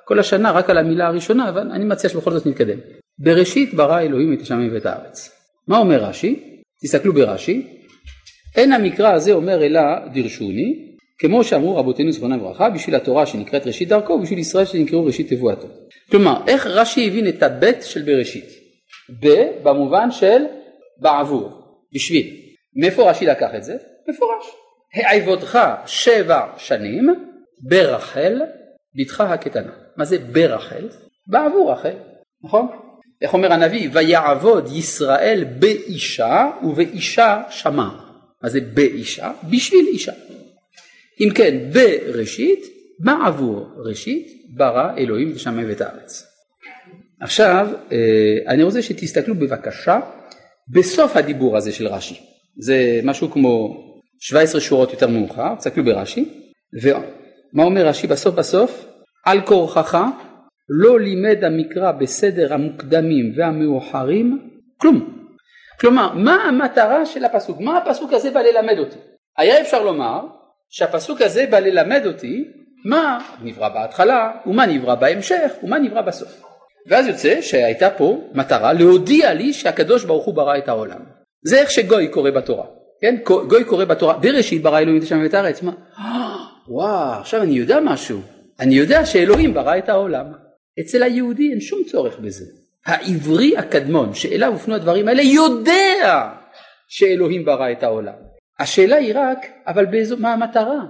כל 0.05 0.19
השנה 0.19 0.51
רק 0.51 0.71
על 0.71 0.79
המילה 0.79 1.07
הראשונה, 1.07 1.49
אבל 1.49 1.71
אני 1.71 1.85
מציע 1.85 2.11
שבכל 2.11 2.31
זאת 2.31 2.47
נתקדם. 2.47 2.79
בראשית 3.19 3.75
ברא 3.75 4.01
אלוהים 4.01 4.33
את 4.33 4.41
השמיים 4.41 4.75
ואת 4.75 4.87
הארץ. 4.87 5.31
מה 5.69 5.79
אומר 5.79 6.05
רש"י? 6.05 6.61
תסתכלו 6.83 7.13
ברש"י, 7.13 7.67
אין 8.57 8.73
המקרא 8.73 9.13
הזה 9.13 9.33
אומר 9.33 9.65
אלא 9.65 9.81
דרשוני, 10.15 10.97
כמו 11.19 11.45
שאמרו 11.45 11.77
רבותינו 11.77 12.13
זכרונם 12.13 12.39
לברכה, 12.39 12.71
בשביל 12.71 12.95
התורה 12.95 13.27
שנקראת 13.27 13.67
ראשית 13.67 13.89
דרכו, 13.89 14.13
ובשביל 14.13 14.39
ישראל 14.39 14.65
שנקראו 14.65 15.05
ראשית 15.05 15.33
תבואתו. 15.33 15.67
כלומר, 16.11 16.41
איך 16.47 16.67
רש"י 16.67 17.09
הבין 17.09 17.29
את 17.29 17.43
הבית 17.43 17.83
של 17.83 18.03
בראשית? 18.03 18.45
ב 19.21 19.29
במובן 19.63 20.11
של 20.11 20.43
בעבור, 21.01 21.51
בשביל. 21.95 22.37
מאיפה 22.77 23.11
רש"י 23.11 23.27
לקח 23.27 23.51
את 23.57 23.65
זה? 23.65 23.77
מפורש. 24.09 24.45
העבודך 24.95 25.59
שבע 25.87 26.41
שנים 26.57 27.15
ברחל, 27.69 28.43
בתך 28.95 29.21
הקטנה. 29.21 29.84
מה 29.97 30.05
זה 30.05 30.19
ברחל? 30.19 30.89
בעבור 31.27 31.73
רחל, 31.73 31.95
נכון? 32.45 32.67
איך 33.23 33.35
אומר 33.35 33.53
הנביא? 33.53 33.89
ויעבוד 33.93 34.69
ישראל 34.73 35.45
באישה 35.59 36.51
ובאישה 36.63 37.43
שמע. 37.51 37.89
מה 38.43 38.49
זה 38.49 38.61
באישה? 38.61 39.33
בשביל 39.51 39.87
אישה. 39.87 40.13
אם 41.21 41.29
כן, 41.35 41.71
בראשית, 41.73 42.65
בעבור 42.99 43.67
ראשית, 43.77 44.27
ברא 44.57 44.97
אלוהים 44.99 45.35
את 45.71 45.81
הארץ. 45.81 46.27
עכשיו, 47.21 47.69
אה, 47.93 47.99
אני 48.47 48.63
רוצה 48.63 48.83
שתסתכלו 48.83 49.35
בבקשה 49.35 50.01
בסוף 50.69 51.17
הדיבור 51.17 51.57
הזה 51.57 51.73
של 51.73 51.87
רש"י. 51.87 52.21
זה 52.59 53.01
משהו 53.05 53.31
כמו 53.31 53.85
17 54.21 54.61
שורות 54.61 54.93
יותר 54.93 55.09
מאוחר, 55.09 55.55
תסתכלו 55.55 55.85
ברש"י, 55.85 56.29
ומה 56.83 57.65
אומר 57.65 57.87
רש"י 57.87 58.07
בסוף 58.07 58.35
בסוף? 58.35 58.87
על 59.25 59.41
כורחך 59.41 59.99
לא 60.69 61.01
לימד 61.01 61.45
המקרא 61.45 61.93
בסדר 61.93 62.55
המוקדמים 62.55 63.33
והמאוחרים 63.37 64.51
כלום. 64.81 65.27
כלומר, 65.81 66.15
מה 66.15 66.35
המטרה 66.35 67.07
של 67.07 67.25
הפסוק? 67.25 67.61
מה 67.61 67.79
הפסוק 67.79 68.13
הזה 68.13 68.31
בא 68.31 68.41
ללמד 68.41 68.79
אותי? 68.79 68.99
היה 69.39 69.61
אפשר 69.61 69.83
לומר 69.83 70.21
שהפסוק 70.71 71.23
הזה 71.23 71.47
בא 71.51 71.59
ללמד 71.59 72.07
אותי 72.07 72.45
מה 72.85 73.19
נברא 73.43 73.69
בהתחלה, 73.69 74.31
ומה 74.47 74.67
נברא 74.67 74.95
בהמשך, 74.95 75.53
ומה 75.63 75.79
נברא 75.79 76.03
בסוף. 76.03 76.43
ואז 76.87 77.07
יוצא 77.07 77.41
שהייתה 77.41 77.91
פה 77.91 78.21
מטרה 78.35 78.73
להודיע 78.73 79.35
לי 79.35 79.53
שהקדוש 79.53 80.05
ברוך 80.05 80.25
הוא 80.25 80.35
ברא 80.35 80.59
את 80.59 80.69
העולם. 80.69 81.01
זה 81.47 81.61
איך 81.61 81.71
שגוי 81.71 82.09
קורא 82.09 82.31
בתורה, 82.31 82.65
כן? 83.01 83.17
גוי 83.25 83.65
קורא 83.65 83.85
בתורה, 83.85 84.15
בראשית 84.19 84.63
ברא 84.63 84.79
אלוהים 84.79 84.99
את 84.99 85.03
השם 85.03 85.21
ואת 85.23 85.35
הארץ, 85.35 85.63
מה? 85.63 85.73
וואו, 86.69 87.21
עכשיו 87.21 87.43
אני 87.43 87.55
יודע 87.55 87.81
משהו, 87.81 88.21
אני 88.61 88.75
יודע 88.75 89.07
שאלוהים 89.07 89.55
ברא 89.55 89.79
את 89.79 89.89
העולם. 89.89 90.27
אצל 90.81 91.03
היהודי 91.03 91.51
אין 91.51 91.61
שום 91.61 91.85
צורך 91.85 92.19
בזה. 92.19 92.45
העברי 92.87 93.57
הקדמון 93.57 94.15
שאליו 94.15 94.53
הופנו 94.53 94.75
הדברים 94.75 95.09
האלה 95.09 95.23
יודע 95.23 96.31
שאלוהים 96.89 97.45
ברא 97.45 97.73
את 97.73 97.83
העולם. 97.83 98.15
השאלה 98.59 98.97
היא 98.97 99.13
רק, 99.15 99.47
אבל 99.67 99.87
באיזו, 99.87 100.17
מה 100.17 100.33
המטרה? 100.33 100.81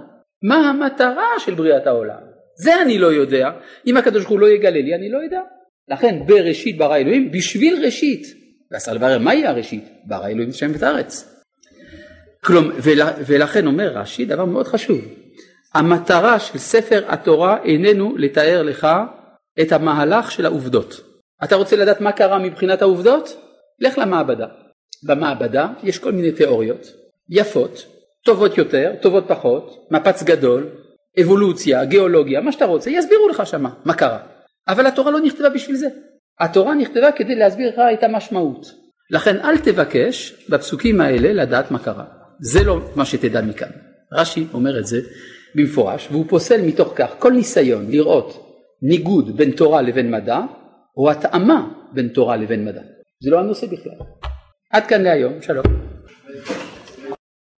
מה 0.43 0.69
המטרה 0.69 1.27
של 1.39 1.53
בריאת 1.53 1.87
העולם? 1.87 2.21
זה 2.57 2.81
אני 2.81 2.97
לא 2.97 3.07
יודע, 3.07 3.49
אם 3.87 3.97
הקדוש 3.97 4.21
ברוך 4.21 4.31
הוא 4.31 4.39
לא 4.39 4.49
יגלה 4.49 4.81
לי 4.81 4.95
אני 4.95 5.09
לא 5.09 5.17
יודע. 5.17 5.41
לכן 5.87 6.25
בראשית 6.25 6.77
ברא 6.77 6.97
אלוהים 6.97 7.31
בשביל 7.31 7.85
ראשית. 7.85 8.27
ועשה 8.71 8.93
לברר 8.93 9.19
מהי 9.19 9.45
הראשית? 9.45 9.83
ברא 10.05 10.27
אלוהים 10.27 10.49
את 10.49 10.53
השם 10.53 10.71
ואת 10.73 10.83
הארץ. 10.83 11.35
כלומר, 12.43 12.75
ולכן 13.27 13.67
אומר 13.67 13.87
רש"י 13.87 14.25
דבר 14.25 14.45
מאוד 14.45 14.67
חשוב, 14.67 15.01
המטרה 15.75 16.39
של 16.39 16.57
ספר 16.57 17.03
התורה 17.07 17.57
איננו 17.63 18.17
לתאר 18.17 18.63
לך 18.63 18.87
את 19.61 19.71
המהלך 19.71 20.31
של 20.31 20.45
העובדות. 20.45 21.01
אתה 21.43 21.55
רוצה 21.55 21.75
לדעת 21.75 22.01
מה 22.01 22.11
קרה 22.11 22.39
מבחינת 22.39 22.81
העובדות? 22.81 23.37
לך 23.79 23.97
למעבדה. 23.97 24.47
במעבדה 25.03 25.67
יש 25.83 25.99
כל 25.99 26.11
מיני 26.11 26.31
תיאוריות 26.31 26.87
יפות, 27.29 27.85
טובות 28.25 28.57
יותר, 28.57 28.93
טובות 29.01 29.23
פחות, 29.27 29.87
מפץ 29.91 30.23
גדול, 30.23 30.69
אבולוציה, 31.21 31.85
גיאולוגיה, 31.85 32.41
מה 32.41 32.51
שאתה 32.51 32.65
רוצה, 32.65 32.89
יסבירו 32.89 33.29
לך 33.29 33.45
שמה 33.45 33.69
מה 33.85 33.93
קרה. 33.93 34.19
אבל 34.67 34.87
התורה 34.87 35.11
לא 35.11 35.19
נכתבה 35.19 35.49
בשביל 35.49 35.75
זה. 35.75 35.87
התורה 36.39 36.75
נכתבה 36.75 37.11
כדי 37.11 37.35
להסביר 37.35 37.69
לך 37.69 37.81
את 37.93 38.03
המשמעות. 38.03 38.65
לכן 39.11 39.37
אל 39.37 39.57
תבקש 39.57 40.45
בפסוקים 40.49 41.01
האלה 41.01 41.33
לדעת 41.33 41.71
מה 41.71 41.79
קרה. 41.79 42.05
זה 42.39 42.63
לא 42.63 42.79
מה 42.95 43.05
שתדע 43.05 43.41
מכאן. 43.41 43.69
רש"י 44.13 44.47
אומר 44.53 44.79
את 44.79 44.85
זה 44.85 45.01
במפורש, 45.55 46.07
והוא 46.11 46.25
פוסל 46.29 46.61
מתוך 46.61 46.93
כך 46.95 47.15
כל 47.19 47.31
ניסיון 47.31 47.91
לראות 47.91 48.45
ניגוד 48.81 49.37
בין 49.37 49.51
תורה 49.51 49.81
לבין 49.81 50.11
מדע, 50.11 50.39
או 50.97 51.11
התאמה 51.11 51.67
בין 51.93 52.07
תורה 52.07 52.37
לבין 52.37 52.65
מדע. 52.65 52.81
זה 53.23 53.31
לא 53.31 53.39
הנושא 53.39 53.67
בכלל. 53.67 53.93
עד 54.71 54.85
כאן 54.87 55.01
להיום, 55.01 55.41
שלום. 55.41 55.65